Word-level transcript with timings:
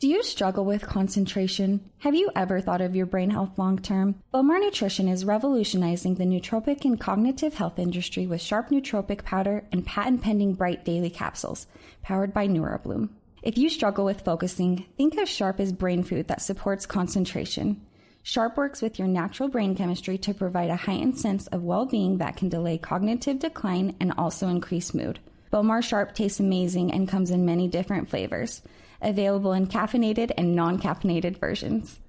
Do 0.00 0.06
you 0.06 0.22
struggle 0.22 0.64
with 0.64 0.86
concentration? 0.86 1.90
Have 1.98 2.14
you 2.14 2.30
ever 2.36 2.60
thought 2.60 2.80
of 2.80 2.94
your 2.94 3.04
brain 3.04 3.30
health 3.30 3.58
long 3.58 3.80
term? 3.80 4.14
Bowmar 4.32 4.60
Nutrition 4.60 5.08
is 5.08 5.24
revolutionizing 5.24 6.14
the 6.14 6.24
nootropic 6.24 6.84
and 6.84 7.00
cognitive 7.00 7.54
health 7.54 7.80
industry 7.80 8.24
with 8.24 8.40
sharp 8.40 8.68
nootropic 8.68 9.24
powder 9.24 9.64
and 9.72 9.84
patent 9.84 10.22
pending 10.22 10.54
bright 10.54 10.84
daily 10.84 11.10
capsules, 11.10 11.66
powered 12.00 12.32
by 12.32 12.46
NeuroBloom. 12.46 13.08
If 13.42 13.58
you 13.58 13.68
struggle 13.68 14.04
with 14.04 14.20
focusing, 14.20 14.86
think 14.96 15.16
of 15.16 15.28
Sharp 15.28 15.58
as 15.58 15.72
brain 15.72 16.04
food 16.04 16.28
that 16.28 16.42
supports 16.42 16.86
concentration. 16.86 17.84
Sharp 18.22 18.56
works 18.56 18.80
with 18.80 19.00
your 19.00 19.08
natural 19.08 19.48
brain 19.48 19.74
chemistry 19.74 20.16
to 20.18 20.32
provide 20.32 20.70
a 20.70 20.76
heightened 20.76 21.18
sense 21.18 21.48
of 21.48 21.64
well 21.64 21.86
being 21.86 22.18
that 22.18 22.36
can 22.36 22.48
delay 22.48 22.78
cognitive 22.78 23.40
decline 23.40 23.96
and 23.98 24.12
also 24.16 24.46
increase 24.46 24.94
mood. 24.94 25.18
Bowmar 25.50 25.82
Sharp 25.82 26.14
tastes 26.14 26.38
amazing 26.38 26.92
and 26.92 27.08
comes 27.08 27.32
in 27.32 27.44
many 27.44 27.66
different 27.66 28.08
flavors 28.08 28.62
available 29.00 29.52
in 29.52 29.66
caffeinated 29.66 30.32
and 30.36 30.54
non 30.54 30.78
caffeinated 30.80 31.38
versions. 31.38 32.00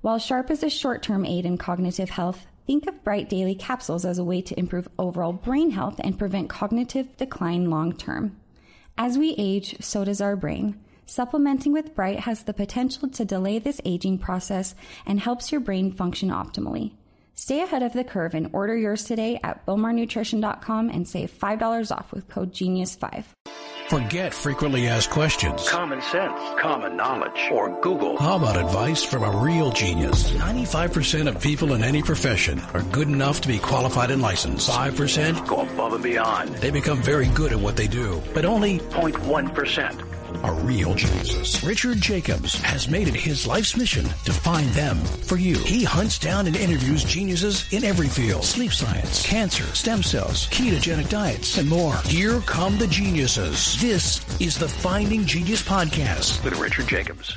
While 0.00 0.18
Sharp 0.18 0.50
is 0.50 0.62
a 0.62 0.70
short 0.70 1.02
term 1.02 1.24
aid 1.24 1.46
in 1.46 1.58
cognitive 1.58 2.10
health, 2.10 2.46
think 2.66 2.86
of 2.86 3.02
Bright 3.04 3.28
Daily 3.28 3.54
capsules 3.54 4.04
as 4.04 4.18
a 4.18 4.24
way 4.24 4.42
to 4.42 4.58
improve 4.58 4.88
overall 4.98 5.32
brain 5.32 5.70
health 5.70 6.00
and 6.02 6.18
prevent 6.18 6.48
cognitive 6.48 7.16
decline 7.16 7.70
long 7.70 7.92
term. 7.92 8.36
As 8.96 9.18
we 9.18 9.34
age, 9.38 9.76
so 9.80 10.04
does 10.04 10.20
our 10.20 10.36
brain. 10.36 10.80
Supplementing 11.06 11.72
with 11.72 11.94
Bright 11.94 12.20
has 12.20 12.44
the 12.44 12.54
potential 12.54 13.08
to 13.08 13.24
delay 13.24 13.58
this 13.58 13.80
aging 13.84 14.18
process 14.18 14.74
and 15.04 15.20
helps 15.20 15.52
your 15.52 15.60
brain 15.60 15.92
function 15.92 16.30
optimally. 16.30 16.92
Stay 17.34 17.62
ahead 17.62 17.82
of 17.82 17.92
the 17.92 18.04
curve 18.04 18.34
and 18.34 18.48
order 18.52 18.76
yours 18.76 19.04
today 19.04 19.40
at 19.42 19.66
bowmarnutrition.com 19.66 20.88
and 20.88 21.06
save 21.06 21.30
$5 21.36 21.90
off 21.90 22.12
with 22.12 22.28
code 22.28 22.52
GENIUS5. 22.52 23.24
Forget 23.88 24.32
frequently 24.32 24.86
asked 24.88 25.10
questions. 25.10 25.68
Common 25.68 26.00
sense, 26.00 26.40
common 26.58 26.96
knowledge, 26.96 27.50
or 27.52 27.78
Google. 27.82 28.16
How 28.16 28.36
about 28.36 28.56
advice 28.56 29.04
from 29.04 29.24
a 29.24 29.30
real 29.30 29.72
genius? 29.72 30.30
95% 30.30 31.28
of 31.28 31.42
people 31.42 31.74
in 31.74 31.84
any 31.84 32.02
profession 32.02 32.60
are 32.72 32.82
good 32.84 33.08
enough 33.08 33.42
to 33.42 33.48
be 33.48 33.58
qualified 33.58 34.10
and 34.10 34.22
licensed. 34.22 34.70
5% 34.70 35.46
go 35.46 35.60
above 35.60 35.92
and 35.92 36.02
beyond. 36.02 36.54
They 36.56 36.70
become 36.70 37.02
very 37.02 37.28
good 37.28 37.52
at 37.52 37.58
what 37.58 37.76
they 37.76 37.86
do, 37.86 38.22
but 38.32 38.46
only 38.46 38.78
0.1% 38.78 40.23
are 40.42 40.54
real 40.54 40.94
geniuses. 40.94 41.62
Richard 41.62 42.00
Jacobs 42.00 42.54
has 42.62 42.88
made 42.88 43.08
it 43.08 43.14
his 43.14 43.46
life's 43.46 43.76
mission 43.76 44.04
to 44.24 44.32
find 44.32 44.68
them 44.70 44.96
for 44.98 45.36
you. 45.36 45.58
He 45.58 45.84
hunts 45.84 46.18
down 46.18 46.46
and 46.46 46.56
interviews 46.56 47.04
geniuses 47.04 47.72
in 47.72 47.84
every 47.84 48.08
field. 48.08 48.44
Sleep 48.44 48.72
science, 48.72 49.26
cancer, 49.26 49.64
stem 49.74 50.02
cells, 50.02 50.48
ketogenic 50.48 51.08
diets, 51.08 51.58
and 51.58 51.68
more. 51.68 51.96
Here 52.06 52.40
come 52.40 52.78
the 52.78 52.86
geniuses. 52.86 53.80
This 53.80 54.24
is 54.40 54.58
the 54.58 54.68
Finding 54.68 55.24
Genius 55.24 55.62
Podcast 55.62 56.42
with 56.44 56.58
Richard 56.58 56.88
Jacobs. 56.88 57.36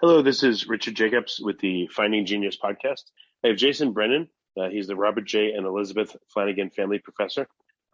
Hello, 0.00 0.20
this 0.22 0.42
is 0.42 0.68
Richard 0.68 0.94
Jacobs 0.94 1.40
with 1.40 1.58
the 1.60 1.88
Finding 1.88 2.26
Genius 2.26 2.56
Podcast. 2.62 3.04
I 3.42 3.48
have 3.48 3.56
Jason 3.56 3.92
Brennan. 3.92 4.28
Uh, 4.56 4.68
he's 4.68 4.86
the 4.86 4.96
Robert 4.96 5.24
J. 5.24 5.52
and 5.52 5.66
Elizabeth 5.66 6.16
Flanagan 6.32 6.70
Family 6.70 6.98
Professor 6.98 7.46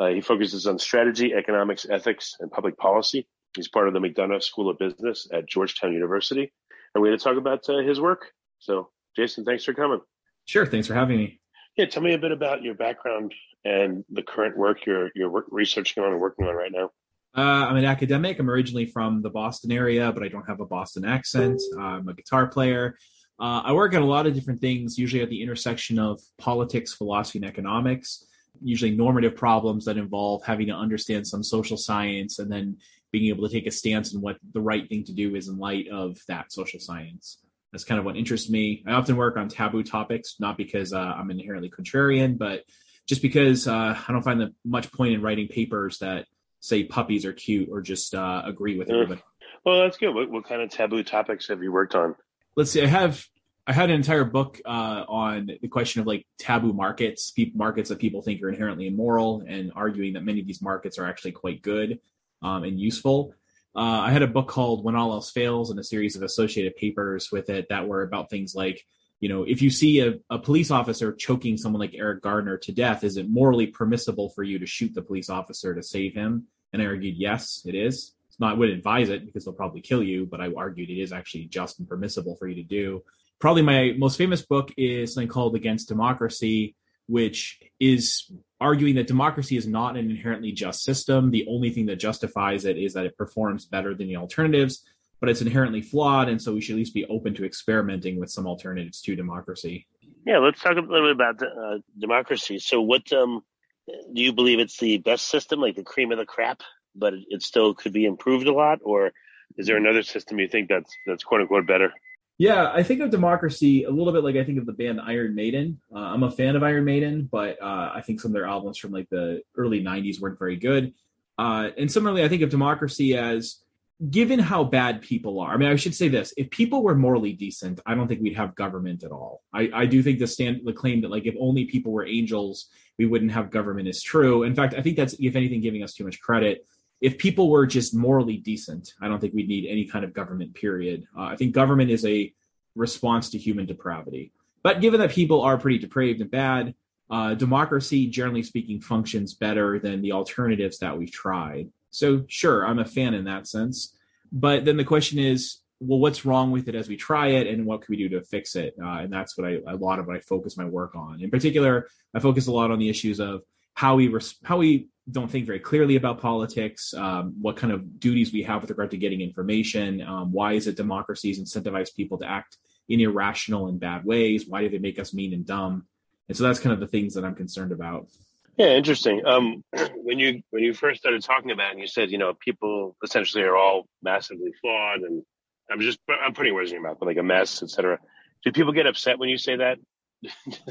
uh, 0.03 0.09
he 0.09 0.21
focuses 0.21 0.67
on 0.67 0.79
strategy, 0.79 1.33
economics, 1.33 1.87
ethics, 1.89 2.35
and 2.41 2.51
public 2.51 2.77
policy. 2.77 3.27
He's 3.55 3.69
part 3.69 3.87
of 3.87 3.95
the 3.95 4.01
McDonough 4.01 4.43
School 4.43 4.69
of 4.69 4.79
Business 4.79 5.29
at 5.33 5.49
Georgetown 5.49 5.93
University. 5.93 6.53
And 6.95 7.03
we're 7.03 7.09
going 7.09 7.19
to 7.19 7.25
talk 7.25 7.37
about 7.37 7.69
uh, 7.69 7.79
his 7.79 8.01
work. 8.01 8.33
So, 8.59 8.91
Jason, 9.15 9.45
thanks 9.45 9.65
for 9.65 9.75
coming. 9.75 10.01
Sure. 10.47 10.67
Thanks 10.67 10.89
for 10.89 10.95
having 10.95 11.19
me. 11.19 11.41
Yeah. 11.77 11.87
Tell 11.87 12.03
me 12.03 12.15
a 12.15 12.19
bit 12.19 12.33
about 12.33 12.63
your 12.63 12.75
background 12.75 13.33
and 13.65 14.05
the 14.11 14.23
current 14.23 14.57
work 14.57 14.87
you're, 14.87 15.11
you're 15.15 15.45
researching 15.51 16.03
on 16.03 16.11
and 16.13 16.21
working 16.21 16.47
on 16.47 16.55
right 16.55 16.73
now. 16.73 16.91
Uh, 17.37 17.67
I'm 17.69 17.77
an 17.77 17.85
academic. 17.85 18.39
I'm 18.41 18.51
originally 18.51 18.87
from 18.87 19.23
the 19.23 19.31
Boston 19.31 19.71
area, 19.71 20.13
but 20.13 20.23
I 20.23 20.29
don't 20.29 20.47
have 20.49 20.61
a 20.61 20.67
Boston 20.67 21.05
accent. 21.05 21.63
I'm 21.79 22.09
a 22.09 22.15
guitar 22.15 22.49
player. 22.49 22.97
Uh, 23.39 23.63
I 23.65 23.73
work 23.73 23.95
on 23.95 24.03
a 24.03 24.07
lot 24.07 24.27
of 24.27 24.35
different 24.35 24.61
things, 24.61 24.99
usually 24.99 25.23
at 25.23 25.31
the 25.31 25.41
intersection 25.41 25.99
of 25.99 26.21
politics, 26.39 26.93
philosophy, 26.93 27.39
and 27.39 27.47
economics 27.47 28.27
usually 28.61 28.93
normative 28.93 29.37
problems 29.37 29.85
that 29.85 29.97
involve 29.97 30.45
having 30.45 30.67
to 30.67 30.75
understand 30.75 31.27
some 31.27 31.43
social 31.43 31.77
science 31.77 32.39
and 32.39 32.51
then 32.51 32.77
being 33.11 33.29
able 33.29 33.47
to 33.47 33.53
take 33.53 33.67
a 33.67 33.71
stance 33.71 34.15
on 34.15 34.21
what 34.21 34.37
the 34.53 34.61
right 34.61 34.89
thing 34.89 35.05
to 35.05 35.13
do 35.13 35.35
is 35.35 35.49
in 35.49 35.59
light 35.59 35.89
of 35.89 36.19
that 36.29 36.53
social 36.53 36.81
science. 36.81 37.39
That's 37.71 37.85
kind 37.85 37.99
of 37.99 38.05
what 38.05 38.17
interests 38.17 38.51
me. 38.51 38.85
I 38.87 38.93
often 38.93 39.17
work 39.17 39.37
on 39.37 39.49
taboo 39.49 39.83
topics, 39.83 40.37
not 40.39 40.57
because 40.57 40.93
uh, 40.93 40.99
I'm 40.99 41.31
inherently 41.31 41.71
contrarian, 41.71 42.37
but 42.37 42.65
just 43.07 43.23
because 43.23 43.67
uh, 43.67 43.99
I 44.07 44.13
don't 44.13 44.23
find 44.23 44.41
that 44.41 44.53
much 44.65 44.93
point 44.93 45.15
in 45.15 45.23
writing 45.23 45.49
papers 45.49 45.99
that 45.99 46.27
say 46.61 46.85
puppies 46.85 47.25
are 47.25 47.33
cute 47.33 47.69
or 47.71 47.81
just 47.81 48.15
uh, 48.15 48.43
agree 48.45 48.79
with 48.79 48.91
everybody. 48.91 49.23
Well, 49.65 49.81
that's 49.83 49.97
good. 49.97 50.15
What, 50.15 50.31
what 50.31 50.49
kind 50.49 50.63
of 50.63 50.71
taboo 50.71 51.03
topics 51.03 51.49
have 51.49 51.63
you 51.63 51.73
worked 51.73 51.95
on? 51.95 52.15
Let's 52.57 52.71
see. 52.71 52.83
I 52.83 52.87
have 52.87 53.27
I 53.65 53.73
had 53.73 53.91
an 53.91 53.97
entire 53.97 54.25
book 54.25 54.61
uh, 54.65 55.05
on 55.07 55.51
the 55.61 55.69
question 55.69 56.01
of 56.01 56.07
like 56.07 56.27
taboo 56.39 56.73
markets, 56.73 57.33
markets 57.55 57.91
that 57.91 58.01
people 58.01 58.21
think 58.21 58.43
are 58.43 58.49
inherently 58.49 58.89
immoral, 58.89 59.45
and 59.47 59.73
arguing 59.77 60.15
that 60.15 60.25
many 60.25 60.41
of 60.41 60.47
these 60.47 60.61
markets 60.61 60.99
are 60.99 61.07
actually 61.07 61.33
quite 61.33 61.63
good 61.63 62.01
um, 62.43 62.65
and 62.65 62.81
useful. 62.81 63.35
Uh, 63.75 64.01
I 64.01 64.11
had 64.11 64.23
a 64.23 64.27
book 64.27 64.49
called 64.49 64.85
When 64.85 64.97
All 64.97 65.13
Else 65.13 65.31
Fails 65.31 65.71
and 65.71 65.79
a 65.79 65.85
series 65.85 66.17
of 66.17 66.23
associated 66.23 66.77
papers 66.77 67.31
with 67.31 67.51
it 67.51 67.69
that 67.69 67.87
were 67.87 68.03
about 68.03 68.31
things 68.31 68.53
like, 68.55 68.85
you 69.21 69.29
know, 69.29 69.45
if 69.45 69.63
you 69.63 69.71
see 69.71 70.01
a, 70.01 70.15
a 70.29 70.41
police 70.41 70.73
officer 70.73 71.13
choking 71.13 71.57
someone 71.57 71.81
like 71.81 71.95
Eric 71.95 72.21
Garner 72.21 72.59
to 72.59 72.73
death, 72.73 73.05
is 73.05 73.17
it 73.17 73.31
morally 73.31 73.69
permissible 73.69 74.31
for 74.31 74.43
you 74.43 74.59
to 74.59 74.67
shoot 74.67 74.93
the 74.93 75.03
police 75.03 75.31
officer 75.31 75.73
to 75.73 75.83
save 75.85 76.15
him? 76.15 76.49
And 76.73 76.83
I 76.83 76.87
argued, 76.87 77.15
yes, 77.17 77.63
it 77.65 77.77
is. 77.77 78.13
It's 78.29 78.41
not, 78.41 78.55
I 78.55 78.59
wouldn't 78.59 78.79
advise 78.79 79.09
it 79.09 79.25
because 79.25 79.45
they'll 79.45 79.55
probably 79.55 79.83
kill 79.83 80.03
you, 80.03 80.27
but 80.27 80.41
I 80.41 80.53
argued 80.53 80.91
it 80.91 81.01
is 81.01 81.13
actually 81.13 81.45
just 81.45 81.79
and 81.79 81.89
permissible 81.89 82.35
for 82.35 82.49
you 82.49 82.57
to 82.57 82.65
do 82.65 83.05
probably 83.43 83.63
my 83.63 83.93
most 83.99 84.17
famous 84.17 84.41
book 84.41 84.71
is 84.77 85.15
something 85.15 85.27
called 85.27 85.57
Against 85.57 85.89
Democracy, 85.89 86.77
which 87.09 87.59
is 87.81 88.31
arguing 88.61 88.95
that 88.95 89.09
democracy 89.09 89.57
is 89.57 89.67
not 89.67 89.97
an 89.97 90.09
inherently 90.09 90.53
just 90.53 90.85
system. 90.85 91.33
The 91.33 91.45
only 91.49 91.71
thing 91.71 91.87
that 91.87 91.97
justifies 91.97 92.65
it 92.65 92.79
is 92.79 92.95
that 92.95 93.05
it 93.05 93.19
performs 93.19 93.65
better 93.65 93.97
than 93.97 94.07
the 94.07 94.17
alternatives, 94.17 94.85
but 95.19 95.29
it's 95.29 95.41
inherently 95.41 95.83
flawed. 95.83 96.29
And 96.29 96.41
so 96.41 96.55
we 96.55 96.61
should 96.61 96.75
at 96.75 96.79
least 96.79 96.95
be 96.95 97.05
open 97.07 97.35
to 97.35 97.45
experimenting 97.45 98.21
with 98.21 98.31
some 98.31 98.47
alternatives 98.47 99.03
to 99.03 99.17
democracy. 99.17 99.89
Yeah, 100.25 100.39
let's 100.39 100.63
talk 100.63 100.77
a 100.77 100.81
little 100.81 101.13
bit 101.13 101.17
about 101.17 101.43
uh, 101.43 101.79
democracy. 101.99 102.61
So, 102.61 102.81
what 102.81 103.13
um, 103.13 103.43
do 103.89 104.23
you 104.23 104.33
believe 104.33 104.61
it's 104.61 104.79
the 104.79 104.99
best 104.99 105.29
system, 105.29 105.59
like 105.59 105.75
the 105.75 105.83
cream 105.83 106.13
of 106.13 106.19
the 106.19 106.27
crap, 106.27 106.61
but 106.95 107.15
it, 107.29 107.43
still 107.43 107.75
could 107.75 107.93
be 107.93 108.05
improved 108.05 108.47
a 108.47 108.53
lot? 108.53 108.79
Or 108.85 109.11
is 109.57 109.67
there 109.67 109.79
another 109.79 110.05
system 110.05 110.39
you 110.39 110.47
think 110.47 110.69
that's, 110.69 110.97
that's 111.07 111.25
quote 111.25 111.41
unquote 111.41 111.67
better? 111.67 111.93
Yeah, 112.39 112.73
I 112.73 112.83
think 112.83 113.01
of 113.01 113.11
democracy 113.11 113.85
a 113.85 113.91
little 113.91 114.13
bit 114.13 114.25
like 114.25 114.37
I 114.37 114.45
think 114.45 114.59
of 114.59 114.67
the 114.67 114.73
band 114.73 115.01
Iron 115.01 115.35
Maiden. 115.35 115.81
Uh, 115.95 115.99
I'm 115.99 116.23
a 116.23 116.31
fan 116.31 116.57
of 116.57 116.63
Iron 116.63 116.85
Maiden, 116.85 117.29
but 117.31 117.61
uh, 117.63 117.93
I 117.95 118.03
think 118.05 118.21
some 118.21 118.31
of 118.31 118.35
their 118.35 118.47
albums 118.47 118.79
from 118.79 118.91
like 118.91 119.09
the 119.11 119.43
early 119.57 119.83
'90s 119.83 120.21
weren't 120.21 120.39
very 120.39 120.57
good. 120.57 120.95
Uh, 121.39 121.69
and 121.77 121.91
similarly, 121.91 122.25
I 122.25 122.29
think 122.29 122.43
of 122.43 122.51
democracy 122.51 123.17
as 123.17 123.63
given 124.11 124.39
how 124.39 124.65
bad 124.65 125.03
people 125.03 125.39
are. 125.41 125.53
I 125.53 125.57
mean, 125.57 125.69
I 125.69 125.77
should 125.77 125.95
say 125.95 126.09
this: 126.09 126.33
if 126.37 126.51
people 126.51 126.83
were 126.83 126.95
morally 126.95 127.33
decent, 127.33 127.81
I 127.87 127.95
don't 127.95 128.09
think 128.09 128.23
we'd 128.23 128.37
have 128.37 128.55
government 128.55 129.05
at 129.05 129.13
all. 129.13 129.43
I, 129.53 129.71
I 129.73 129.87
do 129.87 130.03
think 130.03 130.19
the 130.19 130.27
stand 130.27 130.63
the 130.65 130.73
claim 130.73 131.03
that 131.03 131.11
like 131.11 131.27
if 131.27 131.35
only 131.39 131.67
people 131.67 131.93
were 131.93 132.07
angels, 132.07 132.71
we 132.99 133.07
wouldn't 133.07 133.33
have 133.33 133.51
government 133.51 133.89
is 133.89 134.03
true. 134.03 134.43
In 134.43 134.55
fact, 134.55 134.75
I 134.75 134.83
think 134.83 134.97
that's 134.97 135.15
if 135.21 135.37
anything 135.37 135.61
giving 135.61 135.83
us 135.83 135.95
too 135.95 136.05
much 136.05 136.21
credit 136.21 136.67
if 137.03 137.19
people 137.19 137.51
were 137.51 137.67
just 137.67 137.95
morally 137.95 138.37
decent, 138.37 138.95
I 139.01 139.09
don't 139.09 139.21
think 139.21 139.35
we'd 139.35 139.49
need 139.49 139.69
any 139.69 139.85
kind 139.85 140.05
of 140.05 140.15
government, 140.15 140.55
period. 140.55 141.05
Uh, 141.19 141.23
I 141.23 141.37
think 141.37 141.53
government 141.53 141.91
is 141.91 142.07
a 142.07 142.33
response 142.77 143.31
to 143.31 143.39
human 143.39 143.67
depravity. 143.67 144.33
But 144.63 144.81
given 144.81 145.01
that 145.01 145.11
people 145.11 145.43
are 145.43 145.59
pretty 145.59 145.79
depraved 145.79 146.21
and 146.21 146.31
bad, 146.31 146.75
uh, 147.11 147.35
democracy, 147.35 148.07
generally 148.07 148.45
speaking, 148.45 148.81
functions 148.81 149.35
better 149.35 149.81
than 149.81 150.01
the 150.01 150.13
alternatives 150.13 150.79
that 150.79 150.97
we've 150.97 151.11
tried. 151.11 151.69
So, 151.91 152.25
sure, 152.29 152.65
I'm 152.65 152.79
a 152.79 152.85
fan 152.85 153.15
in 153.15 153.25
that 153.25 153.49
sense. 153.49 153.97
But 154.31 154.65
then 154.65 154.77
the 154.77 154.85
question 154.85 155.19
is, 155.19 155.59
well, 155.81 155.99
what's 155.99 156.25
wrong 156.25 156.53
with 156.53 156.69
it 156.69 156.77
as 156.77 156.89
we 156.89 156.97
try 156.97 157.27
it, 157.31 157.49
and 157.49 157.67
what 157.67 157.83
can 157.83 157.93
we 157.93 157.97
do 157.97 158.09
to 158.11 158.23
fix 158.23 158.55
it? 158.55 158.75
Uh, 158.81 159.01
and 159.01 159.13
that's 159.13 159.37
what 159.37 159.49
I 159.49 159.59
a 159.67 159.75
lot 159.75 159.99
of 159.99 160.07
what 160.07 160.17
I 160.17 160.21
focus 160.21 160.57
my 160.57 160.65
work 160.65 160.95
on. 160.95 161.21
In 161.21 161.31
particular, 161.31 161.89
I 162.15 162.21
focus 162.21 162.47
a 162.47 162.53
lot 162.53 162.71
on 162.71 162.79
the 162.79 162.89
issues 162.89 163.19
of 163.19 163.43
how 163.75 163.97
we 163.97 164.09
res- 164.09 164.37
how 164.45 164.59
we 164.59 164.89
don't 165.11 165.31
think 165.31 165.47
very 165.47 165.59
clearly 165.59 165.97
about 165.97 166.21
politics, 166.21 166.95
um, 166.95 167.35
what 167.41 167.57
kind 167.57 167.73
of 167.73 167.99
duties 167.99 168.33
we 168.33 168.43
have 168.43 168.61
with 168.61 168.71
regard 168.71 168.91
to 168.93 168.97
getting 168.97 169.21
information, 169.21 170.01
um, 170.03 170.33
why 170.33 170.53
is 170.53 170.67
it 170.69 170.77
democracies 170.77 171.41
incentivize 171.41 171.95
people 171.95 172.19
to 172.19 172.27
act 172.27 172.57
in 172.89 173.01
irrational 173.01 173.67
and 173.67 173.81
bad 173.81 174.05
ways, 174.05 174.47
why 174.47 174.61
do 174.61 174.69
they 174.69 174.79
make 174.79 174.99
us 174.99 175.13
mean 175.13 175.33
and 175.33 175.47
dumb, 175.47 175.87
and 176.29 176.37
so 176.37 176.45
that's 176.45 176.61
kind 176.61 176.73
of 176.73 176.81
the 176.81 176.87
things 176.87 177.15
that 177.15 177.25
I'm 177.25 177.35
concerned 177.35 177.73
about. 177.73 178.09
Yeah, 178.57 178.69
interesting. 178.69 179.25
Um, 179.27 179.65
when 179.97 180.19
you 180.19 180.43
when 180.51 180.63
you 180.63 180.75
first 180.75 181.01
started 181.01 181.23
talking 181.23 181.51
about 181.51 181.69
it, 181.69 181.73
and 181.73 181.81
you 181.81 181.87
said 181.87 182.11
you 182.11 182.19
know 182.19 182.35
people 182.35 182.97
essentially 183.03 183.45
are 183.45 183.57
all 183.57 183.87
massively 184.03 184.53
flawed, 184.61 185.01
and 185.01 185.23
I'm 185.71 185.81
just 185.81 185.99
I'm 186.09 186.35
putting 186.35 186.55
words 186.55 186.71
in 186.71 186.75
your 186.75 186.83
mouth, 186.83 186.99
but 187.01 187.07
like 187.07 187.17
a 187.17 187.23
mess, 187.23 187.63
etc. 187.63 187.99
Do 188.45 188.53
people 188.53 188.73
get 188.73 188.87
upset 188.87 189.19
when 189.19 189.29
you 189.29 189.39
say 189.39 189.57
that? 189.57 189.79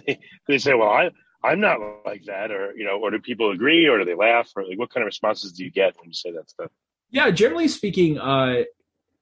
they 0.47 0.57
say, 0.57 0.73
"Well, 0.73 0.89
I 0.89 1.11
I'm 1.43 1.59
not 1.59 1.79
like 2.05 2.25
that, 2.25 2.51
or 2.51 2.73
you 2.75 2.83
know, 2.83 2.99
or 2.99 3.11
do 3.11 3.19
people 3.19 3.51
agree, 3.51 3.87
or 3.87 3.97
do 3.97 4.05
they 4.05 4.15
laugh, 4.15 4.51
or 4.55 4.65
like 4.65 4.77
what 4.77 4.93
kind 4.93 5.03
of 5.03 5.07
responses 5.07 5.51
do 5.51 5.63
you 5.63 5.71
get 5.71 5.97
when 5.99 6.09
you 6.09 6.13
say 6.13 6.31
that 6.31 6.49
stuff? 6.49 6.71
Yeah, 7.09 7.29
generally 7.31 7.67
speaking, 7.67 8.19
uh, 8.19 8.63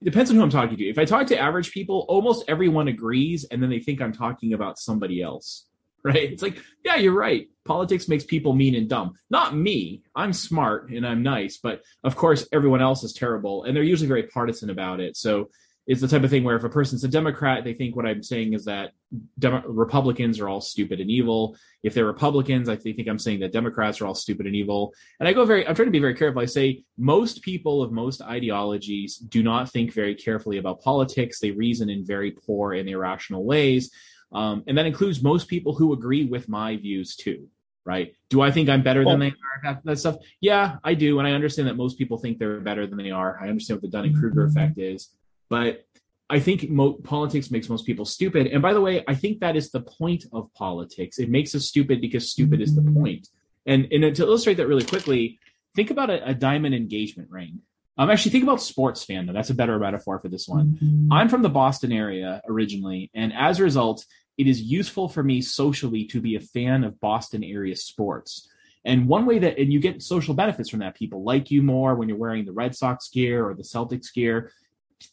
depends 0.03 0.29
on 0.29 0.37
who 0.37 0.43
I'm 0.43 0.49
talking 0.49 0.77
to. 0.77 0.85
If 0.85 0.97
I 0.97 1.05
talk 1.05 1.27
to 1.27 1.39
average 1.39 1.71
people, 1.71 2.05
almost 2.07 2.45
everyone 2.47 2.87
agrees, 2.87 3.45
and 3.45 3.61
then 3.61 3.69
they 3.69 3.79
think 3.79 4.01
I'm 4.01 4.13
talking 4.13 4.53
about 4.53 4.79
somebody 4.79 5.21
else. 5.21 5.65
Right? 6.01 6.31
It's 6.31 6.41
like, 6.41 6.63
yeah, 6.85 6.95
you're 6.95 7.11
right. 7.11 7.49
Politics 7.65 8.07
makes 8.07 8.23
people 8.23 8.53
mean 8.53 8.73
and 8.73 8.87
dumb. 8.87 9.15
Not 9.29 9.53
me. 9.53 10.01
I'm 10.15 10.31
smart 10.31 10.89
and 10.91 11.05
I'm 11.05 11.23
nice, 11.23 11.57
but 11.57 11.81
of 12.05 12.15
course, 12.15 12.47
everyone 12.53 12.81
else 12.81 13.03
is 13.03 13.11
terrible, 13.11 13.65
and 13.65 13.75
they're 13.75 13.83
usually 13.83 14.07
very 14.07 14.23
partisan 14.23 14.69
about 14.69 15.01
it. 15.01 15.17
So 15.17 15.49
it's 15.89 16.01
the 16.01 16.07
type 16.07 16.23
of 16.23 16.29
thing 16.29 16.43
where 16.43 16.55
if 16.55 16.63
a 16.63 16.69
person's 16.69 17.03
a 17.03 17.07
Democrat, 17.07 17.63
they 17.63 17.73
think 17.73 17.95
what 17.95 18.05
I'm 18.05 18.21
saying 18.21 18.53
is 18.53 18.65
that 18.65 18.91
Demo- 19.39 19.63
Republicans 19.67 20.39
are 20.39 20.47
all 20.47 20.61
stupid 20.61 21.01
and 21.01 21.09
evil. 21.09 21.57
If 21.81 21.95
they're 21.95 22.05
Republicans, 22.05 22.69
I 22.69 22.75
think 22.75 23.07
I'm 23.07 23.17
saying 23.17 23.39
that 23.39 23.51
Democrats 23.51 23.99
are 23.99 24.05
all 24.05 24.13
stupid 24.13 24.45
and 24.45 24.55
evil. 24.55 24.93
And 25.19 25.27
I 25.27 25.33
go 25.33 25.45
very, 25.45 25.67
I'm 25.67 25.73
trying 25.73 25.87
to 25.87 25.91
be 25.91 25.97
very 25.97 26.13
careful. 26.13 26.43
I 26.43 26.45
say 26.45 26.83
most 26.95 27.41
people 27.41 27.81
of 27.81 27.91
most 27.91 28.21
ideologies 28.21 29.17
do 29.17 29.41
not 29.41 29.71
think 29.71 29.91
very 29.91 30.13
carefully 30.13 30.59
about 30.59 30.79
politics. 30.81 31.39
They 31.39 31.49
reason 31.49 31.89
in 31.89 32.05
very 32.05 32.33
poor 32.33 32.73
and 32.73 32.87
irrational 32.87 33.43
ways. 33.43 33.89
Um, 34.31 34.63
and 34.67 34.77
that 34.77 34.85
includes 34.85 35.23
most 35.23 35.47
people 35.47 35.73
who 35.73 35.93
agree 35.93 36.25
with 36.25 36.47
my 36.47 36.77
views 36.77 37.15
too. 37.15 37.47
Right? 37.83 38.13
Do 38.29 38.41
I 38.41 38.51
think 38.51 38.69
I'm 38.69 38.83
better 38.83 39.03
than 39.03 39.19
they 39.19 39.33
are? 39.65 39.79
That 39.83 39.97
stuff. 39.97 40.17
Yeah, 40.39 40.75
I 40.83 40.93
do, 40.93 41.17
and 41.17 41.27
I 41.27 41.31
understand 41.31 41.67
that 41.67 41.77
most 41.77 41.97
people 41.97 42.19
think 42.19 42.37
they're 42.37 42.59
better 42.59 42.85
than 42.85 42.99
they 42.99 43.09
are. 43.09 43.39
I 43.41 43.49
understand 43.49 43.77
what 43.77 43.89
the 43.89 43.97
Dunning 43.97 44.13
Kruger 44.13 44.45
effect 44.45 44.77
is. 44.77 45.09
But 45.49 45.85
I 46.29 46.39
think 46.39 46.69
mo- 46.69 46.93
politics 46.93 47.49
makes 47.49 47.69
most 47.69 47.85
people 47.85 48.05
stupid. 48.05 48.47
And 48.47 48.61
by 48.61 48.73
the 48.73 48.81
way, 48.81 49.03
I 49.07 49.15
think 49.15 49.39
that 49.39 49.55
is 49.55 49.71
the 49.71 49.81
point 49.81 50.25
of 50.31 50.53
politics. 50.53 51.17
It 51.17 51.29
makes 51.29 51.55
us 51.55 51.65
stupid 51.65 52.01
because 52.01 52.29
stupid 52.29 52.61
is 52.61 52.75
the 52.75 52.83
point. 52.83 53.27
And, 53.65 53.87
and 53.91 54.15
to 54.15 54.23
illustrate 54.23 54.55
that 54.55 54.67
really 54.67 54.85
quickly, 54.85 55.39
think 55.75 55.89
about 55.91 56.09
a, 56.09 56.29
a 56.29 56.33
diamond 56.33 56.75
engagement 56.75 57.29
ring. 57.31 57.61
Um, 57.97 58.09
actually, 58.09 58.31
think 58.31 58.43
about 58.43 58.61
sports 58.61 59.05
fandom. 59.05 59.33
That's 59.33 59.49
a 59.49 59.55
better 59.55 59.77
metaphor 59.77 60.19
for 60.19 60.29
this 60.29 60.47
one. 60.47 60.79
Mm-hmm. 60.81 61.11
I'm 61.11 61.27
from 61.27 61.41
the 61.41 61.49
Boston 61.49 61.91
area 61.91 62.41
originally, 62.47 63.11
and 63.13 63.33
as 63.33 63.59
a 63.59 63.63
result, 63.63 64.05
it 64.37 64.47
is 64.47 64.61
useful 64.61 65.09
for 65.09 65.21
me 65.21 65.41
socially 65.41 66.05
to 66.05 66.21
be 66.21 66.35
a 66.35 66.39
fan 66.39 66.85
of 66.85 66.97
Boston 67.01 67.43
area 67.43 67.75
sports. 67.75 68.49
And 68.85 69.09
one 69.09 69.25
way 69.25 69.39
that, 69.39 69.57
and 69.57 69.73
you 69.73 69.81
get 69.81 70.01
social 70.01 70.33
benefits 70.33 70.69
from 70.69 70.79
that. 70.79 70.95
People 70.95 71.23
like 71.23 71.51
you 71.51 71.61
more 71.61 71.95
when 71.95 72.07
you're 72.07 72.17
wearing 72.17 72.45
the 72.45 72.53
Red 72.53 72.73
Sox 72.73 73.09
gear 73.09 73.45
or 73.45 73.53
the 73.53 73.63
Celtics 73.63 74.13
gear 74.13 74.53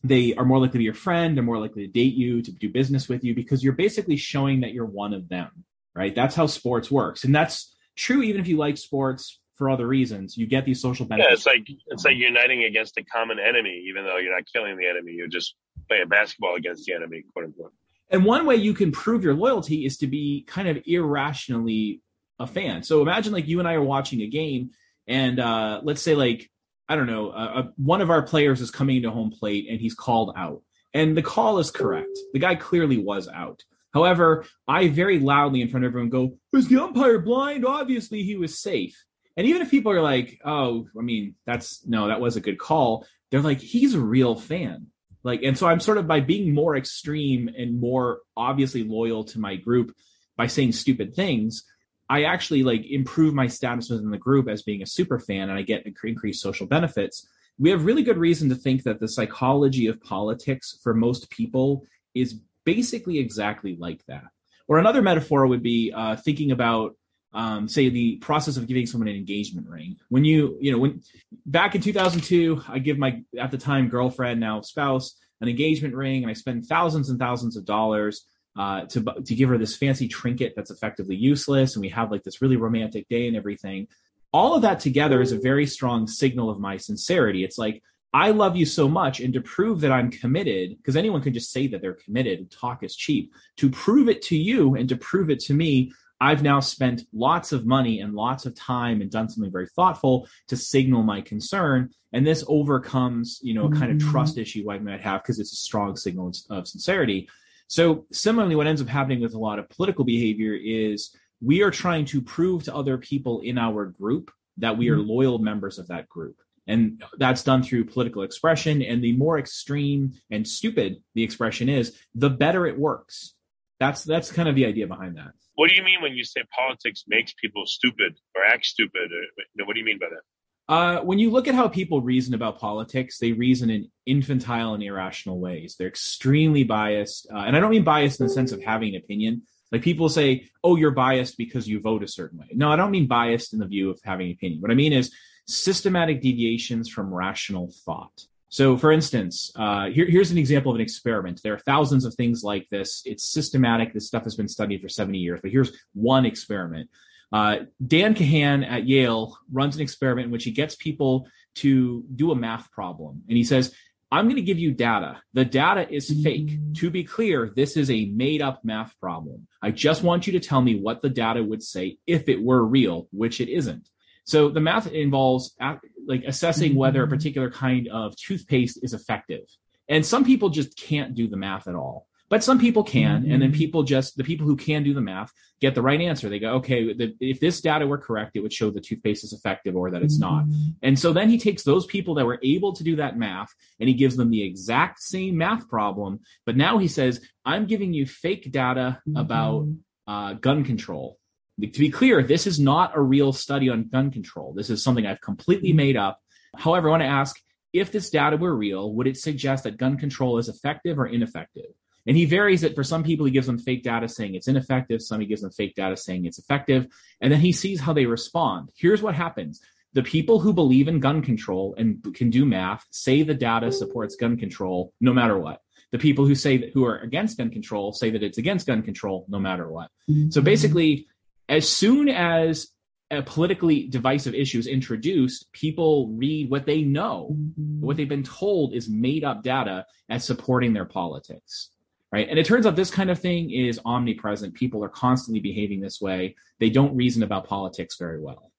they 0.03 0.35
are 0.35 0.45
more 0.45 0.59
likely 0.59 0.73
to 0.73 0.79
be 0.79 0.85
your 0.85 0.95
friend 0.95 1.37
they're 1.37 1.45
more 1.45 1.59
likely 1.59 1.87
to 1.87 1.93
date 1.93 2.15
you 2.15 2.43
to 2.43 2.53
do 2.53 2.69
business 2.69 3.09
with 3.09 3.23
you 3.25 3.35
because 3.35 3.63
you're 3.63 3.73
basically 3.73 4.17
showing 4.17 4.61
that 4.61 4.73
you're 4.73 4.85
one 4.85 5.15
of 5.15 5.29
them 5.29 5.65
right? 5.97 6.15
That's 6.15 6.37
how 6.37 6.47
sports 6.47 6.91
works. 6.91 7.25
And 7.25 7.35
that's 7.35 7.75
true 7.97 8.23
even 8.23 8.41
if 8.41 8.47
you 8.47 8.59
like 8.59 8.77
sports 8.77 9.41
for 9.57 9.71
other 9.71 9.87
reasons. 9.87 10.37
You 10.37 10.47
get 10.47 10.67
these 10.67 10.81
social 10.81 11.07
benefits 11.07 11.31
yeah 11.31 11.35
it's 11.35 11.47
like 11.47 11.79
it's 11.87 12.05
like 12.05 12.17
uniting 12.17 12.65
against 12.65 12.99
a 12.99 13.03
common 13.03 13.39
enemy 13.41 13.85
even 13.89 14.05
though 14.05 14.19
you're 14.19 14.35
not 14.35 14.45
killing 14.53 14.77
the 14.77 14.87
enemy 14.87 15.13
you're 15.13 15.27
just 15.27 15.57
playing 15.89 16.09
basketball 16.09 16.55
against 16.55 16.85
the 16.85 16.93
enemy 16.93 17.25
quote 17.33 17.47
unquote. 17.47 17.73
And 18.11 18.25
one 18.25 18.47
way 18.47 18.57
you 18.57 18.75
can 18.75 18.93
prove 18.93 19.25
your 19.25 19.35
loyalty 19.35 19.85
is 19.85 19.97
to 19.99 20.07
be 20.07 20.45
kind 20.47 20.69
of 20.69 20.81
irrationally 20.87 22.03
a 22.39 22.47
fan. 22.47 22.85
So 22.85 23.03
imagine 23.03 23.33
like 23.33 23.49
you 23.49 23.59
and 23.59 23.67
i 23.67 23.73
are 23.73 23.83
watching 23.83 24.21
a 24.21 24.29
game 24.29 24.71
and 25.09 25.41
uh, 25.41 25.81
let's 25.83 26.03
say 26.03 26.15
like 26.15 26.51
I 26.89 26.97
don't 26.97 27.07
know, 27.07 27.31
uh, 27.31 27.53
uh, 27.55 27.63
one 27.77 28.01
of 28.01 28.11
our 28.11 28.23
players 28.23 28.61
is 28.61 28.71
coming 28.71 28.97
into 28.97 29.11
home 29.11 29.31
plate 29.31 29.67
and 29.69 29.81
he's 29.81 29.95
called 29.95 30.35
out. 30.37 30.63
And 30.95 31.17
the 31.17 31.23
call 31.23 31.59
is 31.59 31.71
correct. 31.71 32.17
The 32.33 32.39
guy 32.39 32.55
clearly 32.55 32.99
was 32.99 33.29
out. 33.29 33.63
However, 33.93 34.45
I 34.69 34.89
very 34.89 35.19
loudly 35.19 35.63
in 35.63 35.69
front 35.69 35.85
of 35.85 35.91
everyone 35.91 36.11
go, 36.11 36.39
"Is 36.53 36.69
the 36.69 36.83
umpire 36.83 37.19
blind? 37.19 37.65
Obviously, 37.65 38.23
he 38.23 38.37
was 38.37 38.61
safe." 38.61 38.95
And 39.37 39.47
even 39.47 39.63
if 39.63 39.71
people 39.71 39.93
are 39.93 40.03
like, 40.03 40.39
"Oh, 40.45 40.87
I 40.99 41.03
mean, 41.03 41.35
that's 41.47 41.87
no, 41.87 42.09
that 42.09 42.21
was 42.21 42.37
a 42.37 42.41
good 42.41 42.59
call," 42.59 43.07
they're 43.31 43.41
like, 43.41 43.61
"He's 43.61 43.95
a 43.95 44.01
real 44.01 44.35
fan." 44.35 44.89
Like, 45.23 45.43
and 45.43 45.57
so 45.59 45.67
I'm 45.67 45.81
sort 45.81 45.99
of 45.99 46.07
by 46.07 46.21
being 46.21 46.55
more 46.55 46.77
extreme 46.77 47.49
and 47.49 47.81
more 47.81 48.21
obviously 48.37 48.85
loyal 48.85 49.25
to 49.25 49.41
my 49.41 49.57
group 49.57 49.95
by 50.37 50.47
saying 50.47 50.73
stupid 50.73 51.15
things. 51.15 51.65
I 52.09 52.25
actually 52.25 52.63
like 52.63 52.87
improve 52.87 53.35
my 53.35 53.47
status 53.47 53.91
within 53.91 54.11
the 54.11 54.19
group 54.19 54.49
as 54.49 54.63
being 54.63 54.83
a 54.83 54.87
super 54.87 55.19
fan 55.19 55.51
and 55.51 55.59
I 55.59 55.63
get 55.63 55.87
increased 55.87 56.43
social 56.43 56.67
benefits. 56.67 57.29
We 57.59 57.71
have 57.71 57.85
really 57.85 58.03
good 58.03 58.19
reason 58.19 58.49
to 58.51 58.55
think 58.55 58.83
that 58.85 59.01
the 59.01 59.09
psychology 59.09 59.87
of 59.87 60.01
politics 60.03 60.79
for 60.83 60.95
most 60.95 61.31
people 61.31 61.85
is 62.15 62.41
basically 62.65 63.19
exactly 63.19 63.77
like 63.79 64.05
that. 64.07 64.25
Or 64.69 64.79
another 64.79 65.03
metaphor 65.03 65.47
would 65.47 65.63
be 65.63 65.93
uh, 65.93 66.17
thinking 66.17 66.51
about, 66.51 66.97
um, 67.33 67.69
say, 67.69 67.89
the 67.89 68.17
process 68.17 68.57
of 68.57 68.67
giving 68.67 68.87
someone 68.87 69.09
an 69.09 69.17
engagement 69.17 69.69
ring. 69.69 69.97
When 70.09 70.25
you, 70.25 70.59
you 70.61 70.73
know, 70.73 70.79
when 70.79 71.03
back 71.47 71.75
in 71.75 71.81
2002, 71.81 72.63
I 72.69 72.79
give 72.79 72.99
my 72.99 73.23
at 73.39 73.51
the 73.51 73.59
time 73.59 73.89
girlfriend, 73.89 74.41
now 74.41 74.61
spouse, 74.61 75.17
an 75.41 75.49
engagement 75.49 75.95
ring, 75.95 76.23
and 76.23 76.31
I 76.31 76.35
spend 76.35 76.67
thousands 76.67 77.11
and 77.11 77.19
thousands 77.19 77.57
of 77.57 77.65
dollars 77.65 78.27
uh, 78.57 78.83
to 78.87 79.03
to 79.25 79.35
give 79.35 79.49
her 79.49 79.59
this 79.59 79.77
fancy 79.77 80.09
trinket 80.09 80.55
that's 80.57 80.71
effectively 80.71 81.17
useless, 81.17 81.75
and 81.75 81.83
we 81.83 81.89
have 81.91 82.11
like 82.11 82.25
this 82.25 82.41
really 82.43 82.57
romantic 82.57 83.09
day 83.09 83.29
and 83.29 83.37
everything. 83.37 83.89
All 84.33 84.55
of 84.55 84.63
that 84.63 84.81
together 84.81 85.21
is 85.21 85.33
a 85.33 85.39
very 85.39 85.67
strong 85.67 86.07
signal 86.07 86.51
of 86.51 86.61
my 86.61 86.77
sincerity. 86.77 87.45
It's 87.45 87.59
like 87.59 87.83
I 88.13 88.31
love 88.31 88.57
you 88.57 88.65
so 88.65 88.89
much, 88.89 89.21
and 89.21 89.35
to 89.35 89.41
prove 89.41 89.81
that 89.81 89.93
I'm 89.93 90.11
committed, 90.11 90.77
because 90.77 90.97
anyone 90.97 91.23
can 91.23 91.35
just 91.35 91.53
say 91.53 91.67
that 91.69 91.83
they're 91.83 91.95
committed. 91.95 92.51
Talk 92.51 92.83
is 92.83 92.97
cheap. 92.97 93.33
To 93.59 93.69
prove 93.69 94.09
it 94.09 94.23
to 94.23 94.37
you 94.37 94.75
and 94.75 94.89
to 94.89 94.97
prove 94.97 95.29
it 95.29 95.41
to 95.41 95.55
me, 95.55 95.93
I've 96.21 96.43
now 96.43 96.61
spent 96.61 97.03
lots 97.13 97.53
of 97.53 97.67
money 97.67 98.01
and 98.01 98.15
lots 98.15 98.47
of 98.47 98.55
time 98.55 99.03
and 99.03 99.11
done 99.11 99.29
something 99.29 99.53
very 99.53 99.69
thoughtful 99.69 100.29
to 100.49 100.57
signal 100.57 101.03
my 101.03 101.21
concern. 101.21 101.91
And 102.13 102.27
this 102.27 102.43
overcomes, 102.49 103.39
you 103.43 103.53
know, 103.53 103.67
a 103.67 103.73
kind 103.73 103.93
of 103.93 103.99
mm-hmm. 103.99 104.11
trust 104.11 104.39
issue 104.39 104.71
I 104.71 104.79
might 104.79 105.03
have 105.03 105.23
because 105.23 105.39
it's 105.39 105.53
a 105.53 105.57
strong 105.57 105.97
signal 105.97 106.33
of 106.49 106.67
sincerity. 106.67 107.29
So, 107.69 108.07
similarly, 108.13 108.57
what 108.57 108.67
ends 108.67 108.81
up 108.81 108.89
happening 108.89 109.21
with 109.21 109.35
a 109.35 109.39
lot 109.39 109.59
of 109.59 109.69
political 109.69 110.05
behavior 110.05 110.55
is 110.55 111.17
we 111.41 111.63
are 111.63 111.71
trying 111.71 112.05
to 112.07 112.23
prove 112.23 112.65
to 112.65 112.75
other 112.75 112.99
people 112.99 113.41
in 113.41 113.59
our 113.59 113.87
group 113.87 114.31
that 114.59 114.79
we 114.79 114.89
are 114.89 114.97
mm-hmm. 114.97 115.11
loyal 115.11 115.39
members 115.39 115.79
of 115.79 115.89
that 115.89 116.09
group. 116.09 116.37
And 116.67 117.03
that's 117.19 117.45
done 117.45 117.63
through 117.63 117.85
political 117.85 118.23
expression. 118.23 118.83
And 118.83 119.03
the 119.03 119.17
more 119.17 119.39
extreme 119.39 120.15
and 120.31 120.47
stupid 120.47 120.97
the 121.15 121.23
expression 121.23 121.69
is, 121.69 121.97
the 122.15 122.31
better 122.31 122.67
it 122.67 122.79
works. 122.79 123.35
That's 123.79 124.05
that's 124.05 124.33
kind 124.33 124.49
of 124.49 124.55
the 124.55 124.67
idea 124.67 124.87
behind 124.87 125.17
that. 125.17 125.33
What 125.55 125.71
do 125.71 125.77
you 125.77 125.83
mean 125.83 126.03
when 126.03 126.15
you 126.15 126.25
say 126.25 126.43
politics 126.57 127.05
makes 127.07 127.33
people 127.35 127.65
stupid 127.67 128.19
or 128.35 128.43
act 128.45 128.67
stupid? 128.67 129.11
Or, 129.13 129.65
what 129.65 129.75
do 129.75 129.81
you 129.81 129.87
mean 129.87 129.99
by 129.99 130.07
that? 130.11 130.23
Uh, 130.69 130.99
when 131.01 131.19
you 131.19 131.31
look 131.31 131.47
at 131.47 131.55
how 131.55 131.69
people 131.69 132.01
reason 132.01 132.35
about 132.35 132.59
politics, 132.59 133.19
they 133.19 133.33
reason 133.33 133.71
in 133.71 133.89
infantile 134.05 134.75
and 134.75 134.83
irrational 134.83 135.39
ways. 135.39 135.77
They're 135.79 135.89
extremely 135.89 136.65
biased. 136.65 137.29
Uh, 137.33 137.39
and 137.39 137.57
I 137.57 137.61
don't 137.61 137.71
mean 137.71 137.85
biased 137.85 138.21
in 138.21 138.27
the 138.27 138.33
sense 138.33 138.51
of 138.51 138.63
having 138.63 138.95
an 138.95 139.03
opinion. 139.03 139.43
Like 139.71 139.83
people 139.83 140.09
say, 140.09 140.49
oh, 140.65 140.77
you're 140.77 140.91
biased 140.91 141.39
because 141.39 141.69
you 141.69 141.81
vote 141.81 142.03
a 142.03 142.09
certain 142.09 142.39
way. 142.39 142.47
No, 142.53 142.71
I 142.71 142.77
don't 142.77 142.91
mean 142.91 143.07
biased 143.07 143.53
in 143.53 143.61
the 143.61 143.67
view 143.67 143.91
of 143.91 144.01
having 144.05 144.27
an 144.27 144.33
opinion. 144.33 144.61
What 144.61 144.71
I 144.71 144.75
mean 144.75 144.93
is 144.93 145.13
systematic 145.47 146.21
deviations 146.21 146.89
from 146.89 147.15
rational 147.15 147.73
thought. 147.85 148.27
So, 148.49 148.77
for 148.77 148.93
instance, 148.93 149.53
uh, 149.57 149.87
here, 149.87 150.07
here's 150.07 150.31
an 150.31 150.39
example 150.39 150.71
of 150.71 150.77
an 150.77 150.81
experiment. 150.81 151.41
There 151.43 151.55
are 151.55 151.59
thousands 151.59 152.05
of 152.05 152.15
things 152.15 152.45
like 152.45 152.69
this. 152.71 153.03
It's 153.05 153.27
systematic. 153.27 153.93
This 153.93 154.07
stuff 154.07 154.25
has 154.25 154.37
been 154.37 154.49
studied 154.49 154.81
for 154.81 154.89
70 154.89 155.19
years, 155.19 155.41
but 155.43 155.51
here's 155.51 155.77
one 155.95 156.25
experiment. 156.25 156.89
Uh, 157.33 157.57
Dan 157.85 158.15
Kahan 158.15 158.65
at 158.65 158.87
Yale 158.87 159.37
runs 159.51 159.77
an 159.77 159.83
experiment 159.83 160.27
in 160.27 160.33
which 160.33 160.45
he 160.45 160.53
gets 160.53 160.77
people 160.77 161.29
to 161.57 162.05
do 162.15 162.31
a 162.31 162.37
math 162.37 162.71
problem. 162.71 163.23
And 163.29 163.37
he 163.37 163.45
says, 163.45 163.75
I'm 164.11 164.27
going 164.27 164.37
to 164.37 164.43
give 164.43 164.59
you 164.59 164.73
data. 164.73 165.21
The 165.33 165.45
data 165.45 165.93
is 165.93 166.11
mm-hmm. 166.11 166.23
fake. 166.23 166.59
To 166.77 166.91
be 166.91 167.05
clear, 167.05 167.53
this 167.55 167.77
is 167.77 167.91
a 167.91 168.07
made 168.07 168.41
up 168.41 168.65
math 168.65 168.95
problem. 169.01 169.49
I 169.61 169.73
just 169.73 170.03
want 170.03 170.27
you 170.27 170.35
to 170.35 170.41
tell 170.41 170.61
me 170.61 170.79
what 170.79 171.03
the 171.03 171.11
data 171.11 171.43
would 171.43 171.63
say 171.63 171.99
if 172.07 172.29
it 172.29 172.43
were 172.43 172.65
real, 172.65 173.09
which 173.11 173.41
it 173.41 173.49
isn't. 173.49 173.89
So 174.25 174.49
the 174.49 174.61
math 174.61 174.87
involves 174.87 175.55
uh, 175.61 175.77
like 176.07 176.25
assessing 176.25 176.71
mm-hmm. 176.71 176.79
whether 176.79 177.03
a 177.03 177.09
particular 177.09 177.51
kind 177.51 177.89
of 177.89 178.17
toothpaste 178.17 178.79
is 178.83 178.93
effective. 178.93 179.43
And 179.89 180.05
some 180.05 180.25
people 180.25 180.51
just 180.51 180.77
can't 180.77 181.15
do 181.15 181.29
the 181.29 181.37
math 181.37 181.69
at 181.69 181.75
all. 181.75 182.07
But 182.29 182.43
some 182.43 182.59
people 182.59 182.83
can, 182.83 183.23
mm-hmm. 183.23 183.33
and 183.33 183.43
then 183.43 183.51
mm-hmm. 183.51 183.59
people 183.59 183.83
just 183.85 184.17
the 184.17 184.25
people 184.25 184.47
who 184.47 184.57
can 184.57 184.83
do 184.83 184.95
the 184.95 185.01
math 185.01 185.33
get 185.61 185.75
the 185.75 185.83
right 185.83 186.01
answer. 186.01 186.29
They 186.29 186.41
go, 186.41 186.55
okay, 186.55 186.93
the, 186.93 187.15
if 187.21 187.39
this 187.39 187.61
data 187.61 187.87
were 187.87 187.99
correct, 187.99 188.33
it 188.35 188.41
would 188.41 188.53
show 188.53 188.71
the 188.71 188.81
toothpaste 188.81 189.25
is 189.25 189.33
effective 189.33 189.77
or 189.77 189.91
that 189.91 190.03
it's 190.03 190.19
mm-hmm. 190.19 190.51
not. 190.51 190.79
And 190.83 190.99
so 190.99 191.13
then 191.13 191.31
he 191.31 191.39
takes 191.39 191.63
those 191.63 191.87
people 191.87 192.15
that 192.15 192.27
were 192.27 192.41
able 192.43 192.75
to 192.75 192.85
do 192.85 192.97
that 192.97 193.17
math 193.17 193.55
and 193.79 193.89
he 193.89 193.95
gives 193.95 194.17
them 194.17 194.31
the 194.31 194.43
exact 194.43 195.01
same 195.01 195.37
math 195.39 195.69
problem. 195.69 196.21
But 196.45 196.57
now 196.57 196.79
he 196.79 196.89
says, 196.89 197.21
I'm 197.45 197.67
giving 197.67 197.93
you 197.93 198.07
fake 198.07 198.51
data 198.51 199.01
mm-hmm. 199.09 199.17
about 199.17 199.69
uh, 200.07 200.33
gun 200.35 200.65
control. 200.65 201.19
To 201.63 201.81
be 201.81 201.91
clear, 201.91 202.23
this 202.23 202.47
is 202.47 202.61
not 202.61 202.97
a 202.97 203.01
real 203.01 203.33
study 203.33 203.71
on 203.71 203.89
gun 203.89 204.11
control. 204.11 204.53
This 204.53 204.69
is 204.69 204.83
something 204.83 205.07
I've 205.07 205.21
completely 205.21 205.71
mm-hmm. 205.71 205.77
made 205.77 205.97
up. 205.97 206.21
However, 206.55 206.89
I 206.89 206.91
want 206.91 207.03
to 207.03 207.09
ask 207.09 207.41
if 207.73 207.93
this 207.93 208.11
data 208.11 208.37
were 208.37 208.55
real, 208.55 208.93
would 208.95 209.07
it 209.07 209.17
suggest 209.17 209.65
that 209.65 209.77
gun 209.77 209.97
control 209.97 210.39
is 210.39 210.49
effective 210.49 210.99
or 210.99 211.07
ineffective? 211.07 211.73
And 212.07 212.17
he 212.17 212.25
varies 212.25 212.63
it 212.63 212.75
for 212.75 212.85
some 212.85 213.03
people, 213.03 213.27
he 213.27 213.33
gives 213.33 213.47
them 213.47 213.59
fake 213.59 213.83
data 213.83 214.09
saying 214.09 214.35
it's 214.35 214.49
ineffective. 214.49 215.03
Some 215.03 215.21
he 215.21 215.27
gives 215.27 215.43
them 215.43 215.51
fake 215.51 215.75
data 215.75 215.97
saying 215.97 216.25
it's 216.25 216.39
effective. 216.39 216.87
And 217.21 217.33
then 217.33 217.41
he 217.41 217.53
sees 217.53 217.81
how 217.81 217.93
they 217.93 218.07
respond. 218.07 218.71
Here's 218.77 219.03
what 219.03 219.15
happens 219.15 219.61
the 219.97 220.03
people 220.03 220.39
who 220.39 220.53
believe 220.53 220.89
in 220.89 221.01
gun 221.01 221.23
control 221.23 221.75
and 221.79 222.07
can 222.15 222.29
do 222.29 222.45
math 222.45 222.85
say 222.91 223.23
the 223.23 223.33
data 223.33 223.73
supports 223.73 224.15
gun 224.15 224.37
control 224.37 224.93
no 225.01 225.13
matter 225.13 225.39
what. 225.39 225.63
The 225.91 225.99
people 225.99 226.27
who 226.27 226.35
say 226.35 226.59
that 226.59 226.71
who 226.75 226.85
are 226.85 226.99
against 226.99 227.39
gun 227.39 227.49
control 227.49 227.95
say 227.95 228.11
that 228.11 228.23
it's 228.23 228.37
against 228.37 228.67
gun 228.67 228.83
control 228.83 229.25
no 229.29 229.39
matter 229.39 229.71
what. 229.71 229.91
Mm-hmm. 230.11 230.31
So 230.31 230.43
basically, 230.43 231.09
as 231.49 231.67
soon 231.67 232.11
as 232.11 232.69
a 233.11 233.23
politically 233.23 233.87
divisive 233.89 234.35
issue 234.35 234.59
is 234.59 234.67
introduced, 234.67 235.51
people 235.53 236.11
read 236.13 236.51
what 236.51 236.67
they 236.67 236.83
know. 236.83 237.31
Mm-hmm. 237.33 237.81
What 237.81 237.97
they've 237.97 238.09
been 238.09 238.23
told 238.23 238.75
is 238.75 238.91
made 238.91 239.25
up 239.25 239.43
data 239.43 239.87
as 240.11 240.25
supporting 240.25 240.75
their 240.75 240.85
politics. 240.85 241.71
Right. 242.13 242.29
And 242.29 242.39
it 242.39 242.47
turns 242.47 242.67
out 242.67 242.77
this 242.77 242.91
kind 242.91 243.11
of 243.11 243.19
thing 243.19 243.51
is 243.51 243.81
omnipresent. 243.85 244.55
People 244.55 244.83
are 244.85 244.89
constantly 244.89 245.41
behaving 245.41 245.81
this 245.81 246.01
way. 246.01 246.37
They 246.61 246.71
don't 246.71 246.97
reason 246.97 247.23
about 247.23 247.47
politics 247.47 247.97
very 247.99 248.21
well. 248.21 248.53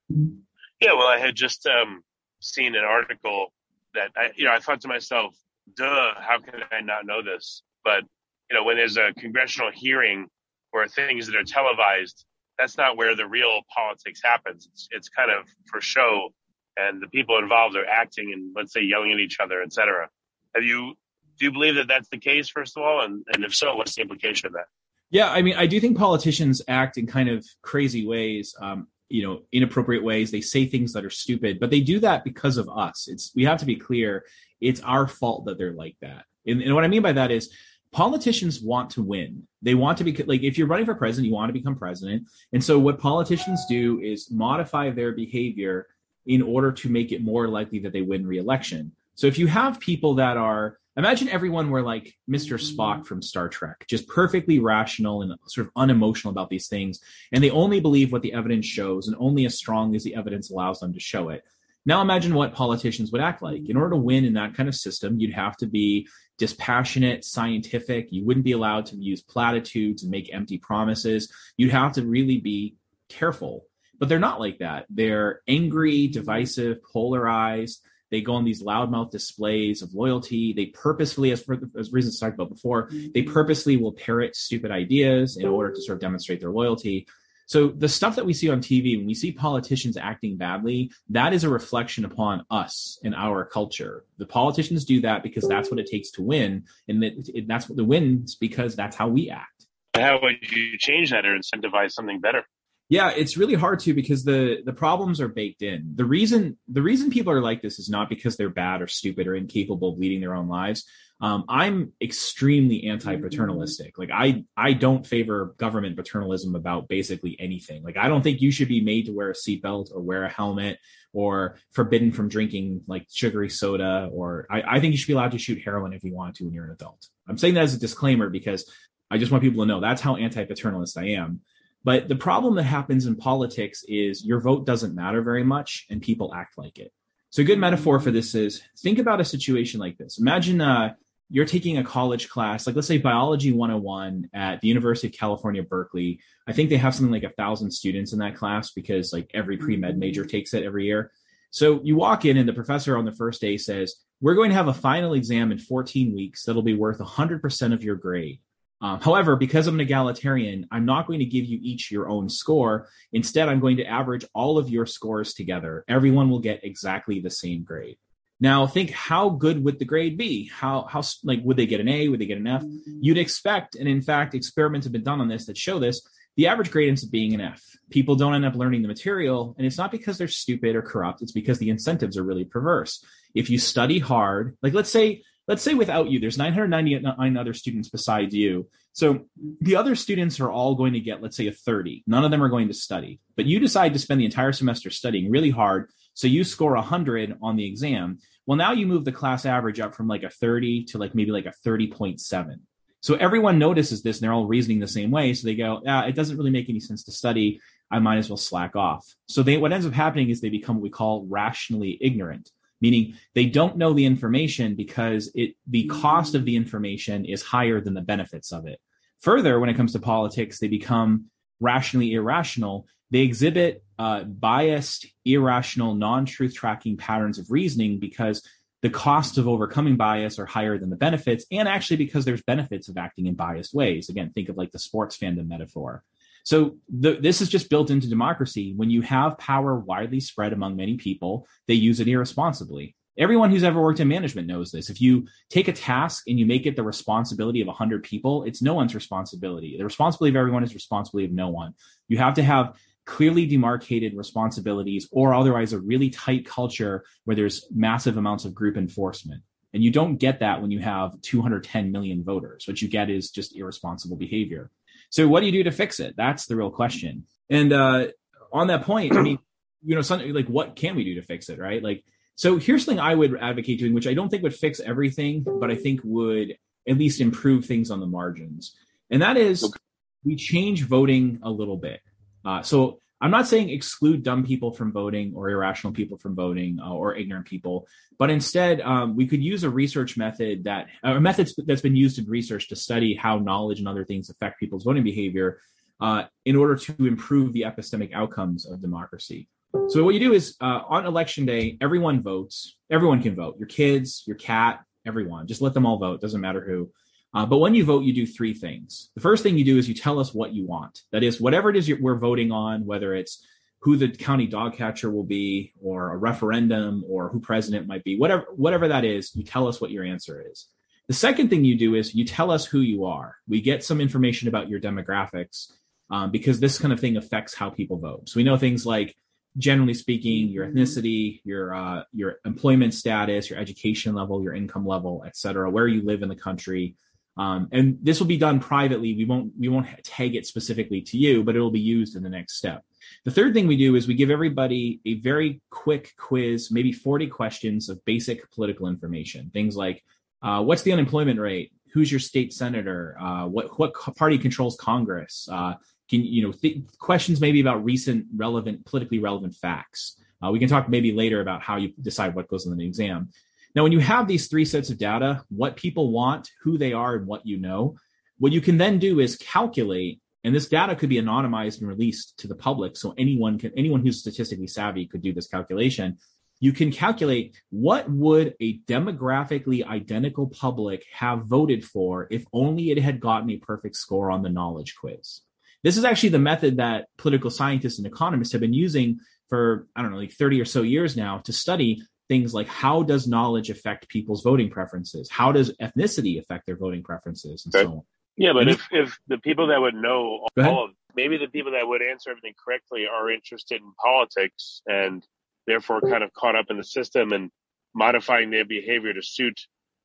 Yeah. 0.80 0.94
Well, 0.94 1.08
I 1.08 1.18
had 1.18 1.36
just 1.36 1.66
um, 1.66 2.04
seen 2.40 2.76
an 2.76 2.84
article 2.84 3.54
that 3.94 4.12
I, 4.16 4.32
you 4.36 4.46
know, 4.46 4.52
I 4.52 4.60
thought 4.60 4.82
to 4.82 4.88
myself, 4.88 5.34
duh, 5.76 6.14
how 6.20 6.40
can 6.40 6.62
I 6.72 6.82
not 6.82 7.06
know 7.06 7.22
this? 7.22 7.64
But, 7.84 8.04
you 8.50 8.56
know, 8.56 8.64
when 8.64 8.76
there's 8.78 8.98
a 8.98 9.14
congressional 9.18 9.72
hearing 9.74 10.28
or 10.74 10.88
things 10.88 11.26
that 11.28 11.36
are 11.36 11.44
televised, 11.44 12.26
that's 12.60 12.78
not 12.78 12.98
where 12.98 13.16
the 13.16 13.28
real 13.28 13.62
politics 13.74 14.22
happens. 14.24 14.68
It's, 14.72 14.88
it's 14.92 15.10
kind 15.10 15.32
of 15.32 15.46
for 15.66 15.80
show, 15.80 16.30
and 16.76 17.02
the 17.02 17.08
people 17.08 17.38
involved 17.38 17.76
are 17.76 17.86
acting 17.86 18.34
and 18.34 18.52
let's 18.56 18.74
say 18.74 18.82
yelling 18.82 19.12
at 19.12 19.20
each 19.20 19.40
other, 19.40 19.62
etc. 19.62 20.10
Have 20.56 20.64
you 20.64 20.96
do 21.38 21.46
you 21.46 21.52
believe 21.52 21.76
that 21.76 21.88
that's 21.88 22.10
the 22.10 22.18
case 22.18 22.50
first 22.50 22.78
of 22.78 22.84
all, 22.84 23.02
and 23.02 23.24
and 23.34 23.44
if 23.44 23.56
so, 23.56 23.76
what's 23.76 23.96
the 23.96 24.02
implication 24.02 24.48
of 24.48 24.54
that? 24.54 24.66
Yeah, 25.10 25.32
I 25.32 25.42
mean, 25.42 25.56
I 25.56 25.68
do 25.68 25.80
think 25.80 25.98
politicians 25.98 26.62
act 26.68 26.98
in 26.98 27.08
kind 27.08 27.30
of 27.30 27.46
crazy 27.62 28.06
ways. 28.06 28.56
Um, 28.60 28.88
you 29.10 29.24
know, 29.24 29.42
inappropriate 29.54 30.04
ways. 30.04 30.32
They 30.32 30.42
say 30.42 30.66
things 30.66 30.92
that 30.94 31.06
are 31.06 31.10
stupid, 31.10 31.60
but 31.60 31.70
they 31.70 31.80
do 31.80 32.00
that 32.02 32.24
because 32.24 32.58
of 32.58 32.68
us. 32.70 33.08
It's 33.08 33.32
we 33.36 33.46
have 33.46 33.60
to 33.60 33.66
be 33.66 33.76
clear. 33.76 34.26
It's 34.60 34.82
our 34.82 35.08
fault 35.08 35.46
that 35.46 35.58
they're 35.58 35.74
like 35.74 35.96
that. 36.02 36.26
And, 36.46 36.62
and 36.62 36.76
what 36.76 36.84
I 36.84 36.88
mean 36.88 37.02
by 37.02 37.14
that 37.14 37.32
is 37.32 37.54
politicians 37.92 38.62
want 38.62 38.90
to 38.92 39.04
win. 39.04 39.48
They 39.62 39.76
want 39.76 39.98
to 40.00 40.04
be 40.04 40.12
like 40.24 40.44
if 40.44 40.58
you're 40.58 40.68
running 40.68 40.86
for 40.86 40.96
president, 40.96 41.28
you 41.28 41.34
want 41.34 41.50
to 41.50 41.54
become 41.54 41.76
president. 41.76 42.28
And 42.54 42.64
so 42.64 42.78
what 42.80 43.00
politicians 43.00 43.66
do 43.70 44.02
is 44.02 44.30
modify 44.32 44.90
their 44.90 45.14
behavior 45.14 45.88
in 46.26 46.42
order 46.42 46.72
to 46.74 46.90
make 46.90 47.12
it 47.12 47.24
more 47.24 47.48
likely 47.48 47.80
that 47.80 47.94
they 47.94 48.02
win 48.02 48.28
re-election. 48.28 48.92
So 49.16 49.28
if 49.28 49.40
you 49.40 49.48
have 49.48 49.80
people 49.80 50.16
that 50.16 50.36
are 50.38 50.80
imagine 50.98 51.30
everyone 51.30 51.70
were 51.70 51.84
like 51.84 52.14
Mr. 52.30 52.60
Spock 52.60 53.06
from 53.06 53.22
Star 53.22 53.48
Trek, 53.48 53.86
just 53.88 54.08
perfectly 54.08 54.60
rational 54.60 55.22
and 55.22 55.34
sort 55.48 55.68
of 55.68 55.74
unemotional 55.76 56.32
about 56.32 56.50
these 56.50 56.68
things, 56.68 57.00
and 57.32 57.44
they 57.44 57.52
only 57.52 57.80
believe 57.80 58.12
what 58.12 58.24
the 58.24 58.34
evidence 58.34 58.66
shows 58.66 59.08
and 59.08 59.16
only 59.20 59.46
as 59.46 59.56
strong 59.56 59.96
as 59.96 60.04
the 60.04 60.16
evidence 60.16 60.50
allows 60.50 60.80
them 60.80 60.94
to 60.94 61.00
show 61.00 61.30
it. 61.30 61.44
Now 61.86 62.02
imagine 62.02 62.34
what 62.34 62.54
politicians 62.54 63.14
would 63.14 63.22
act 63.22 63.42
like. 63.42 63.70
In 63.70 63.78
order 63.78 63.92
to 63.92 64.02
win 64.02 64.26
in 64.26 64.34
that 64.34 64.56
kind 64.56 64.68
of 64.68 64.76
system, 64.76 65.20
you'd 65.20 65.34
have 65.34 65.56
to 65.58 65.68
be 65.68 66.08
dispassionate, 66.38 67.24
scientific. 67.24 68.10
You 68.12 68.26
wouldn't 68.26 68.44
be 68.44 68.52
allowed 68.52 68.88
to 68.88 68.98
use 68.98 69.22
platitudes 69.24 70.04
and 70.04 70.12
make 70.12 70.34
empty 70.34 70.58
promises. 70.58 71.32
You'd 71.56 71.72
have 71.72 71.94
to 71.94 72.06
really 72.06 72.40
be 72.40 72.76
careful. 73.08 73.68
But 74.00 74.10
they're 74.10 74.20
not 74.20 74.42
like 74.42 74.60
that. 74.60 74.86
They're 74.90 75.42
angry, 75.48 76.08
divisive, 76.08 76.84
polarized. 76.84 77.82
They 78.10 78.22
go 78.22 78.34
on 78.36 78.46
these 78.46 78.64
loudmouth 78.64 79.12
displays 79.12 79.82
of 79.82 79.94
loyalty. 79.94 80.54
They 80.54 80.68
purposefully, 80.68 81.32
as, 81.32 81.44
for, 81.44 81.60
as 81.78 81.92
reasons 81.92 82.20
talked 82.20 82.36
about 82.36 82.50
before, 82.50 82.88
mm-hmm. 82.88 83.08
they 83.14 83.24
purposely 83.24 83.78
will 83.78 83.94
parrot 83.94 84.36
stupid 84.36 84.72
ideas 84.72 85.38
in 85.38 85.46
order 85.46 85.74
to 85.74 85.82
sort 85.82 85.98
of 85.98 86.02
demonstrate 86.02 86.40
their 86.40 86.52
loyalty. 86.52 87.08
So 87.48 87.70
the 87.70 87.88
stuff 87.88 88.18
that 88.18 88.26
we 88.26 88.34
see 88.34 88.50
on 88.50 88.60
TV, 88.60 88.98
when 88.98 89.08
we 89.08 89.14
see 89.14 89.32
politicians 89.32 89.96
acting 89.96 90.36
badly, 90.36 90.92
that 91.10 91.34
is 91.34 91.46
a 91.46 91.50
reflection 91.50 92.04
upon 92.04 92.46
us 92.52 93.00
and 93.06 93.16
our 93.16 93.46
culture. 93.46 94.04
The 94.18 94.26
politicians 94.26 94.84
do 94.84 95.00
that 95.02 95.24
because 95.24 95.48
that's 95.48 95.72
what 95.72 95.80
it 95.80 95.88
takes 95.90 96.12
to 96.12 96.22
win, 96.22 96.66
and 96.90 97.02
that, 97.04 97.46
that's 97.48 97.70
what 97.70 97.78
the 97.78 97.86
wins 97.86 98.36
because 98.36 98.76
that's 98.76 98.98
how 98.98 99.08
we 99.08 99.30
act. 99.30 99.66
How 99.96 100.20
would 100.22 100.36
you 100.52 100.78
change 100.78 101.12
that 101.12 101.26
or 101.26 101.38
incentivize 101.38 101.94
something 101.94 102.20
better? 102.20 102.44
Yeah, 102.90 103.10
it's 103.10 103.36
really 103.36 103.54
hard 103.54 103.80
to 103.82 103.94
because 103.94 104.24
the 104.24 104.62
the 104.66 104.72
problems 104.72 105.20
are 105.20 105.28
baked 105.28 105.62
in. 105.62 105.92
The 105.96 106.06
reason 106.06 106.58
the 106.70 106.82
reason 106.82 107.10
people 107.10 107.34
are 107.34 107.42
like 107.42 107.62
this 107.62 107.80
is 107.80 107.90
not 107.90 108.08
because 108.08 108.38
they're 108.38 108.50
bad 108.50 108.82
or 108.82 108.88
stupid 108.88 109.28
or 109.28 109.36
incapable 109.36 109.94
of 109.94 110.00
leading 110.00 110.22
their 110.22 110.34
own 110.34 110.48
lives. 110.48 110.86
Um, 111.20 111.46
I'm 111.50 111.94
extremely 112.00 112.86
anti-paternalistic. 112.86 113.98
Like 113.98 114.12
I, 114.14 114.44
I 114.56 114.74
don't 114.74 115.06
favor 115.06 115.56
government 115.58 115.98
paternalism 115.98 116.56
about 116.56 116.88
basically 116.88 117.36
anything. 117.40 117.84
Like 117.84 117.98
I 117.98 118.08
don't 118.08 118.22
think 118.22 118.40
you 118.40 118.52
should 118.52 118.68
be 118.68 118.82
made 118.82 119.08
to 119.08 119.14
wear 119.14 119.32
a 119.32 119.34
seatbelt 119.34 119.92
or 119.94 120.02
wear 120.02 120.26
a 120.26 120.30
helmet 120.30 120.78
or 121.14 121.58
forbidden 121.72 122.12
from 122.12 122.30
drinking 122.30 122.82
like 122.88 123.08
sugary 123.10 123.50
soda. 123.50 124.10
Or 124.14 124.46
I, 124.52 124.76
I 124.76 124.80
think 124.80 124.92
you 124.92 124.98
should 124.98 125.08
be 125.08 125.14
allowed 125.14 125.32
to 125.32 125.40
shoot 125.40 125.64
heroin 125.64 125.94
if 125.94 126.04
you 126.04 126.14
want 126.14 126.36
to 126.36 126.46
when 126.46 126.54
you're 126.54 126.66
an 126.66 126.72
adult. 126.72 127.08
I'm 127.28 127.40
saying 127.40 127.56
that 127.56 127.64
as 127.64 127.74
a 127.74 127.80
disclaimer 127.80 128.30
because 128.30 128.72
I 129.10 129.18
just 129.18 129.32
want 129.32 129.44
people 129.44 129.64
to 129.64 129.68
know 129.68 129.82
that's 129.82 130.02
how 130.02 130.18
anti-paternalist 130.18 130.98
I 130.98 131.10
am. 131.22 131.42
But 131.84 132.08
the 132.08 132.16
problem 132.16 132.56
that 132.56 132.64
happens 132.64 133.06
in 133.06 133.16
politics 133.16 133.84
is 133.88 134.26
your 134.26 134.42
vote 134.42 134.66
doesn't 134.66 134.96
matter 134.96 135.22
very 135.22 135.44
much 135.44 135.86
and 135.90 136.02
people 136.02 136.34
act 136.34 136.58
like 136.58 136.78
it. 136.80 136.92
So 137.30 137.42
a 137.42 137.46
good 137.46 137.60
metaphor 137.60 138.00
for 138.00 138.12
this 138.12 138.36
is 138.36 138.62
think 138.80 139.00
about 139.00 139.22
a 139.22 139.26
situation 139.26 139.80
like 139.80 139.98
this. 139.98 140.20
Imagine 140.20 140.62
uh, 140.62 140.94
you're 141.30 141.46
taking 141.46 141.78
a 141.78 141.84
college 141.84 142.30
class, 142.30 142.66
like 142.66 142.76
let's 142.76 142.88
say 142.88 142.98
biology 142.98 143.52
101 143.52 144.30
at 144.34 144.62
the 144.62 144.68
University 144.68 145.08
of 145.08 145.14
California, 145.14 145.62
Berkeley. 145.62 146.20
I 146.48 146.54
think 146.54 146.70
they 146.70 146.78
have 146.78 146.96
something 146.96 147.12
like 147.12 147.24
a 147.24 147.36
thousand 147.36 147.72
students 147.72 148.14
in 148.14 148.20
that 148.20 148.36
class 148.36 148.72
because 148.72 149.12
like 149.12 149.30
every 149.34 149.58
pre 149.58 149.76
med 149.76 149.98
major 149.98 150.26
takes 150.26 150.54
it 150.54 150.64
every 150.64 150.86
year. 150.86 151.12
So 151.52 151.82
you 151.84 151.96
walk 151.96 152.26
in 152.26 152.38
and 152.38 152.48
the 152.48 152.54
professor 152.54 152.98
on 152.98 153.06
the 153.06 153.12
first 153.12 153.42
day 153.42 153.58
says, 153.58 153.96
we're 154.22 154.36
going 154.36 154.50
to 154.50 154.56
have 154.56 154.68
a 154.68 154.74
final 154.74 155.14
exam 155.14 155.52
in 155.52 155.60
14 155.60 156.14
weeks 156.14 156.44
that'll 156.44 156.62
be 156.62 156.74
worth 156.74 157.00
100% 157.00 157.74
of 157.74 157.84
your 157.84 157.96
grade. 157.96 158.40
Um, 158.80 159.02
however, 159.02 159.36
because 159.36 159.66
I'm 159.66 159.76
an 159.76 159.82
egalitarian, 159.82 160.68
I'm 160.72 160.86
not 160.86 161.08
going 161.08 161.20
to 161.20 161.26
give 161.26 161.46
you 161.46 161.60
each 161.62 161.92
your 161.92 162.08
own 162.08 162.30
score. 162.30 162.90
Instead, 163.12 163.50
I'm 163.50 163.60
going 163.60 163.78
to 163.78 163.86
average 163.86 164.26
all 164.34 164.58
of 164.58 164.70
your 164.70 164.86
scores 164.86 165.34
together. 165.34 165.84
Everyone 165.88 166.30
will 166.30 166.40
get 166.40 166.64
exactly 166.64 167.20
the 167.20 167.32
same 167.32 167.64
grade. 167.64 167.98
Now 168.40 168.68
think 168.68 168.92
how 168.92 169.30
good 169.30 169.64
would 169.64 169.80
the 169.80 169.86
grade 169.86 170.16
be? 170.16 170.48
How 170.54 170.84
how 170.84 171.02
like 171.24 171.40
would 171.44 171.58
they 171.58 171.66
get 171.66 171.80
an 171.80 171.88
A? 171.88 172.08
Would 172.08 172.20
they 172.20 172.28
get 172.28 172.38
an 172.38 172.46
F? 172.46 172.64
You'd 172.86 173.18
expect, 173.18 173.76
and 173.76 173.90
in 173.90 174.02
fact, 174.02 174.36
experiments 174.36 174.86
have 174.86 174.92
been 174.92 175.04
done 175.04 175.22
on 175.22 175.28
this 175.28 175.48
that 175.48 175.58
show 175.58 175.80
this. 175.80 176.08
The 176.36 176.46
average 176.46 176.70
grade 176.70 176.90
ends 176.90 177.04
up 177.04 177.10
being 177.10 177.34
an 177.34 177.42
F. 177.42 177.64
People 177.90 178.16
don't 178.16 178.36
end 178.36 178.46
up 178.46 178.54
learning 178.54 178.84
the 178.84 178.88
material, 178.88 179.56
and 179.58 179.66
it's 179.66 179.80
not 179.80 179.92
because 179.92 180.20
they're 180.20 180.28
stupid 180.28 180.76
or 180.76 180.84
corrupt. 180.84 181.24
It's 181.24 181.32
because 181.32 181.58
the 181.58 181.72
incentives 181.72 182.16
are 182.16 182.24
really 182.24 182.46
perverse. 182.46 183.04
If 183.34 183.50
you 183.50 183.58
study 183.58 183.98
hard, 183.98 184.56
like 184.62 184.74
let's 184.74 184.92
say 184.92 185.24
let's 185.48 185.64
say 185.64 185.74
without 185.74 186.10
you, 186.10 186.20
there's 186.20 186.38
999 186.38 187.38
other 187.38 187.54
students 187.54 187.90
besides 187.90 188.34
you. 188.36 188.68
So 188.94 189.26
the 189.62 189.76
other 189.76 189.96
students 189.96 190.40
are 190.40 190.52
all 190.52 190.76
going 190.76 190.94
to 190.94 191.00
get, 191.00 191.22
let's 191.22 191.38
say, 191.38 191.48
a 191.48 191.52
30. 191.52 192.04
None 192.08 192.26
of 192.26 192.32
them 192.32 192.44
are 192.44 192.50
going 192.50 192.68
to 192.68 192.74
study, 192.74 193.20
but 193.36 193.46
you 193.46 193.60
decide 193.60 193.94
to 193.94 194.00
spend 194.00 194.20
the 194.20 194.26
entire 194.26 194.52
semester 194.52 194.90
studying 194.90 195.32
really 195.32 195.52
hard 195.52 195.90
so 196.14 196.28
you 196.28 196.44
score 196.44 196.74
100 196.74 197.38
on 197.42 197.56
the 197.56 197.66
exam. 197.66 198.18
Well, 198.46 198.58
now 198.58 198.72
you 198.72 198.88
move 198.88 199.06
the 199.06 199.12
class 199.12 199.46
average 199.46 199.80
up 199.80 199.94
from 199.94 200.08
like 200.08 200.24
a 200.24 200.30
30 200.30 200.86
to 200.86 200.98
like 200.98 201.14
maybe 201.14 201.32
like 201.32 201.46
a 201.46 201.54
30.7. 201.66 202.56
So 203.02 203.14
everyone 203.16 203.60
notices 203.60 204.02
this 204.02 204.18
and 204.18 204.24
they're 204.24 204.34
all 204.34 204.48
reasoning 204.48 204.80
the 204.80 204.88
same 204.88 205.12
way. 205.12 205.34
So 205.34 205.46
they 205.48 205.56
go, 205.56 205.82
yeah, 205.84 206.06
it 206.06 206.16
doesn't 206.16 206.38
really 206.38 206.50
make 206.50 206.70
any 206.70 206.80
sense 206.80 207.04
to 207.04 207.12
study. 207.12 207.62
I 207.92 208.00
might 208.00 208.18
as 208.18 208.30
well 208.30 208.38
slack 208.38 208.76
off. 208.76 209.06
So 209.28 209.44
they, 209.44 209.58
what 209.58 209.72
ends 209.72 209.86
up 209.86 209.94
happening 209.94 210.30
is 210.30 210.42
they 210.42 210.50
become 210.50 210.78
what 210.78 210.84
we 210.84 210.90
call 210.90 211.26
rationally 211.30 211.98
ignorant, 212.02 212.50
meaning 212.82 213.16
they 213.36 213.46
don't 213.46 213.78
know 213.78 213.94
the 213.94 214.06
information 214.06 214.76
because 214.76 215.32
it, 215.36 215.56
the 215.68 215.86
cost 215.88 216.36
of 216.36 216.46
the 216.46 216.56
information 216.56 217.26
is 217.26 217.42
higher 217.42 217.82
than 217.82 217.94
the 217.94 218.02
benefits 218.02 218.52
of 218.52 218.68
it. 218.68 218.80
Further, 219.22 219.60
when 219.60 219.70
it 219.70 219.76
comes 219.76 219.94
to 219.94 220.00
politics, 220.00 220.60
they 220.60 220.68
become 220.68 221.26
rationally 221.60 222.14
irrational 222.14 222.88
they 223.12 223.20
exhibit 223.20 223.84
uh, 223.98 224.24
biased, 224.24 225.06
irrational, 225.26 225.96
non 225.96 226.26
truth 226.26 226.54
tracking 226.54 226.98
patterns 226.98 227.40
of 227.40 227.50
reasoning 227.52 228.00
because 228.00 228.48
the 228.82 228.90
costs 228.90 229.38
of 229.38 229.48
overcoming 229.48 229.96
bias 229.96 230.38
are 230.38 230.46
higher 230.46 230.78
than 230.78 230.90
the 230.90 230.98
benefits, 230.98 231.46
and 231.52 231.68
actually 231.68 231.98
because 231.98 232.26
there's 232.26 232.44
benefits 232.44 232.90
of 232.90 232.98
acting 232.98 233.26
in 233.26 233.36
biased 233.36 233.74
ways. 233.74 234.10
Again, 234.10 234.32
think 234.34 234.50
of 234.50 234.58
like 234.58 234.72
the 234.72 234.80
sports 234.80 235.18
fandom 235.18 235.48
metaphor. 235.48 236.04
So 236.48 236.78
the, 236.88 237.18
this 237.20 237.42
is 237.42 237.50
just 237.50 237.70
built 237.70 237.90
into 237.90 238.08
democracy. 238.08 238.74
When 238.78 238.90
you 238.90 239.02
have 239.02 239.38
power 239.38 239.78
widely 239.78 240.22
spread 240.22 240.54
among 240.54 240.78
many 240.78 240.96
people, 240.96 241.46
they 241.68 241.74
use 241.74 242.00
it 242.00 242.08
irresponsibly. 242.08 242.96
Everyone 243.18 243.52
who's 243.52 243.66
ever 243.66 243.82
worked 243.82 244.00
in 244.00 244.08
management 244.08 244.48
knows 244.48 244.72
this. 244.72 244.90
If 244.90 245.02
you 245.02 245.28
take 245.50 245.68
a 245.68 245.74
task 245.74 246.24
and 246.26 246.40
you 246.40 246.46
make 246.46 246.66
it 246.66 246.78
the 246.78 246.84
responsibility 246.84 247.60
of 247.60 247.68
100 247.68 248.02
people, 248.02 248.46
it's 248.46 248.62
no 248.62 248.74
one's 248.74 248.96
responsibility. 248.96 249.76
The 249.78 249.84
responsibility 249.84 250.38
of 250.38 250.40
everyone 250.40 250.64
is 250.64 250.74
responsibility 250.74 251.26
of 251.26 251.34
no 251.34 251.50
one. 251.50 251.74
You 252.08 252.18
have 252.20 252.36
to 252.36 252.44
have 252.44 252.78
clearly 253.06 253.46
demarcated 253.46 254.16
responsibilities 254.16 255.10
or 255.12 255.34
otherwise 255.34 255.74
a 255.74 255.80
really 255.80 256.12
tight 256.12 256.46
culture 256.46 257.04
where 257.26 257.36
there's 257.36 257.68
massive 257.76 258.16
amounts 258.16 258.46
of 258.46 258.56
group 258.56 258.78
enforcement. 258.78 259.44
And 259.74 259.84
you 259.84 259.92
don't 259.92 260.16
get 260.16 260.40
that 260.40 260.62
when 260.62 260.72
you 260.72 260.80
have 260.80 261.22
210 261.24 261.92
million 261.92 262.24
voters. 262.24 262.64
What 262.66 262.82
you 262.82 262.88
get 262.88 263.10
is 263.10 263.32
just 263.32 263.54
irresponsible 263.54 264.16
behavior. 264.16 264.72
So 265.10 265.28
what 265.28 265.40
do 265.40 265.46
you 265.46 265.52
do 265.52 265.64
to 265.64 265.72
fix 265.72 266.00
it? 266.00 266.16
That's 266.18 266.46
the 266.46 266.56
real 266.56 266.70
question. 266.70 267.26
And 267.50 267.72
uh, 267.72 268.08
on 268.52 268.68
that 268.68 268.84
point, 268.84 269.16
I 269.16 269.22
mean, 269.22 269.40
you 269.84 269.96
know, 269.96 270.02
something 270.02 270.34
like 270.34 270.48
what 270.48 270.76
can 270.76 270.96
we 270.96 271.04
do 271.04 271.16
to 271.16 271.22
fix 271.22 271.50
it, 271.50 271.60
right? 271.60 271.82
Like, 271.82 272.04
so 272.36 272.58
here's 272.58 272.86
something 272.86 273.00
I 273.00 273.16
would 273.16 273.38
advocate 273.40 273.80
doing, 273.80 273.94
which 273.94 274.08
I 274.08 274.14
don't 274.14 274.30
think 274.30 274.44
would 274.44 274.56
fix 274.56 274.80
everything, 274.80 275.46
but 275.60 275.72
I 275.72 275.76
think 275.76 276.02
would 276.04 276.58
at 276.88 276.98
least 276.98 277.22
improve 277.22 277.66
things 277.66 277.90
on 277.90 278.00
the 278.00 278.06
margins. 278.06 278.76
And 279.10 279.22
that 279.22 279.38
is 279.38 279.64
okay. 279.64 279.80
we 280.24 280.36
change 280.36 280.84
voting 280.84 281.40
a 281.42 281.50
little 281.50 281.78
bit. 281.78 282.02
Uh, 282.46 282.62
so 282.62 283.00
I'm 283.20 283.32
not 283.32 283.48
saying 283.48 283.70
exclude 283.70 284.24
dumb 284.24 284.46
people 284.46 284.72
from 284.72 284.92
voting 284.92 285.34
or 285.36 285.50
irrational 285.50 285.94
people 285.94 286.18
from 286.18 286.36
voting 286.36 286.80
uh, 286.80 286.94
or 286.94 287.16
ignorant 287.16 287.48
people, 287.48 287.88
but 288.20 288.30
instead 288.30 288.82
um, 288.82 289.16
we 289.16 289.26
could 289.26 289.44
use 289.44 289.64
a 289.64 289.70
research 289.70 290.18
method 290.18 290.66
that 290.66 290.88
a 291.04 291.20
method 291.20 291.50
that's 291.66 291.82
been 291.82 291.96
used 291.96 292.20
in 292.20 292.26
research 292.26 292.70
to 292.70 292.76
study 292.76 293.16
how 293.16 293.40
knowledge 293.40 293.80
and 293.80 293.88
other 293.88 294.06
things 294.06 294.30
affect 294.30 294.60
people's 294.60 294.84
voting 294.84 295.04
behavior 295.04 295.60
uh, 296.00 296.24
in 296.46 296.56
order 296.56 296.76
to 296.76 297.06
improve 297.06 297.54
the 297.54 297.62
epistemic 297.62 298.14
outcomes 298.14 298.70
of 298.70 298.82
democracy. 298.82 299.48
So 299.90 300.04
what 300.04 300.14
you 300.14 300.20
do 300.20 300.34
is 300.34 300.56
uh, 300.62 300.82
on 300.88 301.06
election 301.06 301.46
day, 301.46 301.78
everyone 301.82 302.22
votes. 302.22 302.78
Everyone 302.90 303.22
can 303.22 303.36
vote. 303.36 303.58
Your 303.58 303.68
kids, 303.68 304.24
your 304.26 304.38
cat, 304.38 304.82
everyone. 305.06 305.48
Just 305.48 305.62
let 305.62 305.74
them 305.74 305.86
all 305.86 305.98
vote. 305.98 306.22
Doesn't 306.22 306.42
matter 306.42 306.62
who. 306.62 306.92
Uh, 307.34 307.46
but 307.46 307.58
when 307.58 307.76
you 307.76 307.84
vote, 307.84 308.04
you 308.04 308.14
do 308.14 308.26
three 308.26 308.54
things. 308.54 309.10
The 309.16 309.22
first 309.22 309.44
thing 309.44 309.58
you 309.58 309.66
do 309.66 309.78
is 309.78 309.88
you 309.88 309.94
tell 309.94 310.20
us 310.20 310.34
what 310.34 310.54
you 310.54 310.66
want. 310.66 311.04
That 311.12 311.24
is, 311.24 311.42
whatever 311.42 311.70
it 311.70 311.76
is 311.76 311.92
we're 312.00 312.18
voting 312.18 312.52
on, 312.52 312.86
whether 312.86 313.14
it's 313.14 313.46
who 313.82 313.96
the 313.96 314.10
county 314.10 314.48
dog 314.48 314.76
catcher 314.76 315.12
will 315.12 315.24
be, 315.24 315.74
or 315.82 316.12
a 316.12 316.18
referendum, 316.18 317.04
or 317.08 317.30
who 317.30 317.40
president 317.40 317.86
might 317.86 318.04
be, 318.04 318.18
whatever 318.18 318.46
whatever 318.56 318.88
that 318.88 319.06
is, 319.06 319.36
you 319.36 319.44
tell 319.44 319.68
us 319.68 319.80
what 319.80 319.92
your 319.92 320.04
answer 320.04 320.44
is. 320.52 320.68
The 321.08 321.14
second 321.14 321.50
thing 321.50 321.64
you 321.64 321.78
do 321.78 321.96
is 321.96 322.16
you 322.16 322.26
tell 322.26 322.50
us 322.50 322.66
who 322.66 322.80
you 322.80 323.06
are. 323.06 323.36
We 323.48 323.62
get 323.62 323.84
some 323.84 324.02
information 324.02 324.48
about 324.48 324.68
your 324.68 324.80
demographics 324.80 325.72
um, 326.10 326.32
because 326.32 326.60
this 326.60 326.80
kind 326.80 326.92
of 326.92 327.00
thing 327.00 327.18
affects 327.18 327.54
how 327.54 327.70
people 327.70 327.98
vote. 327.98 328.30
So 328.30 328.38
we 328.38 328.44
know 328.44 328.58
things 328.58 328.86
like 328.86 329.16
generally 329.58 329.94
speaking, 329.94 330.50
your 330.50 330.68
ethnicity, 330.68 331.42
your 331.44 331.74
uh, 331.74 332.04
your 332.14 332.40
employment 332.46 332.94
status, 332.94 333.50
your 333.50 333.60
education 333.60 334.16
level, 334.16 334.42
your 334.42 334.54
income 334.54 334.88
level, 334.88 335.24
et 335.26 335.36
cetera, 335.36 335.70
where 335.70 335.88
you 335.88 336.02
live 336.02 336.24
in 336.24 336.30
the 336.30 336.36
country. 336.36 336.96
Um, 337.38 337.70
and 337.72 337.98
this 338.02 338.20
will 338.20 338.28
be 338.28 338.38
done 338.38 338.60
privately. 338.60 339.14
We 339.14 339.26
won't 339.26 339.54
we 339.58 339.68
won't 339.68 339.88
tag 340.04 340.36
it 340.36 340.48
specifically 340.48 341.02
to 341.02 341.18
you, 341.18 341.44
but 341.44 341.56
it 341.56 341.60
will 341.60 341.72
be 341.72 341.80
used 341.80 342.16
in 342.16 342.24
the 342.24 342.30
next 342.30 342.58
step. 342.58 342.84
The 343.26 343.32
third 343.32 343.54
thing 343.54 343.68
we 343.68 343.78
do 343.78 343.96
is 343.96 344.08
we 344.08 344.16
give 344.16 344.32
everybody 344.32 345.00
a 345.06 345.16
very 345.16 345.62
quick 345.70 346.14
quiz, 346.18 346.72
maybe 346.72 346.92
40 346.92 347.28
questions 347.28 347.90
of 347.90 348.04
basic 348.06 348.50
political 348.52 348.88
information. 348.88 349.52
Things 349.54 349.76
like 349.78 350.04
uh, 350.42 350.64
what's 350.64 350.82
the 350.82 350.94
unemployment 350.94 351.40
rate? 351.40 351.72
Who's 351.94 352.12
your 352.12 352.20
state 352.20 352.54
senator? 352.54 353.16
Uh, 353.20 353.46
what 353.48 353.78
what 353.80 353.94
party 353.94 354.38
controls 354.38 354.76
Congress? 354.76 355.48
Uh, 355.52 355.76
can 356.10 356.24
you 356.24 356.44
know 356.44 356.52
th- 356.52 356.80
questions 357.00 357.42
maybe 357.42 357.60
about 357.60 357.84
recent 357.84 358.26
relevant 358.36 358.86
politically 358.86 359.20
relevant 359.20 359.54
facts 359.56 360.16
uh, 360.42 360.52
we 360.52 360.60
can 360.60 360.70
talk 360.70 360.88
maybe 360.88 361.12
later 361.12 361.42
about 361.42 361.62
how 361.62 361.76
you 361.76 361.92
decide 362.02 362.36
what 362.36 362.48
goes 362.48 362.66
in 362.66 362.76
the 362.78 362.86
exam 362.86 363.30
now 363.78 363.84
when 363.84 363.94
you 363.94 364.00
have 364.00 364.28
these 364.28 364.48
three 364.48 364.66
sets 364.66 364.90
of 364.90 364.98
data 364.98 365.42
what 365.48 365.78
people 365.78 366.12
want 366.12 366.50
who 366.64 366.78
they 366.78 366.92
are 366.92 367.16
and 367.16 367.28
what 367.28 367.46
you 367.48 367.58
know 367.58 367.96
what 368.40 368.52
you 368.52 368.60
can 368.60 368.78
then 368.78 369.00
do 369.00 369.20
is 369.20 369.38
calculate 369.38 370.20
and 370.44 370.56
this 370.56 370.70
data 370.70 370.96
could 370.96 371.10
be 371.10 371.22
anonymized 371.22 371.80
and 371.80 371.90
released 371.90 372.38
to 372.40 372.48
the 372.48 372.56
public 372.56 372.96
so 372.96 373.14
anyone 373.18 373.58
can 373.60 373.72
anyone 373.78 374.00
who's 374.00 374.22
statistically 374.22 374.68
savvy 374.68 375.06
could 375.06 375.22
do 375.22 375.34
this 375.34 375.48
calculation. 375.48 376.18
You 376.62 376.72
can 376.72 376.90
calculate 376.90 377.62
what 377.70 378.10
would 378.10 378.56
a 378.62 378.80
demographically 378.80 379.86
identical 379.86 380.48
public 380.48 381.06
have 381.14 381.46
voted 381.46 381.84
for 381.84 382.28
if 382.32 382.46
only 382.54 382.92
it 382.92 382.98
had 382.98 383.20
gotten 383.20 383.50
a 383.52 383.58
perfect 383.58 383.98
score 383.98 384.32
on 384.32 384.42
the 384.42 384.50
knowledge 384.50 384.96
quiz. 385.00 385.42
This 385.84 385.98
is 385.98 386.06
actually 386.06 386.30
the 386.30 386.40
method 386.40 386.78
that 386.78 387.08
political 387.18 387.52
scientists 387.52 387.98
and 387.98 388.08
economists 388.08 388.54
have 388.54 388.62
been 388.62 388.74
using 388.74 389.20
for, 389.50 389.88
I 389.98 390.02
don't 390.02 390.12
know, 390.12 390.18
like 390.18 390.32
30 390.32 390.62
or 390.62 390.66
so 390.66 390.82
years 390.82 391.18
now 391.18 391.40
to 391.40 391.52
study 391.52 392.02
things 392.28 392.54
like 392.54 392.68
how 392.68 393.04
does 393.04 393.28
knowledge 393.28 393.70
affect 393.70 394.08
people's 394.10 394.44
voting 394.44 394.70
preferences? 394.70 395.30
How 395.30 395.52
does 395.52 395.72
ethnicity 395.82 396.40
affect 396.40 396.66
their 396.66 396.78
voting 396.78 397.04
preferences 397.04 397.66
and 397.66 397.74
so 397.74 397.92
on? 397.92 398.02
Yeah, 398.36 398.54
but 398.54 398.68
if, 398.68 398.88
if 398.92 399.18
the 399.28 399.40
people 399.40 399.68
that 399.68 399.82
would 399.82 399.96
know 399.96 400.46
all 400.58 400.86
of 400.86 400.92
maybe 401.16 401.38
the 401.38 401.48
people 401.48 401.72
that 401.72 401.88
would 401.88 402.02
answer 402.02 402.30
everything 402.30 402.54
correctly 402.64 403.06
are 403.12 403.32
interested 403.32 403.82
in 403.82 403.92
politics 404.02 404.82
and 404.86 405.26
therefore 405.66 406.00
kind 406.02 406.24
of 406.24 406.32
caught 406.34 406.56
up 406.56 406.68
in 406.70 406.78
the 406.78 406.84
system 406.84 407.34
and 407.34 407.50
modifying 407.96 408.52
their 408.52 408.64
behavior 408.64 409.14
to 409.14 409.24
suit, 409.24 409.60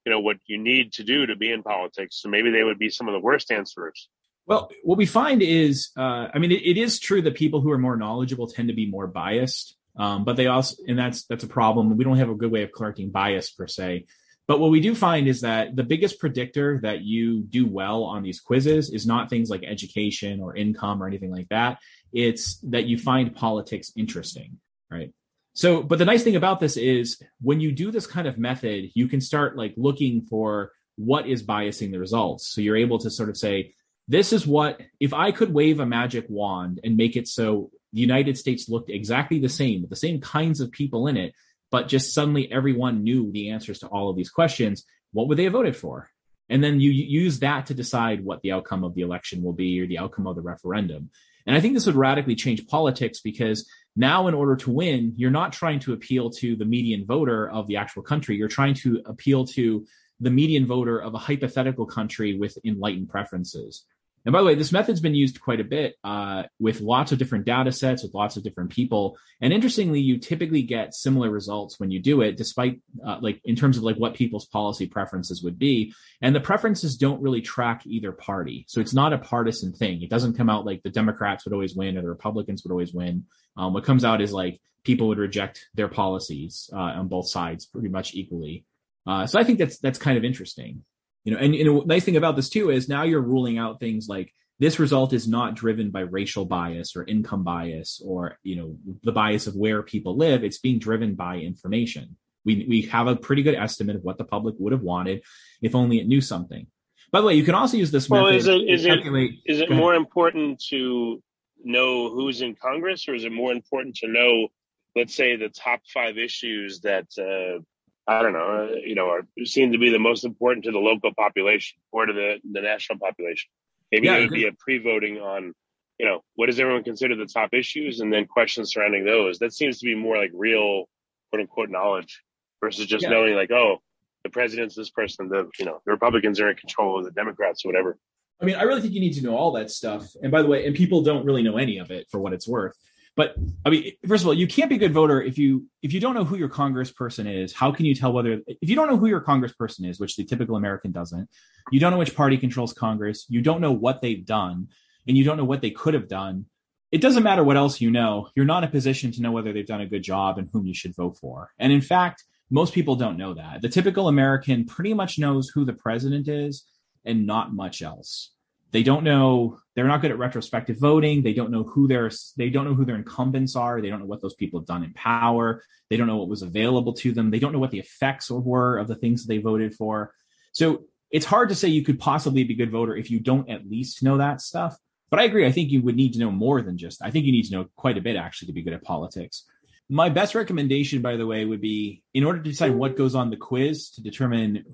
you 0.07 0.11
know, 0.11 0.19
what 0.19 0.39
you 0.47 0.57
need 0.57 0.95
to 0.95 1.05
do 1.05 1.27
to 1.27 1.37
be 1.37 1.53
in 1.53 1.63
politics. 1.63 2.21
So 2.21 2.31
maybe 2.31 2.51
they 2.51 2.65
would 2.65 2.79
be 2.79 2.89
some 2.89 3.07
of 3.07 3.13
the 3.13 3.21
worst 3.21 3.53
answerers. 3.53 4.09
Well, 4.47 4.71
what 4.83 4.99
we 4.99 5.07
find 5.07 5.43
is, 5.43 5.91
uh, 5.97 6.29
I 6.35 6.39
mean, 6.39 6.51
it, 6.51 6.63
it 6.63 6.79
is 6.79 6.99
true 6.99 7.23
that 7.23 7.35
people 7.35 7.61
who 7.61 7.71
are 7.71 7.79
more 7.79 7.97
knowledgeable 7.97 8.49
tend 8.49 8.69
to 8.69 8.75
be 8.75 8.87
more 8.87 9.07
biased, 9.07 9.77
um, 9.97 10.25
but 10.25 10.37
they 10.37 10.47
also, 10.47 10.77
and 10.87 10.99
that's 10.99 11.25
that's 11.25 11.45
a 11.45 11.49
problem. 11.49 11.97
We 11.97 12.05
don't 12.05 12.19
have 12.19 12.31
a 12.31 12.35
good 12.35 12.51
way 12.51 12.63
of 12.63 12.73
correcting 12.73 13.11
bias 13.11 13.51
per 13.51 13.67
se. 13.67 14.07
But 14.49 14.59
what 14.59 14.71
we 14.71 14.81
do 14.81 14.95
find 14.95 15.29
is 15.29 15.43
that 15.43 15.77
the 15.77 15.85
biggest 15.85 16.19
predictor 16.19 16.81
that 16.83 17.03
you 17.03 17.43
do 17.43 17.67
well 17.67 18.03
on 18.03 18.23
these 18.23 18.41
quizzes 18.41 18.91
is 18.91 19.07
not 19.07 19.31
things 19.31 19.49
like 19.49 19.63
education 19.63 20.41
or 20.41 20.57
income 20.57 21.03
or 21.03 21.07
anything 21.07 21.31
like 21.31 21.49
that. 21.51 21.79
It's 22.13 22.59
that 22.63 22.87
you 22.87 22.99
find 22.99 23.35
politics 23.35 23.93
interesting, 23.97 24.59
right? 24.91 25.13
So, 25.55 25.83
but 25.83 25.99
the 25.99 26.05
nice 26.05 26.25
thing 26.25 26.37
about 26.37 26.61
this 26.61 26.77
is 26.77 27.23
when 27.41 27.61
you 27.61 27.73
do 27.73 27.91
this 27.91 28.07
kind 28.07 28.27
of 28.27 28.39
method, 28.39 28.91
you 28.95 29.07
can 29.07 29.21
start 29.21 29.57
like 29.57 29.75
looking 29.77 30.23
for 30.23 30.73
what 30.97 31.27
is 31.27 31.43
biasing 31.43 31.93
the 31.93 31.99
results. 31.99 32.49
So 32.49 32.61
you're 32.61 32.77
able 32.77 32.99
to 32.99 33.11
sort 33.11 33.29
of 33.29 33.37
say, 33.37 33.75
this 34.09 34.33
is 34.33 34.47
what 34.47 34.81
if 34.99 35.15
I 35.15 35.31
could 35.31 35.55
wave 35.55 35.79
a 35.79 35.87
magic 35.87 36.27
wand 36.29 36.81
and 36.83 36.97
make 36.97 37.17
it 37.17 37.29
so 37.29 37.71
the 37.93 38.01
United 38.01 38.39
States 38.39 38.69
looked 38.69 38.91
exactly 38.91 39.39
the 39.39 39.49
same 39.49 39.83
with 39.83 39.91
the 39.91 39.97
same 39.97 40.21
kinds 40.21 40.61
of 40.61 40.71
people 40.71 41.07
in 41.07 41.17
it, 41.17 41.35
but 41.71 41.89
just 41.89 42.15
suddenly 42.15 42.51
everyone 42.51 43.03
knew 43.03 43.31
the 43.33 43.51
answers 43.51 43.81
to 43.81 43.87
all 43.87 44.11
of 44.11 44.17
these 44.17 44.31
questions, 44.31 44.85
what 45.13 45.29
would 45.29 45.39
they 45.39 45.45
have 45.45 45.53
voted 45.53 45.77
for? 45.77 46.09
And 46.49 46.63
then 46.63 46.81
you 46.81 46.91
use 46.91 47.39
that 47.39 47.67
to 47.67 47.75
decide 47.75 48.25
what 48.25 48.43
the 48.43 48.53
outcome 48.53 48.85
of 48.85 48.95
the 48.95 49.03
election 49.03 49.43
will 49.43 49.53
be 49.53 49.81
or 49.81 49.87
the 49.87 49.99
outcome 49.99 50.27
of 50.27 50.37
the 50.37 50.43
referendum. 50.43 51.11
And 51.47 51.57
I 51.57 51.61
think 51.61 51.75
this 51.75 51.87
would 51.87 51.97
radically 51.97 52.35
change 52.35 52.67
politics 52.67 53.21
because 53.21 53.69
now, 53.95 54.27
in 54.27 54.35
order 54.35 54.57
to 54.57 54.71
win, 54.71 55.13
you're 55.17 55.31
not 55.31 55.53
trying 55.53 55.79
to 55.81 55.93
appeal 55.93 56.31
to 56.31 56.57
the 56.57 56.65
median 56.65 57.05
voter 57.07 57.51
of 57.51 57.67
the 57.67 57.77
actual 57.77 58.03
country. 58.03 58.37
You're 58.37 58.49
trying 58.49 58.75
to 58.75 59.03
appeal 59.05 59.47
to 59.49 59.87
the 60.21 60.31
median 60.31 60.67
voter 60.67 61.01
of 61.01 61.15
a 61.15 61.19
hypothetical 61.19 61.85
country 61.85 62.39
with 62.39 62.57
enlightened 62.65 63.11
preferences. 63.11 63.85
And 64.25 64.33
by 64.33 64.41
the 64.41 64.47
way, 64.47 64.55
this 64.55 64.73
method's 64.73 65.01
been 65.01 65.15
used 65.15 65.41
quite 65.41 65.61
a 65.61 65.65
bit 65.65 65.97
uh, 66.05 66.45
with 66.61 66.81
lots 66.81 67.13
of 67.13 67.19
different 67.19 67.45
data 67.45 67.73
sets, 67.73 68.03
with 68.03 68.15
lots 68.15 68.37
of 68.37 68.45
different 68.45 68.71
people. 68.71 69.19
And 69.41 69.53
interestingly, 69.53 70.01
you 70.01 70.19
typically 70.19 70.63
get 70.63 70.95
similar 70.95 71.31
results 71.31 71.81
when 71.81 71.91
you 71.91 72.01
do 72.01 72.21
it, 72.21 72.37
despite 72.37 72.81
uh, 73.05 73.19
like 73.21 73.41
in 73.45 73.57
terms 73.57 73.77
of 73.77 73.83
like 73.83 73.97
what 73.97 74.15
people's 74.15 74.47
policy 74.47 74.87
preferences 74.87 75.43
would 75.43 75.59
be. 75.59 75.93
And 76.21 76.35
the 76.35 76.41
preferences 76.41 76.97
don't 76.97 77.23
really 77.23 77.41
track 77.41 77.83
either 77.85 78.13
party. 78.13 78.65
So 78.69 78.81
it's 78.81 78.95
not 78.95 79.13
a 79.13 79.19
partisan 79.19 79.73
thing. 79.73 80.03
It 80.03 80.11
doesn't 80.11 80.37
come 80.37 80.49
out 80.49 80.65
like 80.65 80.83
the 80.83 80.91
Democrats 80.91 81.45
would 81.45 81.55
always 81.55 81.75
win 81.75 81.99
or 81.99 82.03
the 82.03 82.09
Republicans 82.09 82.63
would 82.63 82.73
always 82.73 82.93
win. 82.93 83.25
Um, 83.57 83.73
what 83.73 83.85
comes 83.85 84.05
out 84.05 84.21
is 84.21 84.33
like 84.33 84.61
people 84.85 85.09
would 85.09 85.19
reject 85.19 85.69
their 85.75 85.89
policies 85.89 86.71
uh, 86.73 86.77
on 86.77 87.09
both 87.09 87.29
sides 87.29 87.67
pretty 87.67 87.89
much 87.89 88.15
equally. 88.15 88.65
Uh, 89.07 89.27
so 89.27 89.39
I 89.39 89.45
think 89.45 89.59
that's 89.59 89.79
that's 89.79 89.99
kind 89.99 90.17
of 90.17 90.25
interesting, 90.25 90.85
you 91.25 91.33
know. 91.33 91.39
And, 91.39 91.55
a 91.55 91.87
nice 91.87 92.05
thing 92.05 92.17
about 92.17 92.37
this 92.37 92.49
too 92.49 92.71
is 92.71 92.89
now 92.89 93.03
you're 93.03 93.21
ruling 93.21 93.59
out 93.59 93.81
things 93.81 94.09
like 94.09 94.33
this 94.59 94.79
result 94.79 95.13
is 95.13 95.27
not 95.27 95.55
driven 95.55 95.91
by 95.91 96.01
racial 96.01 96.45
bias 96.45 96.95
or 96.95 97.05
income 97.05 97.43
bias 97.45 98.01
or 98.05 98.39
you 98.43 98.57
know 98.57 98.77
the 99.03 99.13
bias 99.13 99.47
of 99.47 99.55
where 99.55 99.83
people 99.83 100.17
live. 100.17 100.45
It's 100.45 100.59
being 100.59 100.79
driven 100.79 101.15
by 101.15 101.39
information. 101.39 102.17
We 102.45 102.67
we 102.69 102.83
have 102.83 103.07
a 103.07 103.17
pretty 103.17 103.43
good 103.43 103.55
estimate 103.55 103.97
of 103.97 104.03
what 104.03 104.19
the 104.19 104.25
public 104.25 104.57
would 104.59 104.73
have 104.73 104.83
wanted 104.83 105.23
if 105.61 105.75
only 105.75 106.01
it 106.01 106.07
knew 106.07 106.21
something. 106.21 106.67
By 107.11 107.21
the 107.21 107.27
way, 107.27 107.35
you 107.35 107.45
can 107.45 107.55
also 107.55 107.77
use 107.77 107.91
this 107.91 108.09
well, 108.09 108.25
method. 108.25 108.37
Is 108.37 108.49
it 108.49 108.61
is 108.69 108.85
it 108.87 109.31
is 109.45 109.61
it 109.61 109.71
more 109.71 109.95
important 109.95 110.63
to 110.71 111.23
know 111.65 112.11
who's 112.11 112.41
in 112.41 112.55
Congress, 112.55 113.09
or 113.09 113.15
is 113.15 113.25
it 113.25 113.33
more 113.33 113.53
important 113.53 113.97
to 113.97 114.09
know, 114.09 114.49
let's 114.97 115.15
say, 115.15 115.37
the 115.37 115.49
top 115.49 115.81
five 115.93 116.19
issues 116.19 116.81
that 116.81 117.07
uh, 117.19 117.63
I 118.07 118.23
don't 118.23 118.33
know, 118.33 118.69
uh, 118.73 118.77
you 118.85 118.95
know, 118.95 119.09
are, 119.11 119.27
seem 119.45 119.73
to 119.73 119.79
be 119.79 119.91
the 119.91 119.99
most 119.99 120.25
important 120.25 120.65
to 120.65 120.73
the 120.73 120.79
local 120.79 121.15
population 121.15 121.79
or 121.93 122.07
to 122.07 122.13
the, 122.13 122.41
the 122.51 122.61
national 122.61 122.99
population. 122.99 123.49
Maybe 123.93 124.07
yeah, 124.07 124.17
it 124.17 124.21
would 124.23 124.31
be 124.31 124.47
a 124.47 124.53
pre-voting 124.53 125.19
on, 125.19 125.55
you 125.99 126.07
know, 126.07 126.25
what 126.35 126.47
does 126.47 126.59
everyone 126.59 126.83
consider 126.83 127.15
the 127.15 127.27
top 127.27 127.51
issues, 127.53 128.01
and 128.01 128.13
then 128.13 128.27
questions 128.27 128.73
surrounding 128.73 129.05
those. 129.05 129.39
That 129.39 129.53
seems 129.53 129.79
to 129.79 129.87
be 129.87 129.95
more 129.95 130.17
like 130.17 130.31
real, 130.35 130.89
quote 131.31 131.43
unquote, 131.43 131.71
knowledge 131.71 132.23
versus 132.61 132.87
just 132.87 133.05
yeah. 133.05 133.11
knowing 133.11 133.35
like, 133.35 133.53
oh, 133.53 133.79
the 134.25 134.31
president's 134.31 134.75
this 134.75 134.91
person, 134.91 135.29
the 135.29 135.49
you 135.59 135.65
know, 135.65 135.81
the 135.85 135.93
Republicans 135.93 136.41
are 136.41 136.51
in 136.51 136.57
control, 136.57 136.99
of 136.99 137.05
the 137.05 137.11
Democrats, 137.11 137.65
or 137.65 137.69
whatever. 137.69 137.99
I 138.41 138.45
mean, 138.45 138.57
I 138.57 138.63
really 138.63 138.81
think 138.81 138.95
you 138.95 139.01
need 139.01 139.15
to 139.15 139.23
know 139.23 139.37
all 139.37 139.53
that 139.53 139.71
stuff. 139.71 140.09
And 140.21 140.33
by 140.33 140.43
the 140.43 140.49
way, 140.49 140.67
and 140.67 140.75
people 140.75 141.03
don't 141.03 141.25
really 141.25 141.43
know 141.43 141.59
any 141.59 141.79
of 141.79 141.93
it 141.93 142.09
for 142.11 142.19
what 142.19 142.33
it's 142.33 142.49
worth. 142.49 142.77
But 143.15 143.35
I 143.67 143.71
mean, 143.71 143.93
first 144.09 144.23
of 144.23 144.29
all, 144.29 144.35
you 144.35 144.47
can't 144.47 144.71
be 144.71 144.77
a 144.77 144.79
good 144.79 144.93
voter 144.95 145.21
if 145.21 145.37
you 145.37 145.67
if 145.83 145.93
you 145.93 146.01
don't 146.01 146.15
know 146.15 146.25
who 146.25 146.37
your 146.37 146.49
congressperson 146.49 147.43
is. 147.43 147.53
How 147.53 147.71
can 147.71 147.85
you 147.85 147.95
tell 147.95 148.13
whether 148.13 148.41
if 148.47 148.71
you 148.71 148.75
don't 148.75 148.89
know 148.89 148.97
who 148.97 149.07
your 149.07 149.21
congressperson 149.21 149.87
is, 149.89 150.01
which 150.01 150.17
the 150.17 150.25
typical 150.25 150.57
American 150.57 150.93
doesn't, 150.93 151.29
you 151.71 151.79
don't 151.79 151.93
know 151.93 151.99
which 151.99 152.17
party 152.17 152.39
controls 152.39 152.73
Congress, 152.73 153.27
you 153.29 153.43
don't 153.43 153.61
know 153.61 153.73
what 153.73 154.01
they've 154.01 154.25
done, 154.25 154.69
and 155.07 155.17
you 155.17 155.25
don't 155.25 155.37
know 155.37 155.45
what 155.45 155.61
they 155.61 155.71
could 155.71 155.95
have 155.95 156.09
done. 156.09 156.47
it 156.93 157.01
doesn't 157.01 157.23
matter 157.23 157.43
what 157.43 157.57
else 157.57 157.81
you 157.81 157.91
know. 157.91 158.29
You're 158.37 158.45
not 158.45 158.63
in 158.63 158.69
a 158.69 158.73
position 158.73 159.11
to 159.13 159.23
know 159.23 159.33
whether 159.33 159.53
they've 159.53 159.67
done 159.67 159.81
a 159.81 159.87
good 159.87 160.03
job 160.03 160.39
and 160.39 160.49
whom 160.53 160.67
you 160.67 160.75
should 160.75 160.95
vote 160.95 161.17
for. 161.19 161.51
And 161.59 161.73
in 161.73 161.81
fact, 161.81 162.25
most 162.51 162.75
people 162.75 162.97
don't 162.97 163.17
know 163.17 163.33
that. 163.33 163.63
The 163.63 163.71
typical 163.71 164.09
American 164.09 164.67
pretty 164.67 164.93
much 164.93 165.19
knows 165.19 165.49
who 165.49 165.65
the 165.65 165.73
president 165.73 166.29
is 166.29 166.67
and 167.05 167.27
not 167.27 167.55
much 167.55 167.81
else. 167.81 168.33
They 168.73 168.83
don't 168.83 169.05
know. 169.05 169.59
They're 169.75 169.87
not 169.87 170.01
good 170.01 170.11
at 170.11 170.19
retrospective 170.19 170.79
voting. 170.79 171.23
They 171.23 171.35
don't 171.35 171.51
know 171.51 171.63
who 171.63 171.87
their 171.87 172.11
they 172.37 172.51
don't 172.51 172.65
know 172.65 172.75
who 172.75 172.85
their 172.85 172.97
incumbents 172.97 173.55
are. 173.55 173.81
They 173.81 173.89
don't 173.89 174.01
know 174.01 174.07
what 174.07 174.23
those 174.23 174.35
people 174.35 174.61
have 174.61 174.67
done 174.67 174.83
in 174.83 174.93
power. 174.95 175.63
They 175.91 175.97
don't 175.97 176.07
know 176.07 176.17
what 176.17 176.29
was 176.29 176.43
available 176.43 176.95
to 176.95 177.13
them. 177.13 177.31
They 177.31 177.39
don't 177.39 177.53
know 177.53 177.59
what 177.59 177.71
the 177.71 177.79
effects 177.79 178.31
were 178.31 178.79
of 178.79 178.89
the 178.89 178.95
things 178.95 179.27
they 179.27 179.39
voted 179.39 179.75
for. 179.75 180.15
So 180.53 180.85
it's 181.11 181.27
hard 181.27 181.51
to 181.51 181.55
say 181.55 181.69
you 181.69 181.85
could 181.85 182.01
possibly 182.01 182.45
be 182.45 182.55
a 182.55 182.57
good 182.57 182.71
voter 182.71 182.97
if 182.97 183.11
you 183.11 183.21
don't 183.21 183.49
at 183.51 183.69
least 183.69 184.03
know 184.03 184.17
that 184.17 184.41
stuff. 184.41 184.77
But 185.11 185.21
I 185.21 185.25
agree. 185.25 185.47
I 185.47 185.53
think 185.53 185.71
you 185.71 185.83
would 185.83 185.97
need 185.97 186.15
to 186.15 186.19
know 186.19 186.31
more 186.31 186.63
than 186.63 186.79
just, 186.79 187.03
I 187.03 187.11
think 187.11 187.27
you 187.27 187.33
need 187.33 187.45
to 187.45 187.53
know 187.53 187.67
quite 187.77 187.99
a 187.99 188.01
bit 188.01 188.17
actually 188.17 188.47
to 188.47 188.55
be 188.55 188.63
good 188.63 188.73
at 188.73 188.83
politics. 188.83 189.45
My 189.91 190.09
best 190.09 190.35
recommendation, 190.35 191.03
by 191.03 191.17
the 191.17 191.27
way, 191.27 191.45
would 191.45 191.61
be 191.61 192.03
in 192.15 192.25
order 192.25 192.43
to 192.43 192.49
decide 192.49 192.75
what 192.75 192.97
goes 192.97 193.15
on 193.15 193.29
the 193.29 193.37
quiz 193.37 193.91
to 193.91 194.03
determine 194.03 194.65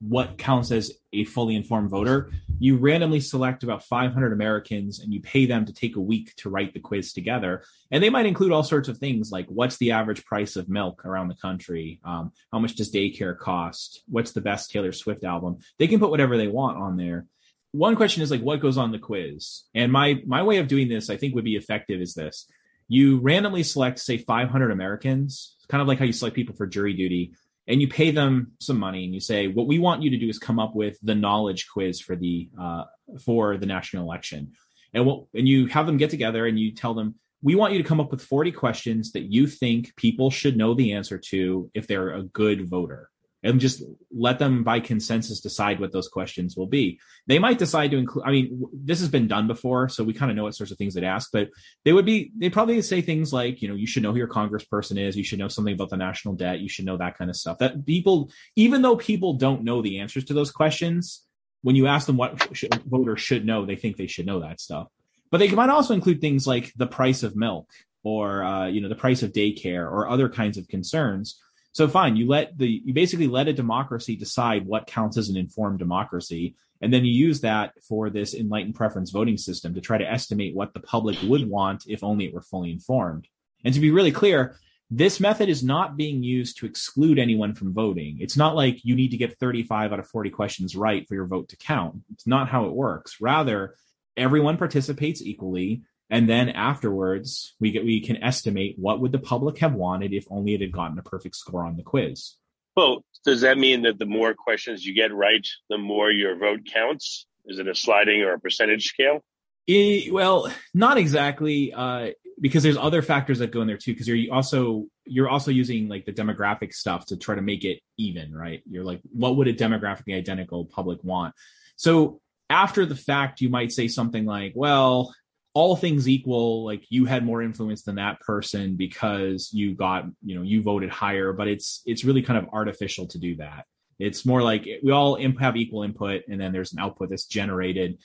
what 0.00 0.38
counts 0.38 0.72
as 0.72 0.92
a 1.12 1.24
fully 1.24 1.54
informed 1.54 1.90
voter, 1.90 2.30
you 2.58 2.76
randomly 2.76 3.20
select 3.20 3.62
about 3.62 3.84
500 3.84 4.32
Americans 4.32 5.00
and 5.00 5.12
you 5.12 5.20
pay 5.20 5.44
them 5.44 5.66
to 5.66 5.74
take 5.74 5.96
a 5.96 6.00
week 6.00 6.34
to 6.36 6.48
write 6.48 6.72
the 6.72 6.80
quiz 6.80 7.12
together. 7.12 7.64
And 7.90 8.02
they 8.02 8.10
might 8.10 8.26
include 8.26 8.52
all 8.52 8.62
sorts 8.62 8.88
of 8.88 8.98
things 8.98 9.30
like 9.30 9.46
what's 9.48 9.76
the 9.76 9.92
average 9.92 10.24
price 10.24 10.56
of 10.56 10.68
milk 10.68 11.04
around 11.04 11.28
the 11.28 11.34
country? 11.34 12.00
Um, 12.04 12.32
how 12.50 12.58
much 12.58 12.76
does 12.76 12.92
daycare 12.92 13.38
cost? 13.38 14.02
What's 14.08 14.32
the 14.32 14.40
best 14.40 14.70
Taylor 14.70 14.92
Swift 14.92 15.22
album? 15.22 15.58
They 15.78 15.86
can 15.86 16.00
put 16.00 16.10
whatever 16.10 16.36
they 16.36 16.48
want 16.48 16.78
on 16.78 16.96
there. 16.96 17.26
One 17.72 17.94
question 17.94 18.22
is 18.22 18.30
like 18.30 18.40
what 18.40 18.60
goes 18.60 18.78
on 18.78 18.92
the 18.92 18.98
quiz? 18.98 19.64
And 19.74 19.92
my 19.92 20.22
my 20.26 20.42
way 20.42 20.58
of 20.58 20.66
doing 20.66 20.88
this, 20.88 21.10
I 21.10 21.16
think, 21.16 21.34
would 21.34 21.44
be 21.44 21.56
effective 21.56 22.00
is 22.00 22.14
this. 22.14 22.46
You 22.88 23.20
randomly 23.20 23.62
select, 23.62 24.00
say, 24.00 24.18
500 24.18 24.72
Americans, 24.72 25.54
kind 25.68 25.80
of 25.80 25.86
like 25.86 26.00
how 26.00 26.04
you 26.04 26.12
select 26.12 26.34
people 26.34 26.56
for 26.56 26.66
jury 26.66 26.94
duty 26.94 27.34
and 27.70 27.80
you 27.80 27.88
pay 27.88 28.10
them 28.10 28.52
some 28.58 28.78
money 28.78 29.04
and 29.04 29.14
you 29.14 29.20
say 29.20 29.46
what 29.46 29.68
we 29.68 29.78
want 29.78 30.02
you 30.02 30.10
to 30.10 30.18
do 30.18 30.28
is 30.28 30.38
come 30.38 30.58
up 30.58 30.74
with 30.74 30.98
the 31.02 31.14
knowledge 31.14 31.68
quiz 31.72 32.00
for 32.00 32.16
the 32.16 32.50
uh, 32.60 32.84
for 33.24 33.56
the 33.56 33.66
national 33.66 34.04
election. 34.04 34.52
And 34.92 35.06
what 35.06 35.26
and 35.34 35.46
you 35.46 35.66
have 35.68 35.86
them 35.86 35.96
get 35.96 36.10
together 36.10 36.46
and 36.46 36.58
you 36.58 36.74
tell 36.74 36.94
them 36.94 37.14
we 37.42 37.54
want 37.54 37.72
you 37.72 37.78
to 37.78 37.88
come 37.88 38.00
up 38.00 38.10
with 38.10 38.22
40 38.22 38.52
questions 38.52 39.12
that 39.12 39.32
you 39.32 39.46
think 39.46 39.94
people 39.96 40.30
should 40.30 40.56
know 40.56 40.74
the 40.74 40.92
answer 40.92 41.16
to 41.30 41.70
if 41.72 41.86
they're 41.86 42.12
a 42.14 42.24
good 42.24 42.68
voter 42.68 43.08
and 43.42 43.60
just 43.60 43.82
let 44.12 44.38
them 44.38 44.62
by 44.62 44.80
consensus 44.80 45.40
decide 45.40 45.80
what 45.80 45.92
those 45.92 46.08
questions 46.08 46.56
will 46.56 46.66
be. 46.66 47.00
They 47.26 47.38
might 47.38 47.58
decide 47.58 47.90
to 47.92 47.96
include, 47.96 48.24
I 48.26 48.32
mean, 48.32 48.64
this 48.72 49.00
has 49.00 49.08
been 49.08 49.28
done 49.28 49.46
before, 49.46 49.88
so 49.88 50.04
we 50.04 50.12
kind 50.12 50.30
of 50.30 50.36
know 50.36 50.44
what 50.44 50.54
sorts 50.54 50.72
of 50.72 50.78
things 50.78 50.94
they'd 50.94 51.04
ask, 51.04 51.30
but 51.32 51.48
they 51.84 51.92
would 51.92 52.04
be, 52.04 52.32
they 52.36 52.50
probably 52.50 52.80
say 52.82 53.00
things 53.00 53.32
like, 53.32 53.62
you 53.62 53.68
know, 53.68 53.74
you 53.74 53.86
should 53.86 54.02
know 54.02 54.12
who 54.12 54.18
your 54.18 54.28
congressperson 54.28 54.98
is, 54.98 55.16
you 55.16 55.24
should 55.24 55.38
know 55.38 55.48
something 55.48 55.74
about 55.74 55.90
the 55.90 55.96
national 55.96 56.34
debt, 56.34 56.60
you 56.60 56.68
should 56.68 56.84
know 56.84 56.98
that 56.98 57.16
kind 57.16 57.30
of 57.30 57.36
stuff. 57.36 57.58
That 57.58 57.86
people, 57.86 58.30
even 58.56 58.82
though 58.82 58.96
people 58.96 59.34
don't 59.34 59.64
know 59.64 59.80
the 59.80 60.00
answers 60.00 60.24
to 60.26 60.34
those 60.34 60.50
questions, 60.50 61.24
when 61.62 61.76
you 61.76 61.86
ask 61.86 62.06
them 62.06 62.16
what 62.16 62.56
should, 62.56 62.74
voters 62.84 63.20
should 63.20 63.46
know, 63.46 63.64
they 63.64 63.76
think 63.76 63.96
they 63.96 64.06
should 64.06 64.26
know 64.26 64.40
that 64.40 64.60
stuff. 64.60 64.88
But 65.30 65.38
they 65.38 65.50
might 65.50 65.70
also 65.70 65.94
include 65.94 66.20
things 66.20 66.46
like 66.46 66.72
the 66.74 66.86
price 66.86 67.22
of 67.22 67.36
milk 67.36 67.70
or, 68.02 68.42
uh, 68.42 68.66
you 68.66 68.80
know, 68.80 68.88
the 68.88 68.94
price 68.94 69.22
of 69.22 69.32
daycare 69.32 69.84
or 69.84 70.08
other 70.08 70.28
kinds 70.28 70.58
of 70.58 70.68
concerns 70.68 71.40
so 71.72 71.86
fine, 71.88 72.16
you 72.16 72.26
let 72.26 72.58
the 72.58 72.82
you 72.84 72.92
basically 72.92 73.28
let 73.28 73.48
a 73.48 73.52
democracy 73.52 74.16
decide 74.16 74.66
what 74.66 74.86
counts 74.86 75.16
as 75.16 75.28
an 75.28 75.36
informed 75.36 75.78
democracy, 75.78 76.56
and 76.80 76.92
then 76.92 77.04
you 77.04 77.12
use 77.12 77.40
that 77.42 77.72
for 77.86 78.10
this 78.10 78.34
enlightened 78.34 78.74
preference 78.74 79.10
voting 79.10 79.36
system 79.36 79.74
to 79.74 79.80
try 79.80 79.98
to 79.98 80.10
estimate 80.10 80.54
what 80.54 80.74
the 80.74 80.80
public 80.80 81.16
would 81.22 81.48
want 81.48 81.84
if 81.86 82.02
only 82.02 82.26
it 82.26 82.34
were 82.34 82.42
fully 82.42 82.72
informed. 82.72 83.28
And 83.64 83.72
to 83.74 83.80
be 83.80 83.90
really 83.90 84.12
clear, 84.12 84.56
this 84.90 85.20
method 85.20 85.48
is 85.48 85.62
not 85.62 85.96
being 85.96 86.22
used 86.22 86.58
to 86.58 86.66
exclude 86.66 87.18
anyone 87.18 87.54
from 87.54 87.72
voting. 87.72 88.18
It's 88.20 88.36
not 88.36 88.56
like 88.56 88.84
you 88.84 88.96
need 88.96 89.12
to 89.12 89.16
get 89.16 89.38
35 89.38 89.92
out 89.92 90.00
of 90.00 90.08
40 90.08 90.30
questions 90.30 90.74
right 90.74 91.06
for 91.06 91.14
your 91.14 91.26
vote 91.26 91.48
to 91.50 91.56
count. 91.56 92.00
It's 92.12 92.26
not 92.26 92.48
how 92.48 92.64
it 92.64 92.72
works. 92.72 93.20
Rather, 93.20 93.76
everyone 94.16 94.56
participates 94.56 95.22
equally 95.22 95.82
and 96.10 96.28
then 96.28 96.48
afterwards 96.48 97.54
we 97.60 97.70
get 97.70 97.84
we 97.84 98.00
can 98.00 98.22
estimate 98.22 98.74
what 98.78 99.00
would 99.00 99.12
the 99.12 99.18
public 99.18 99.58
have 99.58 99.72
wanted 99.72 100.12
if 100.12 100.26
only 100.30 100.54
it 100.54 100.60
had 100.60 100.72
gotten 100.72 100.98
a 100.98 101.02
perfect 101.02 101.36
score 101.36 101.64
on 101.64 101.76
the 101.76 101.82
quiz. 101.82 102.34
Well 102.76 103.04
does 103.24 103.42
that 103.42 103.58
mean 103.58 103.82
that 103.82 103.98
the 103.98 104.06
more 104.06 104.34
questions 104.34 104.84
you 104.84 104.94
get 104.94 105.14
right 105.14 105.46
the 105.68 105.78
more 105.78 106.10
your 106.10 106.36
vote 106.36 106.66
counts? 106.72 107.26
Is 107.46 107.58
it 107.58 107.68
a 107.68 107.74
sliding 107.74 108.22
or 108.22 108.34
a 108.34 108.40
percentage 108.40 108.86
scale? 108.86 109.22
It, 109.66 110.12
well 110.12 110.52
not 110.74 110.98
exactly 110.98 111.72
uh, 111.72 112.10
because 112.40 112.62
there's 112.62 112.76
other 112.76 113.02
factors 113.02 113.38
that 113.38 113.52
go 113.52 113.60
in 113.60 113.66
there 113.66 113.76
too 113.76 113.92
because 113.92 114.08
you're 114.08 114.34
also 114.34 114.86
you're 115.06 115.28
also 115.28 115.50
using 115.50 115.88
like 115.88 116.06
the 116.06 116.12
demographic 116.12 116.72
stuff 116.72 117.06
to 117.06 117.16
try 117.16 117.34
to 117.34 117.42
make 117.42 117.64
it 117.64 117.80
even 117.96 118.34
right? 118.34 118.62
You're 118.68 118.84
like 118.84 119.00
what 119.12 119.36
would 119.36 119.48
a 119.48 119.54
demographically 119.54 120.16
identical 120.16 120.64
public 120.64 121.04
want? 121.04 121.34
So 121.76 122.20
after 122.48 122.84
the 122.84 122.96
fact 122.96 123.40
you 123.40 123.48
might 123.48 123.70
say 123.70 123.86
something 123.86 124.26
like 124.26 124.52
well 124.56 125.14
all 125.52 125.76
things 125.76 126.08
equal, 126.08 126.64
like 126.64 126.82
you 126.90 127.06
had 127.06 127.24
more 127.24 127.42
influence 127.42 127.82
than 127.82 127.96
that 127.96 128.20
person 128.20 128.76
because 128.76 129.50
you 129.52 129.74
got, 129.74 130.04
you 130.24 130.36
know, 130.36 130.42
you 130.42 130.62
voted 130.62 130.90
higher, 130.90 131.32
but 131.32 131.48
it's 131.48 131.82
it's 131.86 132.04
really 132.04 132.22
kind 132.22 132.38
of 132.38 132.52
artificial 132.52 133.06
to 133.08 133.18
do 133.18 133.36
that. 133.36 133.66
It's 133.98 134.24
more 134.24 134.42
like 134.42 134.66
we 134.82 134.92
all 134.92 135.18
have 135.38 135.56
equal 135.56 135.82
input 135.82 136.22
and 136.28 136.40
then 136.40 136.52
there's 136.52 136.72
an 136.72 136.78
output 136.78 137.10
that's 137.10 137.26
generated. 137.26 137.98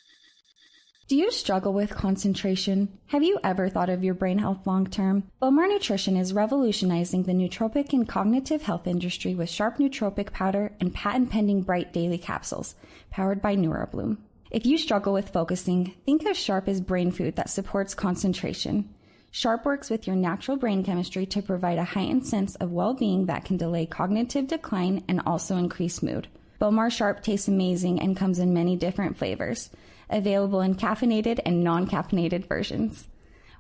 Do 1.08 1.16
you 1.16 1.32
struggle 1.32 1.72
with 1.72 1.92
concentration? 1.92 2.98
Have 3.08 3.22
you 3.22 3.38
ever 3.44 3.70
thought 3.70 3.92
of 3.92 4.04
your 4.04 4.16
brain 4.16 4.40
health 4.40 4.66
long 4.66 4.88
term? 4.88 5.30
Bowmar 5.40 5.68
Nutrition 5.68 6.18
is 6.18 6.34
revolutionizing 6.34 7.24
the 7.24 7.34
nootropic 7.34 7.94
and 7.94 8.10
cognitive 8.10 8.64
health 8.64 8.88
industry 8.88 9.36
with 9.36 9.48
sharp 9.48 9.78
nootropic 9.78 10.34
powder 10.34 10.74
and 10.80 10.96
patent 10.96 11.30
pending 11.30 11.62
bright 11.62 11.94
daily 11.94 12.18
capsules, 12.18 12.74
powered 13.12 13.40
by 13.40 13.56
NeuroBloom. 13.56 14.18
If 14.56 14.66
you 14.66 14.78
struggle 14.78 15.12
with 15.12 15.34
focusing, 15.34 15.96
think 16.06 16.26
of 16.26 16.38
Sharp 16.38 16.70
as 16.70 16.80
brain 16.80 17.12
food 17.12 17.36
that 17.36 17.50
supports 17.50 17.94
concentration. 17.94 18.88
Sharp 19.30 19.66
works 19.66 19.90
with 19.90 20.08
your 20.08 20.16
natural 20.16 20.56
brain 20.56 20.82
chemistry 20.82 21.26
to 21.26 21.42
provide 21.42 21.78
a 21.78 21.84
heightened 21.84 22.26
sense 22.26 22.56
of 22.56 22.72
well 22.72 22.94
being 22.94 23.26
that 23.26 23.44
can 23.44 23.58
delay 23.58 23.86
cognitive 23.86 24.48
decline 24.48 25.04
and 25.10 25.22
also 25.26 25.58
increase 25.58 26.02
mood. 26.02 26.30
Bowmar 26.58 26.90
Sharp 26.90 27.22
tastes 27.22 27.50
amazing 27.50 28.00
and 28.00 28.16
comes 28.16 28.40
in 28.40 28.54
many 28.54 28.78
different 28.78 29.18
flavors, 29.18 29.72
available 30.10 30.62
in 30.62 30.76
caffeinated 30.76 31.42
and 31.46 31.62
non 31.62 31.86
caffeinated 31.86 32.48
versions. 32.48 33.10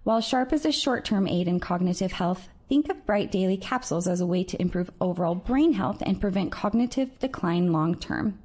While 0.06 0.22
Sharp 0.22 0.54
is 0.54 0.66
a 0.66 0.72
short 0.72 1.04
term 1.04 1.28
aid 1.28 1.50
in 1.50 1.60
cognitive 1.60 2.14
health, 2.14 2.48
think 2.70 2.88
of 2.88 3.06
Bright 3.06 3.34
Daily 3.34 3.58
capsules 3.58 4.08
as 4.08 4.22
a 4.22 4.26
way 4.26 4.46
to 4.46 4.62
improve 4.62 4.92
overall 5.02 5.36
brain 5.36 5.74
health 5.74 6.02
and 6.06 6.22
prevent 6.22 6.54
cognitive 6.54 7.20
decline 7.20 7.74
long 7.74 7.96
term. 7.96 8.40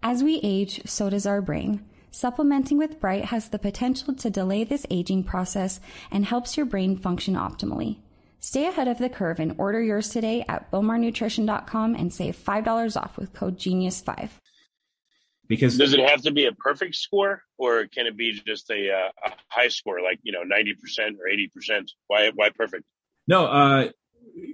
As 0.00 0.22
we 0.22 0.38
age, 0.44 0.82
so 0.86 1.10
does 1.10 1.26
our 1.26 1.42
brain. 1.42 1.84
Supplementing 2.10 2.78
with 2.78 3.00
Bright 3.00 3.26
has 3.26 3.48
the 3.48 3.58
potential 3.58 4.14
to 4.14 4.30
delay 4.30 4.64
this 4.64 4.86
aging 4.90 5.24
process 5.24 5.80
and 6.10 6.24
helps 6.24 6.56
your 6.56 6.66
brain 6.66 6.96
function 6.96 7.34
optimally. 7.34 7.98
Stay 8.40 8.66
ahead 8.66 8.88
of 8.88 8.98
the 8.98 9.08
curve 9.08 9.40
and 9.40 9.54
order 9.58 9.82
yours 9.82 10.08
today 10.08 10.44
at 10.48 10.70
bowmarnutrition.com 10.70 11.94
and 11.94 12.12
save 12.12 12.36
$5 12.36 12.96
off 12.96 13.16
with 13.18 13.32
code 13.32 13.58
GENIUS5. 13.58 14.30
Because 15.48 15.78
does 15.78 15.94
it 15.94 16.00
have 16.00 16.22
to 16.22 16.30
be 16.30 16.44
a 16.44 16.52
perfect 16.52 16.94
score 16.94 17.42
or 17.56 17.86
can 17.86 18.06
it 18.06 18.16
be 18.16 18.40
just 18.46 18.70
a, 18.70 18.92
uh, 18.92 19.10
a 19.24 19.32
high 19.48 19.68
score 19.68 20.00
like, 20.02 20.20
you 20.22 20.32
know, 20.32 20.42
90% 20.42 20.74
or 21.18 21.28
80%? 21.28 21.88
Why 22.06 22.30
why 22.34 22.50
perfect? 22.50 22.84
No, 23.26 23.46
uh 23.46 23.88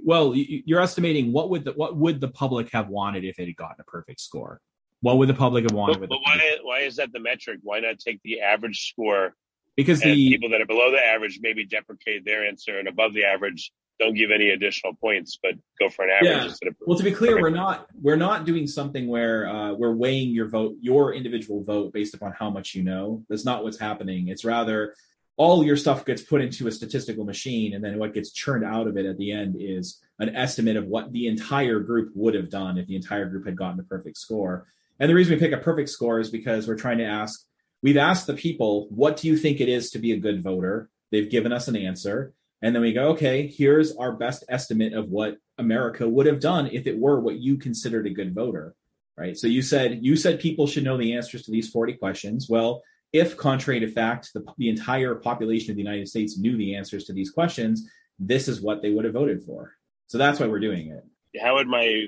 well, 0.05 0.35
you're 0.35 0.81
estimating 0.81 1.33
what 1.33 1.51
would 1.51 1.64
the 1.64 1.73
what 1.73 1.97
would 1.97 2.21
the 2.21 2.29
public 2.29 2.71
have 2.71 2.88
wanted 2.88 3.25
if 3.25 3.38
it 3.38 3.47
had 3.47 3.57
gotten 3.57 3.81
a 3.81 3.85
perfect 3.85 4.21
score? 4.21 4.61
What 5.05 5.19
would 5.19 5.29
the 5.29 5.35
public 5.35 5.64
have 5.64 5.73
wanted? 5.73 6.01
But, 6.01 6.09
but 6.09 6.21
why, 6.23 6.57
why 6.62 6.79
is 6.81 6.97
that 6.97 7.12
the 7.12 7.21
metric? 7.21 7.59
Why 7.62 7.81
not 7.81 7.99
take 7.99 8.23
the 8.23 8.40
average 8.40 8.88
score? 8.88 9.35
Because 9.77 10.01
the 10.01 10.31
people 10.31 10.49
that 10.49 10.62
are 10.62 10.67
below 10.67 10.90
the 10.90 11.05
average 11.05 11.40
maybe 11.43 11.67
deprecate 11.67 12.25
their 12.25 12.47
answer, 12.47 12.79
and 12.79 12.88
above 12.88 13.12
the 13.12 13.25
average 13.25 13.71
don't 14.01 14.14
give 14.14 14.31
any 14.31 14.49
additional 14.49 14.95
points, 14.95 15.38
but 15.43 15.57
go 15.79 15.90
for 15.90 16.07
an 16.07 16.11
average 16.11 16.31
yeah. 16.31 16.45
instead 16.45 16.69
of. 16.69 16.77
Well, 16.87 16.97
to 16.97 17.05
be 17.05 17.12
clear, 17.12 17.38
we're 17.38 17.51
not 17.51 17.87
we're 18.01 18.17
not 18.17 18.47
doing 18.47 18.67
something 18.67 19.07
where 19.07 19.47
uh, 19.47 19.75
we're 19.75 19.95
weighing 19.95 20.31
your 20.31 20.49
vote, 20.49 20.77
your 20.81 21.12
individual 21.12 21.62
vote, 21.62 21.93
based 21.93 22.14
upon 22.14 22.33
how 22.33 22.49
much 22.49 22.75
you 22.75 22.83
know. 22.83 23.23
That's 23.29 23.45
not 23.45 23.62
what's 23.62 23.79
happening. 23.79 24.29
It's 24.29 24.43
rather 24.43 24.95
all 25.37 25.67
your 25.67 25.77
stuff 25.77 26.07
gets 26.07 26.23
put 26.23 26.40
into 26.40 26.67
a 26.67 26.73
statistical 26.73 27.27
machine, 27.27 27.75
and 27.75 27.85
then 27.85 27.99
what 27.99 28.14
gets 28.14 28.33
churned 28.33 28.64
out 28.64 28.87
of 28.87 28.97
it 28.97 29.05
at 29.05 29.19
the 29.19 29.33
end 29.33 29.57
is 29.59 30.01
an 30.19 30.35
estimate 30.35 30.79
of 30.79 30.87
what 30.87 31.12
the 31.12 31.27
entire 31.27 31.81
group 31.81 32.11
would 32.14 32.35
have 32.35 32.49
done 32.49 32.79
if 32.79 32.87
the 32.87 32.97
entire 32.97 33.27
group 33.27 33.45
had 33.45 33.57
gotten 33.57 33.79
a 33.81 33.83
perfect 33.83 34.17
score. 34.17 34.67
And 35.01 35.11
the 35.11 35.15
reason 35.15 35.35
we 35.35 35.41
pick 35.41 35.53
a 35.53 35.59
perfect 35.59 35.89
score 35.89 36.21
is 36.21 36.31
because 36.31 36.67
we're 36.67 36.77
trying 36.77 36.99
to 36.99 37.05
ask, 37.05 37.45
we've 37.83 37.97
asked 37.97 38.27
the 38.27 38.35
people, 38.35 38.89
what 38.91 39.17
do 39.17 39.29
you 39.29 39.37
think 39.37 39.61
it 39.61 39.69
is 39.69 39.91
to 39.91 39.99
be 39.99 40.13
a 40.13 40.19
good 40.19 40.43
voter? 40.43 40.89
They've 41.11 41.31
given 41.31 41.53
us 41.53 41.69
an 41.69 41.77
answer. 41.77 42.33
And 42.63 42.75
then 42.75 42.83
we 42.83 42.93
go, 42.93 43.09
okay, 43.11 43.47
here's 43.47 43.95
our 43.97 44.13
best 44.13 44.45
estimate 44.49 44.95
of 44.95 45.11
what 45.11 45.37
America 45.59 46.09
would 46.09 46.27
have 46.27 46.41
done 46.41 46.69
if 46.73 46.87
it 46.87 46.99
were 46.99 47.21
what 47.21 47.37
you 47.37 47.59
considered 47.59 48.07
a 48.07 48.11
good 48.11 48.35
voter. 48.35 48.75
Right. 49.17 49.37
So 49.37 49.47
you 49.47 49.63
said 49.63 50.01
you 50.03 50.17
said 50.17 50.41
people 50.41 50.67
should 50.67 50.83
know 50.83 50.97
the 50.97 51.15
answers 51.15 51.45
to 51.45 51.53
these 51.53 51.71
40 51.71 51.95
questions. 51.95 52.49
Well, 52.49 52.83
if, 53.13 53.37
contrary 53.37 53.79
to 53.79 53.87
fact, 53.87 54.31
the, 54.35 54.45
the 54.59 54.69
entire 54.69 55.15
population 55.15 55.71
of 55.71 55.77
the 55.77 55.83
United 55.83 56.09
States 56.09 56.37
knew 56.37 56.57
the 56.57 56.75
answers 56.75 57.05
to 57.05 57.13
these 57.13 57.31
questions, 57.31 57.89
this 58.19 58.49
is 58.49 58.61
what 58.61 58.83
they 58.83 58.91
would 58.91 59.05
have 59.05 59.15
voted 59.15 59.45
for. 59.45 59.73
So 60.09 60.19
that's 60.19 60.41
why 60.41 60.49
we're 60.49 60.59
doing 60.59 60.89
it. 60.89 61.41
How 61.41 61.55
would 61.55 61.69
my 61.69 62.07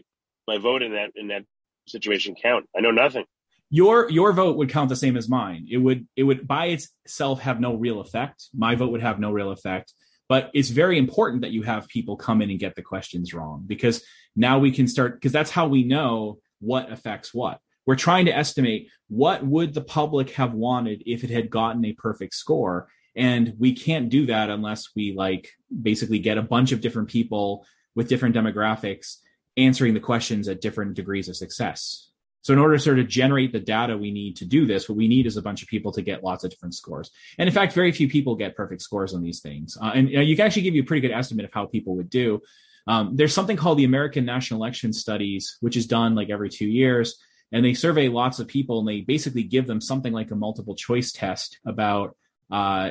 my 0.49 0.59
vote 0.59 0.83
in 0.83 0.92
that 0.92 1.11
in 1.14 1.29
that 1.29 1.44
situation 1.87 2.35
count? 2.35 2.68
I 2.77 2.81
know 2.81 2.90
nothing. 2.90 3.25
Your 3.70 4.09
your 4.11 4.33
vote 4.33 4.57
would 4.57 4.68
count 4.68 4.88
the 4.88 4.96
same 4.96 5.16
as 5.16 5.29
mine. 5.29 5.66
It 5.70 5.79
would 5.79 6.07
it 6.16 6.22
would 6.22 6.46
by 6.46 6.66
itself 6.66 7.40
have 7.40 7.61
no 7.61 7.75
real 7.75 8.01
effect. 8.01 8.44
My 8.55 8.75
vote 8.75 8.92
would 8.92 9.03
have 9.03 9.18
no 9.18 9.33
real 9.33 9.51
effect. 9.51 9.92
But 10.29 10.51
it's 10.55 10.70
very 10.70 10.99
important 10.99 11.42
that 11.42 11.53
you 11.53 11.62
have 11.62 11.88
people 11.88 12.16
come 12.16 12.42
in 12.42 12.51
and 12.51 12.59
get 12.59 12.75
the 12.75 12.83
questions 12.83 13.33
wrong 13.33 13.64
because 13.66 14.05
now 14.35 14.59
we 14.59 14.72
can 14.72 14.88
start 14.88 15.14
because 15.14 15.33
that's 15.33 15.51
how 15.51 15.68
we 15.68 15.85
know 15.85 16.38
what 16.61 16.90
affects 16.90 17.33
what. 17.33 17.61
We're 17.87 17.96
trying 17.96 18.27
to 18.27 18.37
estimate 18.37 18.88
what 19.09 19.46
would 19.46 19.72
the 19.72 19.81
public 19.81 20.31
have 20.31 20.53
wanted 20.53 21.05
if 21.07 21.22
it 21.22 21.31
had 21.31 21.51
gotten 21.51 21.85
a 21.85 21.92
perfect 21.92 22.35
score 22.35 22.88
and 23.16 23.55
we 23.59 23.72
can't 23.72 24.11
do 24.11 24.27
that 24.27 24.51
unless 24.51 24.90
we 24.94 25.14
like 25.14 25.51
basically 25.83 26.18
get 26.18 26.38
a 26.38 26.42
bunch 26.42 26.72
of 26.72 26.81
different 26.81 27.09
people 27.09 27.66
with 27.94 28.09
different 28.09 28.37
demographics 28.37 29.16
answering 29.56 29.94
the 29.94 30.00
questions 30.00 30.48
at 30.48 30.60
different 30.60 30.94
degrees 30.94 31.28
of 31.28 31.36
success. 31.36 32.10
So 32.42 32.52
in 32.52 32.60
order 32.60 32.76
to 32.76 32.80
sort 32.80 33.00
of 33.00 33.08
generate 33.08 33.52
the 33.52 33.58
data 33.58 33.98
we 33.98 34.12
need 34.12 34.36
to 34.36 34.44
do 34.44 34.66
this, 34.66 34.88
what 34.88 34.96
we 34.96 35.08
need 35.08 35.26
is 35.26 35.36
a 35.36 35.42
bunch 35.42 35.62
of 35.62 35.68
people 35.68 35.90
to 35.90 36.00
get 36.00 36.22
lots 36.22 36.44
of 36.44 36.50
different 36.50 36.76
scores. 36.76 37.10
And 37.38 37.48
in 37.48 37.52
fact, 37.52 37.72
very 37.72 37.90
few 37.90 38.08
people 38.08 38.36
get 38.36 38.54
perfect 38.54 38.82
scores 38.82 39.14
on 39.14 39.22
these 39.22 39.40
things. 39.40 39.76
Uh, 39.76 39.90
and 39.94 40.08
you, 40.08 40.16
know, 40.16 40.22
you, 40.22 40.36
can 40.36 40.46
actually 40.46 40.62
give 40.62 40.76
you 40.76 40.82
a 40.82 40.86
pretty 40.86 41.00
good 41.00 41.10
estimate 41.10 41.44
of 41.44 41.52
how 41.52 41.66
people 41.66 41.96
would 41.96 42.08
do. 42.08 42.40
Um, 42.86 43.16
there's 43.16 43.34
something 43.34 43.56
called 43.56 43.78
the 43.78 43.84
American 43.84 44.24
National 44.24 44.60
Election 44.60 44.92
Studies, 44.92 45.56
which 45.60 45.76
is 45.76 45.88
done 45.88 46.14
like 46.14 46.30
every 46.30 46.48
two 46.48 46.68
years. 46.68 47.18
And 47.50 47.64
they 47.64 47.74
survey 47.74 48.08
lots 48.08 48.38
of 48.38 48.46
people 48.46 48.78
and 48.78 48.88
they 48.88 49.00
basically 49.00 49.42
give 49.42 49.66
them 49.66 49.80
something 49.80 50.12
like 50.12 50.30
a 50.30 50.36
multiple 50.36 50.76
choice 50.76 51.10
test 51.10 51.58
about 51.66 52.16
uh, 52.50 52.90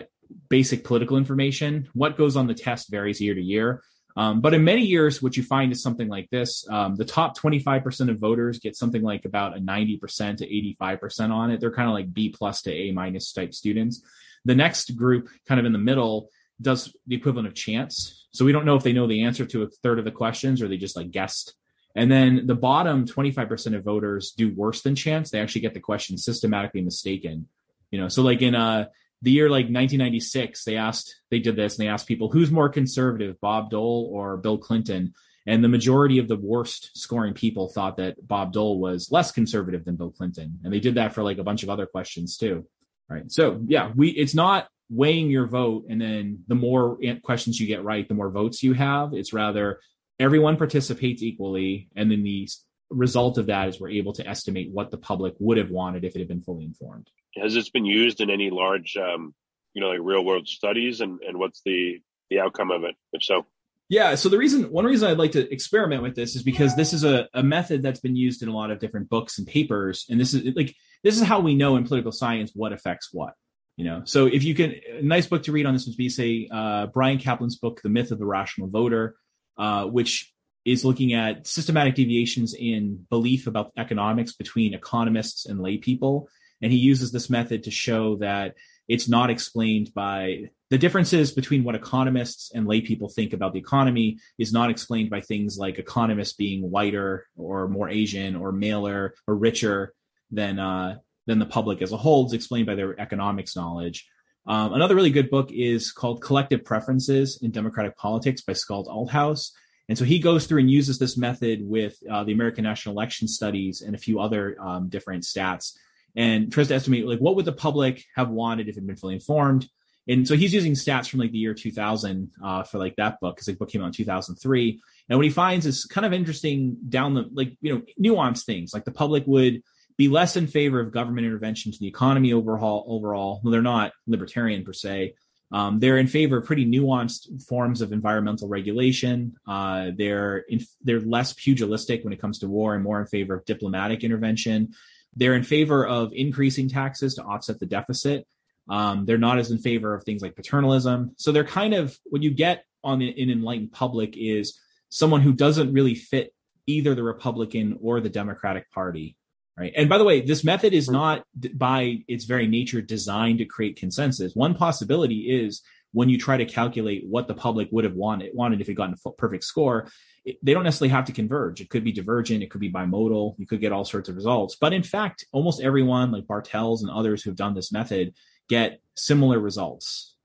basic 0.49 0.84
political 0.84 1.15
information. 1.15 1.88
What 1.93 2.17
goes 2.17 2.36
on 2.36 2.47
the 2.47 2.54
test 2.54 2.89
varies 2.89 3.21
year 3.21 3.36
to 3.36 3.41
year. 3.41 3.84
Um, 4.17 4.39
but 4.39 4.54
in 4.54 4.63
many 4.63 4.84
years, 4.84 5.21
what 5.21 5.36
you 5.36 5.43
find 5.43 5.71
is 5.71 5.84
something 5.84 6.08
like 6.08 6.30
this. 6.30 6.65
Um, 6.69 6.95
the 6.95 7.04
top 7.04 7.38
25% 7.38 8.10
of 8.10 8.19
voters 8.19 8.60
get 8.60 8.75
something 8.75 9.01
like 9.01 9.25
about 9.25 9.58
a 9.58 9.60
90% 9.60 10.38
to 10.38 10.47
85% 10.80 11.32
on 11.32 11.51
it. 11.51 11.60
They're 11.60 11.73
kind 11.73 11.89
of 11.89 11.93
like 11.93 12.13
B 12.13 12.30
plus 12.30 12.62
to 12.63 12.71
A 12.71 12.91
minus 12.91 13.34
type 13.34 13.54
students. 13.54 14.01
The 14.45 14.56
next 14.56 14.95
group, 14.95 15.30
kind 15.47 15.60
of 15.60 15.65
in 15.65 15.73
the 15.73 15.80
middle, 15.80 16.30
does 16.62 16.95
the 17.08 17.15
equivalent 17.15 17.47
of 17.47 17.54
chance. 17.54 18.28
So 18.32 18.45
we 18.45 18.54
don't 18.54 18.65
know 18.65 18.75
if 18.75 18.84
they 18.84 18.93
know 18.93 19.08
the 19.08 19.23
answer 19.23 19.45
to 19.47 19.63
a 19.63 19.69
third 19.84 19.99
of 19.99 20.06
the 20.06 20.12
questions 20.12 20.62
or 20.62 20.67
they 20.67 20.78
just 20.78 20.95
like 20.95 21.12
guessed. 21.12 21.54
And 21.95 22.12
then 22.12 22.45
the 22.45 22.56
bottom 22.56 23.06
25% 23.06 23.75
of 23.75 23.84
voters 23.84 24.32
do 24.32 24.54
worse 24.54 24.82
than 24.82 24.95
chance. 24.95 25.30
They 25.30 25.39
actually 25.39 25.62
get 25.62 25.73
the 25.73 25.80
question 25.80 26.17
systematically 26.17 26.82
mistaken. 26.82 27.47
You 27.91 28.01
know, 28.01 28.08
so 28.08 28.21
like 28.21 28.41
in 28.41 28.56
uh 28.56 28.86
the 29.26 29.32
year 29.32 29.50
like 29.50 29.66
1996, 29.66 30.64
they 30.66 30.78
asked, 30.78 31.16
they 31.32 31.40
did 31.40 31.56
this 31.56 31.78
and 31.78 31.84
they 31.84 31.90
asked 31.90 32.08
people 32.08 32.30
who's 32.30 32.52
more 32.52 32.70
conservative, 32.70 33.42
Bob 33.42 33.72
Dole 33.72 34.08
or 34.14 34.38
Bill 34.38 34.60
Clinton? 34.60 35.16
And 35.48 35.64
the 35.64 35.68
majority 35.68 36.20
of 36.20 36.28
the 36.28 36.38
worst 36.38 36.92
scoring 36.96 37.34
people 37.34 37.68
thought 37.68 37.98
that 37.98 38.16
Bob 38.26 38.54
Dole 38.54 38.80
was 38.80 39.12
less 39.12 39.32
conservative 39.32 39.84
than 39.84 39.96
Bill 39.96 40.12
Clinton. 40.12 40.60
And 40.64 40.72
they 40.72 40.80
did 40.80 40.96
that 40.96 41.14
for 41.14 41.24
like 41.24 41.40
a 41.40 41.44
bunch 41.44 41.64
of 41.64 41.72
other 41.72 41.88
questions 41.88 42.38
too. 42.38 42.68
Right. 43.10 43.32
So 43.32 43.62
yeah, 43.66 43.92
we, 43.96 44.10
it's 44.10 44.36
not 44.36 44.68
weighing 44.92 45.32
your 45.32 45.48
vote 45.48 45.86
and 45.90 46.00
then 46.00 46.44
the 46.48 46.56
more 46.56 47.00
questions 47.24 47.60
you 47.60 47.66
get 47.66 47.84
right, 47.84 48.08
the 48.08 48.14
more 48.14 48.30
votes 48.30 48.62
you 48.62 48.74
have. 48.74 49.14
It's 49.14 49.34
rather 49.34 49.80
everyone 50.20 50.58
participates 50.58 51.24
equally. 51.24 51.90
And 51.96 52.12
then 52.12 52.22
the 52.22 52.48
result 52.89 53.38
of 53.38 53.48
that 53.48 53.67
is 53.67 53.80
we're 53.80 53.89
able 53.89 54.13
to 54.13 54.28
estimate 54.28 54.71
what 54.71 54.91
the 54.91 54.98
public 54.98 55.34
would 55.39 55.58
have 55.58 55.71
wanted 55.71 56.04
if 56.04 56.15
it 56.15 56.19
had 56.19 56.28
been 56.28 56.41
fully 56.41 56.65
informed. 56.65 57.10
Has 57.36 57.54
this 57.54 57.69
been 57.69 57.86
used 57.86 58.21
in 58.21 58.30
any 58.30 58.50
large, 58.50 58.95
um, 58.98 59.34
you 59.74 59.82
know, 59.82 59.89
like 59.89 60.00
real 60.02 60.24
world 60.24 60.48
studies, 60.48 61.02
and 61.02 61.19
and 61.21 61.38
what's 61.38 61.62
the 61.65 62.02
the 62.30 62.39
outcome 62.39 62.71
of 62.71 62.84
it, 62.84 62.95
if 63.13 63.24
so? 63.24 63.45
Yeah, 63.88 64.15
so 64.15 64.30
the 64.30 64.38
reason 64.38 64.71
one 64.71 64.86
reason 64.86 65.10
I'd 65.10 65.19
like 65.19 65.34
to 65.34 65.52
experiment 65.52 66.02
with 66.02 66.15
this 66.15 66.36
is 66.36 66.41
because 66.41 66.76
this 66.76 66.91
is 66.91 67.04
a, 67.04 67.28
a 67.34 67.43
method 67.43 67.84
that's 67.84 68.00
been 68.00 68.15
used 68.15 68.41
in 68.41 68.50
a 68.50 68.56
lot 68.56 68.71
of 68.71 68.80
different 68.80 69.10
books 69.10 69.38
and 69.38 69.45
papers, 69.45 70.06
and 70.10 70.19
this 70.19 70.34
is 70.34 70.56
like 70.56 70.76
this 71.04 71.17
is 71.17 71.24
how 71.24 71.39
we 71.39 71.56
know 71.56 71.76
in 71.76 71.84
political 71.84 72.12
science 72.12 72.52
what 72.56 72.74
affects 72.74 73.10
what. 73.12 73.34
You 73.78 73.86
know, 73.86 74.02
so 74.06 74.26
if 74.26 74.43
you 74.43 74.56
can, 74.56 74.74
a 74.98 75.02
nice 75.02 75.28
book 75.28 75.43
to 75.43 75.52
read 75.52 75.65
on 75.65 75.74
this 75.74 75.86
would 75.86 75.98
be 75.98 76.10
say 76.10 76.48
uh, 76.50 76.88
Bryan 76.88 77.19
Caplan's 77.19 77.58
book, 77.58 77.82
The 77.82 77.89
Myth 77.89 78.12
of 78.12 78.19
the 78.19 78.26
Rational 78.26 78.69
Voter, 78.69 79.17
uh, 79.58 79.86
which 79.86 80.34
is 80.65 80.84
looking 80.84 81.13
at 81.13 81.45
systematic 81.47 81.95
deviations 81.95 82.54
in 82.54 83.06
belief 83.10 83.47
about 83.47 83.71
economics 83.78 84.34
between 84.34 84.73
economists 84.73 85.45
and 85.45 85.62
lay 85.62 85.78
people 85.78 86.28
and 86.62 86.71
he 86.71 86.78
uses 86.78 87.12
this 87.12 87.30
method 87.30 87.63
to 87.63 87.71
show 87.71 88.15
that 88.17 88.56
it's 88.88 89.10
not 89.10 89.30
explained 89.30 89.91
by 89.93 90.49
the 90.69 90.78
differences 90.78 91.32
between 91.32 91.63
what 91.63 91.75
economists 91.75 92.51
and 92.54 92.67
lay 92.67 92.82
people 92.82 93.10
think 93.10 93.34
about 93.34 93.54
the 93.54 93.60
economy 93.60 94.19
is 94.38 94.54
not 94.54 94.69
explained 94.69 95.10
by 95.10 95.21
things 95.21 95.58
like 95.58 95.80
economists 95.80 96.34
being 96.34 96.69
whiter 96.69 97.28
or 97.36 97.67
more 97.67 97.89
Asian 97.89 98.36
or 98.36 98.51
maler 98.51 99.13
or 99.28 99.36
richer 99.36 99.93
than 100.32 100.60
uh, 100.60 100.97
than 101.28 101.39
the 101.39 101.45
public 101.45 101.82
as 101.82 101.91
a 101.91 101.97
whole. 101.97 102.25
It's 102.25 102.34
explained 102.34 102.67
by 102.67 102.75
their 102.75 102.99
economics 102.99 103.56
knowledge. 103.56 104.08
Um, 104.47 104.73
another 104.73 104.95
really 104.95 105.10
good 105.10 105.32
book 105.32 105.51
is 105.51 105.91
called 105.91 106.21
Collective 106.21 106.63
Preferences 106.63 107.39
in 107.41 107.49
Democratic 107.49 107.97
Politics 107.97 108.41
by 108.41 108.54
Scott 108.54 108.86
Althaus. 108.86 109.51
And 109.88 109.98
so 109.98 110.06
he 110.06 110.19
goes 110.19 110.48
through 110.48 110.60
and 110.60 110.71
uses 110.71 110.98
this 110.98 111.17
method 111.17 111.60
with 111.62 111.98
uh, 112.10 112.24
the 112.24 112.34
American 112.34 112.63
National 112.63 112.95
Election 112.95 113.28
Studies 113.28 113.82
and 113.82 113.95
a 113.95 114.00
few 114.00 114.19
other 114.19 114.58
um, 114.60 114.89
different 114.89 115.24
stats 115.24 115.74
and 116.15 116.52
tries 116.52 116.69
to 116.69 116.76
estimate 116.76 117.06
like 117.06 117.19
what 117.19 117.36
would 117.36 117.45
the 117.45 117.52
public 117.52 118.04
have 118.15 118.30
wanted 118.30 118.67
if 118.67 118.76
it 118.76 118.80
had 118.80 118.88
been 118.88 118.95
fully 118.95 119.15
informed. 119.15 119.67
And 120.08 120.28
so 120.28 120.36
he's 120.36 120.54
using 120.54 120.74
stats 120.74 121.10
from 121.10 121.19
like 121.19 121.32
the 121.32 121.39
year 121.39 121.54
2000 121.54 122.32
uh, 122.43 122.63
for 122.63 122.78
like 122.78 122.95
that 122.98 123.19
book 123.19 123.36
because 123.36 123.48
the 123.48 123.54
book 123.54 123.69
came 123.69 123.82
out 123.82 123.88
in 123.88 123.91
2003. 123.91 124.80
And 125.10 125.17
what 125.17 125.26
he 125.26 125.32
finds 125.32 125.65
is 125.65 125.86
kind 125.86 126.06
of 126.06 126.13
interesting 126.13 126.78
down 126.88 127.13
the 127.13 127.30
like 127.34 127.58
you 127.62 127.74
know 127.74 127.82
nuanced 128.00 128.45
things 128.45 128.74
like 128.74 128.86
the 128.86 128.91
public 128.91 129.24
would 129.26 129.62
be 129.98 130.08
less 130.08 130.36
in 130.36 130.48
favor 130.48 130.80
of 130.80 130.91
government 130.91 131.26
intervention 131.26 131.71
to 131.71 131.80
the 131.80 131.88
economy 131.88 132.34
overall. 132.34 132.86
Overall, 132.88 133.41
well, 133.43 133.52
they're 133.52 133.62
not 133.62 133.93
libertarian 134.08 134.63
per 134.63 134.74
se. 134.74 135.15
Um, 135.52 135.80
they're 135.80 135.98
in 135.98 136.08
favor 136.08 136.38
of 136.38 136.46
pretty 136.46 136.66
nuanced 136.66 137.44
forms 137.44 137.82
of 137.82 137.92
environmental 137.92 138.48
regulation. 138.48 139.36
Uh, 139.48 139.92
they're 139.96 140.40
in, 140.50 140.62
they're 140.82 141.00
less 141.00 141.34
pugilistic 141.34 142.04
when 142.04 142.14
it 142.14 142.20
comes 142.20 142.40
to 142.40 142.48
war 142.48 142.74
and 142.74 142.84
more 142.84 143.00
in 143.00 143.08
favor 143.08 143.36
of 143.36 143.46
diplomatic 143.46 144.04
intervention. 144.04 144.74
They're 145.16 145.36
in 145.36 145.44
favor 145.44 145.86
of 145.86 146.12
increasing 146.14 146.68
taxes 146.68 147.16
to 147.16 147.24
offset 147.24 147.60
the 147.60 147.66
deficit. 147.66 148.28
Um, 148.68 149.06
they're 149.06 149.18
not 149.18 149.38
as 149.38 149.52
in 149.52 149.60
favor 149.60 149.94
of 149.94 150.04
things 150.04 150.22
like 150.22 150.36
paternalism. 150.36 151.12
So 151.18 151.32
they're 151.32 151.44
kind 151.44 151.74
of 151.74 151.98
what 152.06 152.24
you 152.24 152.32
get 152.32 152.66
on 152.84 153.02
an 153.02 153.30
enlightened 153.30 153.72
public 153.72 154.16
is 154.18 154.60
someone 154.90 155.22
who 155.22 155.34
doesn't 155.34 155.74
really 155.74 155.96
fit 155.96 156.34
either 156.68 156.96
the 156.96 157.04
Republican 157.04 157.78
or 157.82 158.02
the 158.02 158.10
Democratic 158.10 158.72
Party. 158.72 159.16
Right. 159.58 159.72
And 159.78 159.88
by 159.88 159.98
the 159.98 160.04
way, 160.04 160.20
this 160.20 160.44
method 160.44 160.74
is 160.74 160.89
not 160.89 161.26
by 161.54 162.04
its 162.10 162.26
very 162.26 162.46
nature 162.46 162.82
designed 162.82 163.38
to 163.38 163.46
create 163.46 163.78
consensus. 163.78 164.36
One 164.36 164.54
possibility 164.54 165.34
is 165.44 165.62
when 165.94 166.10
you 166.10 166.18
try 166.18 166.36
to 166.36 166.44
calculate 166.44 167.06
what 167.08 167.30
the 167.30 167.34
public 167.34 167.70
would 167.72 167.86
have 167.86 167.94
wanted 167.94 168.32
wanted 168.34 168.60
if 168.60 168.68
it 168.68 168.74
got 168.74 168.91
a 168.91 169.12
perfect 169.12 169.46
score, 169.46 169.88
it, 170.26 170.38
they 170.44 170.54
don't 170.54 170.65
necessarily 170.65 170.91
have 170.91 171.06
to 171.06 171.13
converge. 171.13 171.62
It 171.62 171.70
could 171.70 171.86
be 171.86 171.94
divergent, 171.94 172.44
it 172.44 172.52
could 172.52 172.60
be 172.60 172.70
bimodal, 172.70 173.36
you 173.39 173.48
could 173.48 173.62
get 173.62 173.72
all 173.72 173.86
sorts 173.86 174.10
of 174.10 174.18
results. 174.18 174.58
But 174.60 174.74
in 174.74 174.84
fact, 174.84 175.26
almost 175.32 175.62
everyone, 175.62 176.12
like 176.12 176.28
Bartels 176.28 176.84
and 176.84 176.91
others 176.91 177.24
who've 177.24 177.34
done 177.34 177.56
this 177.56 177.72
method, 177.72 178.13
get 178.50 178.82
similar 178.96 179.39
results. 179.39 180.15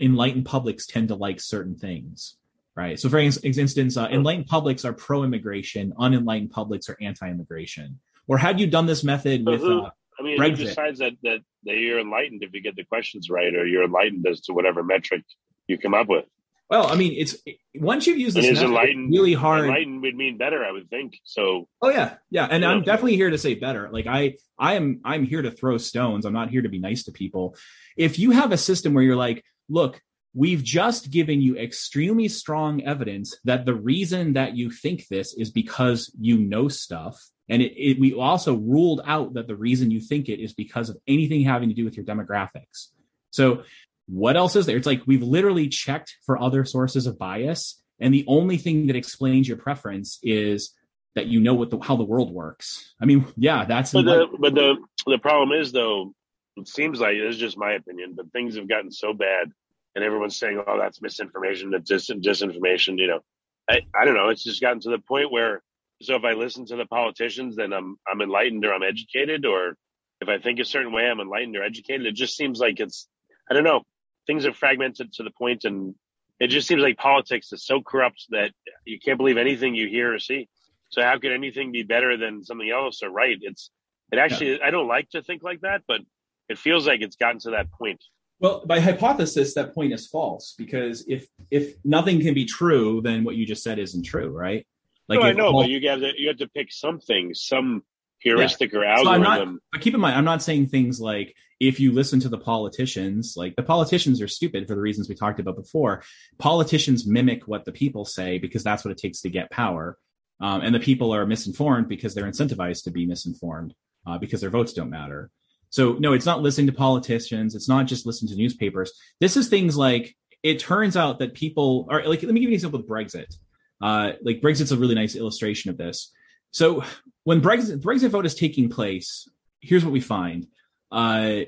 Enlightened 0.00 0.46
publics 0.46 0.86
tend 0.86 1.08
to 1.08 1.16
like 1.16 1.40
certain 1.40 1.74
things, 1.74 2.36
right? 2.76 3.00
So, 3.00 3.08
for 3.08 3.18
instance, 3.18 3.96
uh, 3.96 4.06
enlightened 4.12 4.46
publics 4.46 4.84
are 4.84 4.92
pro-immigration, 4.92 5.92
unenlightened 5.98 6.52
publics 6.52 6.88
are 6.88 6.96
anti-immigration. 7.00 7.98
Or 8.30 8.38
had 8.38 8.60
you 8.60 8.68
done 8.68 8.86
this 8.86 9.02
method 9.02 9.44
with 9.44 9.60
uh, 9.60 9.90
I 10.16 10.22
mean, 10.22 10.38
Brexit. 10.38 10.58
decides 10.58 11.00
that, 11.00 11.14
that 11.24 11.40
that 11.64 11.76
you're 11.76 11.98
enlightened 11.98 12.44
if 12.44 12.54
you 12.54 12.62
get 12.62 12.76
the 12.76 12.84
questions 12.84 13.28
right, 13.28 13.52
or 13.52 13.66
you're 13.66 13.82
enlightened 13.82 14.24
as 14.28 14.40
to 14.42 14.52
whatever 14.52 14.84
metric 14.84 15.24
you 15.66 15.76
come 15.76 15.94
up 15.94 16.08
with? 16.08 16.26
Well, 16.70 16.86
I 16.86 16.94
mean, 16.94 17.12
it's 17.18 17.36
once 17.74 18.06
you've 18.06 18.18
used 18.18 18.36
this, 18.36 18.46
method, 18.46 18.66
enlightened 18.66 19.10
really 19.12 19.34
hard. 19.34 19.64
Enlightened 19.64 20.02
would 20.02 20.14
mean 20.14 20.38
better, 20.38 20.64
I 20.64 20.70
would 20.70 20.88
think. 20.88 21.18
So 21.24 21.66
Oh 21.82 21.90
yeah, 21.90 22.18
yeah, 22.30 22.46
and 22.48 22.64
I'm 22.64 22.84
definitely 22.84 23.16
here 23.16 23.30
to 23.30 23.38
say 23.38 23.56
better. 23.56 23.90
Like 23.90 24.06
I, 24.06 24.36
I 24.56 24.74
am, 24.74 25.00
I'm 25.04 25.24
here 25.24 25.42
to 25.42 25.50
throw 25.50 25.76
stones. 25.78 26.24
I'm 26.24 26.32
not 26.32 26.50
here 26.50 26.62
to 26.62 26.68
be 26.68 26.78
nice 26.78 27.02
to 27.04 27.12
people. 27.12 27.56
If 27.96 28.20
you 28.20 28.30
have 28.30 28.52
a 28.52 28.56
system 28.56 28.94
where 28.94 29.02
you're 29.02 29.16
like, 29.16 29.44
look, 29.68 30.00
we've 30.34 30.62
just 30.62 31.10
given 31.10 31.40
you 31.40 31.56
extremely 31.56 32.28
strong 32.28 32.82
evidence 32.82 33.36
that 33.44 33.64
the 33.64 33.74
reason 33.74 34.34
that 34.34 34.56
you 34.56 34.70
think 34.70 35.08
this 35.08 35.34
is 35.34 35.50
because 35.50 36.14
you 36.20 36.38
know 36.38 36.68
stuff, 36.68 37.20
and 37.48 37.60
it, 37.62 37.72
it, 37.76 38.00
we 38.00 38.14
also 38.14 38.54
ruled 38.54 39.00
out 39.04 39.34
that 39.34 39.48
the 39.48 39.56
reason 39.56 39.90
you 39.90 40.00
think 40.00 40.28
it 40.28 40.40
is 40.40 40.54
because 40.54 40.88
of 40.88 40.96
anything 41.08 41.42
having 41.42 41.68
to 41.68 41.74
do 41.74 41.84
with 41.84 41.96
your 41.96 42.06
demographics. 42.06 42.88
So 43.30 43.64
what 44.06 44.36
else 44.36 44.56
is 44.56 44.66
there? 44.66 44.76
It's 44.76 44.86
like 44.86 45.02
we've 45.06 45.22
literally 45.22 45.68
checked 45.68 46.16
for 46.24 46.40
other 46.40 46.64
sources 46.64 47.06
of 47.06 47.18
bias, 47.18 47.80
and 47.98 48.14
the 48.14 48.24
only 48.28 48.56
thing 48.56 48.86
that 48.86 48.96
explains 48.96 49.48
your 49.48 49.56
preference 49.56 50.18
is 50.22 50.74
that 51.14 51.26
you 51.26 51.40
know 51.40 51.54
what 51.54 51.70
the 51.70 51.78
how 51.78 51.96
the 51.96 52.04
world 52.04 52.32
works. 52.32 52.94
I 53.00 53.04
mean, 53.04 53.26
yeah, 53.36 53.64
that's 53.64 53.92
But 53.92 54.04
the 54.04 54.26
but 54.38 54.54
the 54.54 54.76
the 55.06 55.18
problem 55.18 55.58
is 55.58 55.72
though, 55.72 56.14
it 56.56 56.68
seems 56.68 57.00
like 57.00 57.14
it's 57.14 57.36
just 57.36 57.58
my 57.58 57.72
opinion, 57.72 58.14
but 58.16 58.32
things 58.32 58.56
have 58.56 58.68
gotten 58.68 58.92
so 58.92 59.12
bad, 59.12 59.50
and 59.94 60.04
everyone's 60.04 60.38
saying, 60.38 60.62
"Oh, 60.66 60.78
that's 60.78 61.02
misinformation, 61.02 61.70
that's 61.70 61.88
dis- 61.88 62.10
disinformation." 62.10 62.98
You 62.98 63.08
know, 63.08 63.20
I, 63.68 63.80
I 63.94 64.04
don't 64.04 64.14
know. 64.14 64.28
It's 64.28 64.44
just 64.44 64.60
gotten 64.60 64.80
to 64.80 64.90
the 64.90 64.98
point 64.98 65.32
where 65.32 65.62
so 66.02 66.16
if 66.16 66.24
I 66.24 66.32
listen 66.32 66.66
to 66.66 66.76
the 66.76 66.86
politicians, 66.86 67.56
then 67.56 67.72
I'm 67.72 67.96
I'm 68.08 68.20
enlightened 68.20 68.64
or 68.64 68.72
I'm 68.72 68.82
educated, 68.82 69.44
or 69.44 69.76
if 70.20 70.28
I 70.28 70.38
think 70.38 70.58
a 70.58 70.64
certain 70.64 70.92
way, 70.92 71.04
I'm 71.04 71.20
enlightened 71.20 71.56
or 71.56 71.62
educated. 71.62 72.06
It 72.06 72.14
just 72.14 72.36
seems 72.36 72.58
like 72.58 72.80
it's 72.80 73.06
I 73.50 73.54
don't 73.54 73.64
know. 73.64 73.82
Things 74.26 74.46
are 74.46 74.52
fragmented 74.52 75.12
to 75.14 75.22
the 75.22 75.30
point, 75.30 75.64
and 75.64 75.94
it 76.38 76.48
just 76.48 76.68
seems 76.68 76.82
like 76.82 76.96
politics 76.96 77.52
is 77.52 77.64
so 77.64 77.82
corrupt 77.82 78.26
that 78.30 78.52
you 78.84 78.98
can't 78.98 79.18
believe 79.18 79.36
anything 79.36 79.74
you 79.74 79.88
hear 79.88 80.14
or 80.14 80.18
see. 80.18 80.48
So 80.88 81.02
how 81.02 81.18
could 81.18 81.32
anything 81.32 81.70
be 81.70 81.82
better 81.82 82.16
than 82.16 82.44
something 82.44 82.68
else 82.68 83.02
or 83.02 83.10
right? 83.10 83.38
It's 83.40 83.70
it 84.10 84.18
actually 84.18 84.52
yeah. 84.52 84.64
I 84.64 84.70
don't 84.70 84.88
like 84.88 85.10
to 85.10 85.22
think 85.22 85.42
like 85.42 85.60
that, 85.60 85.82
but 85.86 86.00
it 86.48 86.58
feels 86.58 86.86
like 86.86 87.02
it's 87.02 87.16
gotten 87.16 87.40
to 87.40 87.50
that 87.50 87.70
point. 87.72 88.02
Well, 88.40 88.62
by 88.64 88.80
hypothesis, 88.80 89.54
that 89.54 89.74
point 89.74 89.92
is 89.92 90.08
false 90.08 90.54
because 90.56 91.04
if 91.06 91.26
if 91.50 91.74
nothing 91.84 92.20
can 92.20 92.32
be 92.32 92.46
true, 92.46 93.02
then 93.02 93.22
what 93.22 93.36
you 93.36 93.46
just 93.46 93.62
said 93.62 93.78
isn't 93.78 94.04
true, 94.04 94.30
right? 94.30 94.66
Like 95.08 95.20
no, 95.20 95.26
I 95.26 95.32
know, 95.32 95.46
all, 95.46 95.62
but 95.62 95.70
you 95.70 95.86
have 95.88 96.00
to 96.00 96.12
you 96.16 96.28
have 96.28 96.38
to 96.38 96.48
pick 96.48 96.72
something, 96.72 97.34
some 97.34 97.82
heuristic 98.20 98.72
yeah. 98.72 98.78
or 98.78 98.84
algorithm. 98.84 99.24
So 99.24 99.44
not, 99.44 99.58
but 99.72 99.80
keep 99.82 99.94
in 99.94 100.00
mind, 100.00 100.16
I'm 100.16 100.24
not 100.24 100.42
saying 100.42 100.68
things 100.68 101.00
like 101.00 101.34
if 101.60 101.78
you 101.78 101.92
listen 101.92 102.18
to 102.20 102.30
the 102.30 102.38
politicians, 102.38 103.34
like 103.36 103.54
the 103.56 103.62
politicians 103.62 104.22
are 104.22 104.28
stupid 104.28 104.66
for 104.66 104.74
the 104.74 104.80
reasons 104.80 105.08
we 105.08 105.14
talked 105.14 105.38
about 105.38 105.56
before. 105.56 106.02
Politicians 106.38 107.06
mimic 107.06 107.46
what 107.46 107.66
the 107.66 107.72
people 107.72 108.06
say 108.06 108.38
because 108.38 108.64
that's 108.64 108.84
what 108.84 108.92
it 108.92 108.98
takes 108.98 109.20
to 109.20 109.28
get 109.28 109.50
power. 109.50 109.98
Um, 110.40 110.62
and 110.62 110.74
the 110.74 110.80
people 110.80 111.14
are 111.14 111.26
misinformed 111.26 111.88
because 111.88 112.14
they're 112.14 112.24
incentivized 112.24 112.84
to 112.84 112.90
be 112.90 113.04
misinformed 113.04 113.74
uh, 114.06 114.16
because 114.16 114.40
their 114.40 114.48
votes 114.48 114.72
don't 114.72 114.88
matter. 114.88 115.30
So 115.70 115.94
no, 115.94 116.12
it's 116.12 116.26
not 116.26 116.42
listening 116.42 116.66
to 116.66 116.72
politicians. 116.72 117.54
It's 117.54 117.68
not 117.68 117.86
just 117.86 118.06
listening 118.06 118.30
to 118.32 118.36
newspapers. 118.36 118.92
This 119.20 119.36
is 119.36 119.48
things 119.48 119.76
like 119.76 120.14
it 120.42 120.58
turns 120.58 120.96
out 120.96 121.20
that 121.20 121.34
people 121.34 121.86
are 121.90 122.04
like. 122.04 122.22
Let 122.22 122.32
me 122.32 122.40
give 122.40 122.48
you 122.50 122.54
an 122.54 122.54
example 122.54 122.80
with 122.80 122.88
Brexit. 122.88 123.34
Uh, 123.80 124.12
like 124.22 124.40
Brexit's 124.40 124.72
a 124.72 124.76
really 124.76 124.94
nice 124.94 125.16
illustration 125.16 125.70
of 125.70 125.78
this. 125.78 126.12
So 126.50 126.84
when 127.24 127.40
Brexit 127.40 127.80
Brexit 127.80 128.10
vote 128.10 128.26
is 128.26 128.34
taking 128.34 128.68
place, 128.68 129.28
here's 129.60 129.84
what 129.84 129.92
we 129.92 130.00
find. 130.00 130.46
Uh, 130.90 131.40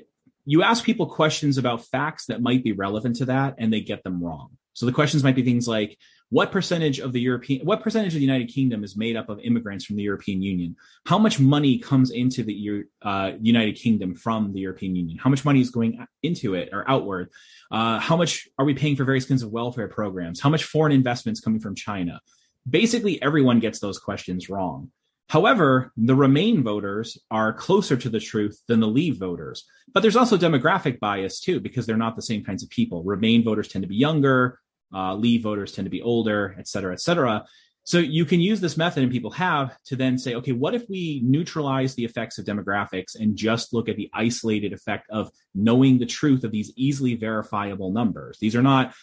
you 0.45 0.63
ask 0.63 0.83
people 0.83 1.05
questions 1.07 1.57
about 1.57 1.85
facts 1.85 2.25
that 2.27 2.41
might 2.41 2.63
be 2.63 2.71
relevant 2.71 3.17
to 3.17 3.25
that, 3.25 3.55
and 3.57 3.71
they 3.71 3.81
get 3.81 4.03
them 4.03 4.23
wrong. 4.23 4.57
So 4.73 4.85
the 4.85 4.91
questions 4.91 5.23
might 5.23 5.35
be 5.35 5.43
things 5.43 5.67
like, 5.67 5.97
what 6.29 6.51
percentage 6.51 6.99
of 6.99 7.13
the 7.13 7.21
European, 7.21 7.63
what 7.63 7.83
percentage 7.83 8.13
of 8.13 8.19
the 8.19 8.25
United 8.25 8.47
Kingdom 8.47 8.83
is 8.83 8.97
made 8.97 9.15
up 9.15 9.29
of 9.29 9.39
immigrants 9.41 9.85
from 9.85 9.97
the 9.97 10.01
European 10.01 10.41
Union? 10.41 10.75
How 11.05 11.19
much 11.19 11.39
money 11.39 11.77
comes 11.77 12.09
into 12.09 12.41
the 12.41 12.85
uh, 13.03 13.33
United 13.39 13.73
Kingdom 13.73 14.15
from 14.15 14.51
the 14.51 14.59
European 14.59 14.95
Union? 14.95 15.19
How 15.19 15.29
much 15.29 15.45
money 15.45 15.61
is 15.61 15.69
going 15.69 16.03
into 16.23 16.55
it 16.55 16.69
or 16.71 16.89
outward? 16.89 17.29
Uh, 17.71 17.99
how 17.99 18.17
much 18.17 18.47
are 18.57 18.65
we 18.65 18.73
paying 18.73 18.95
for 18.95 19.03
various 19.03 19.25
kinds 19.25 19.43
of 19.43 19.51
welfare 19.51 19.87
programs? 19.87 20.39
How 20.39 20.49
much 20.49 20.63
foreign 20.63 20.91
investments 20.91 21.39
coming 21.39 21.59
from 21.59 21.75
China? 21.75 22.19
Basically, 22.67 23.21
everyone 23.21 23.59
gets 23.59 23.77
those 23.77 23.99
questions 23.99 24.49
wrong. 24.49 24.89
However, 25.29 25.91
the 25.97 26.15
Remain 26.15 26.63
voters 26.63 27.17
are 27.31 27.53
closer 27.53 27.97
to 27.97 28.09
the 28.09 28.19
truth 28.19 28.61
than 28.67 28.79
the 28.79 28.87
Leave 28.87 29.17
voters. 29.17 29.65
But 29.93 30.01
there's 30.01 30.15
also 30.15 30.37
demographic 30.37 30.99
bias 30.99 31.39
too, 31.39 31.59
because 31.59 31.85
they're 31.85 31.97
not 31.97 32.15
the 32.15 32.21
same 32.21 32.43
kinds 32.43 32.63
of 32.63 32.69
people. 32.69 33.03
Remain 33.03 33.43
voters 33.43 33.67
tend 33.67 33.83
to 33.83 33.89
be 33.89 33.95
younger, 33.95 34.59
uh, 34.93 35.15
Leave 35.15 35.41
voters 35.41 35.71
tend 35.71 35.85
to 35.85 35.89
be 35.89 36.01
older, 36.01 36.55
et 36.59 36.67
cetera, 36.67 36.93
et 36.93 37.01
cetera. 37.01 37.45
So 37.85 37.97
you 37.97 38.25
can 38.25 38.39
use 38.39 38.61
this 38.61 38.77
method, 38.77 39.03
and 39.03 39.11
people 39.11 39.31
have 39.31 39.75
to 39.85 39.95
then 39.95 40.17
say, 40.17 40.35
okay, 40.35 40.53
what 40.53 40.73
if 40.73 40.87
we 40.87 41.21
neutralize 41.23 41.95
the 41.95 42.05
effects 42.05 42.37
of 42.37 42.45
demographics 42.45 43.15
and 43.19 43.35
just 43.35 43.73
look 43.73 43.89
at 43.89 43.97
the 43.97 44.09
isolated 44.13 44.71
effect 44.71 45.09
of 45.09 45.31
knowing 45.53 45.97
the 45.97 46.05
truth 46.05 46.43
of 46.43 46.51
these 46.51 46.71
easily 46.75 47.15
verifiable 47.15 47.91
numbers? 47.91 48.37
These 48.39 48.55
are 48.55 48.61
not 48.61 48.93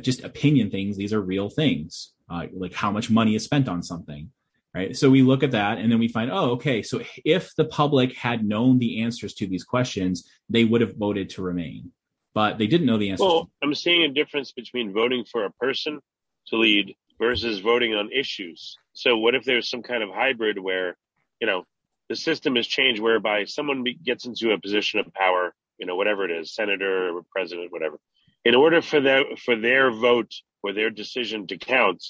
just 0.00 0.22
opinion 0.22 0.70
things; 0.70 0.96
these 0.96 1.12
are 1.12 1.20
real 1.20 1.50
things, 1.50 2.12
uh, 2.30 2.46
like 2.52 2.72
how 2.72 2.90
much 2.90 3.10
money 3.10 3.34
is 3.34 3.44
spent 3.44 3.68
on 3.68 3.82
something 3.82 4.30
right? 4.74 4.96
So 4.96 5.10
we 5.10 5.22
look 5.22 5.42
at 5.42 5.50
that 5.52 5.78
and 5.78 5.90
then 5.90 5.98
we 5.98 6.08
find, 6.08 6.30
oh, 6.32 6.52
okay, 6.52 6.82
so 6.82 7.02
if 7.24 7.54
the 7.56 7.64
public 7.64 8.16
had 8.16 8.44
known 8.44 8.78
the 8.78 9.02
answers 9.02 9.34
to 9.34 9.46
these 9.46 9.64
questions, 9.64 10.28
they 10.48 10.64
would 10.64 10.80
have 10.80 10.96
voted 10.96 11.30
to 11.30 11.42
remain, 11.42 11.92
but 12.34 12.58
they 12.58 12.66
didn't 12.66 12.86
know 12.86 12.98
the 12.98 13.10
answers. 13.10 13.26
Well, 13.26 13.50
I'm 13.62 13.74
seeing 13.74 14.02
a 14.02 14.08
difference 14.08 14.52
between 14.52 14.92
voting 14.92 15.24
for 15.30 15.44
a 15.44 15.50
person 15.52 16.00
to 16.48 16.56
lead 16.56 16.94
versus 17.18 17.60
voting 17.60 17.94
on 17.94 18.10
issues. 18.10 18.76
So 18.94 19.16
what 19.16 19.34
if 19.34 19.44
there's 19.44 19.70
some 19.70 19.82
kind 19.82 20.02
of 20.02 20.10
hybrid 20.10 20.58
where, 20.58 20.96
you 21.40 21.46
know, 21.46 21.64
the 22.08 22.16
system 22.16 22.56
has 22.56 22.66
changed 22.66 23.00
whereby 23.00 23.44
someone 23.44 23.84
gets 24.04 24.26
into 24.26 24.52
a 24.52 24.60
position 24.60 25.00
of 25.00 25.12
power, 25.14 25.54
you 25.78 25.86
know, 25.86 25.96
whatever 25.96 26.24
it 26.24 26.30
is, 26.30 26.54
senator 26.54 27.16
or 27.16 27.22
president, 27.30 27.72
whatever. 27.72 27.98
In 28.44 28.54
order 28.54 28.82
for 28.82 29.00
their 29.00 29.24
for 29.36 29.56
their 29.56 29.90
vote 29.90 30.32
or 30.62 30.72
their 30.72 30.90
decision 30.90 31.46
to 31.46 31.56
count, 31.56 32.04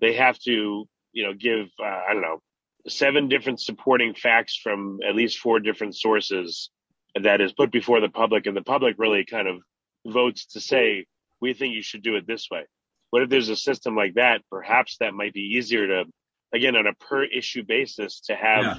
they 0.00 0.14
have 0.14 0.38
to 0.40 0.88
you 1.16 1.24
know, 1.24 1.32
give, 1.32 1.68
uh, 1.80 2.02
I 2.08 2.12
don't 2.12 2.20
know, 2.20 2.42
seven 2.86 3.28
different 3.28 3.58
supporting 3.58 4.12
facts 4.14 4.54
from 4.62 4.98
at 5.08 5.16
least 5.16 5.38
four 5.38 5.60
different 5.60 5.96
sources 5.96 6.70
that 7.20 7.40
is 7.40 7.54
put 7.54 7.72
before 7.72 8.00
the 8.00 8.10
public, 8.10 8.46
and 8.46 8.54
the 8.54 8.62
public 8.62 8.96
really 8.98 9.24
kind 9.24 9.48
of 9.48 9.56
votes 10.06 10.44
to 10.52 10.60
say, 10.60 11.06
we 11.40 11.54
think 11.54 11.74
you 11.74 11.82
should 11.82 12.02
do 12.02 12.16
it 12.16 12.26
this 12.26 12.48
way. 12.50 12.66
What 13.10 13.22
if 13.22 13.30
there's 13.30 13.48
a 13.48 13.56
system 13.56 13.96
like 13.96 14.14
that? 14.14 14.42
Perhaps 14.50 14.98
that 15.00 15.14
might 15.14 15.32
be 15.32 15.56
easier 15.56 15.86
to, 15.86 16.04
again, 16.52 16.76
on 16.76 16.86
a 16.86 16.92
per 16.92 17.24
issue 17.24 17.64
basis, 17.64 18.20
to 18.26 18.36
have 18.36 18.64
yeah. 18.64 18.74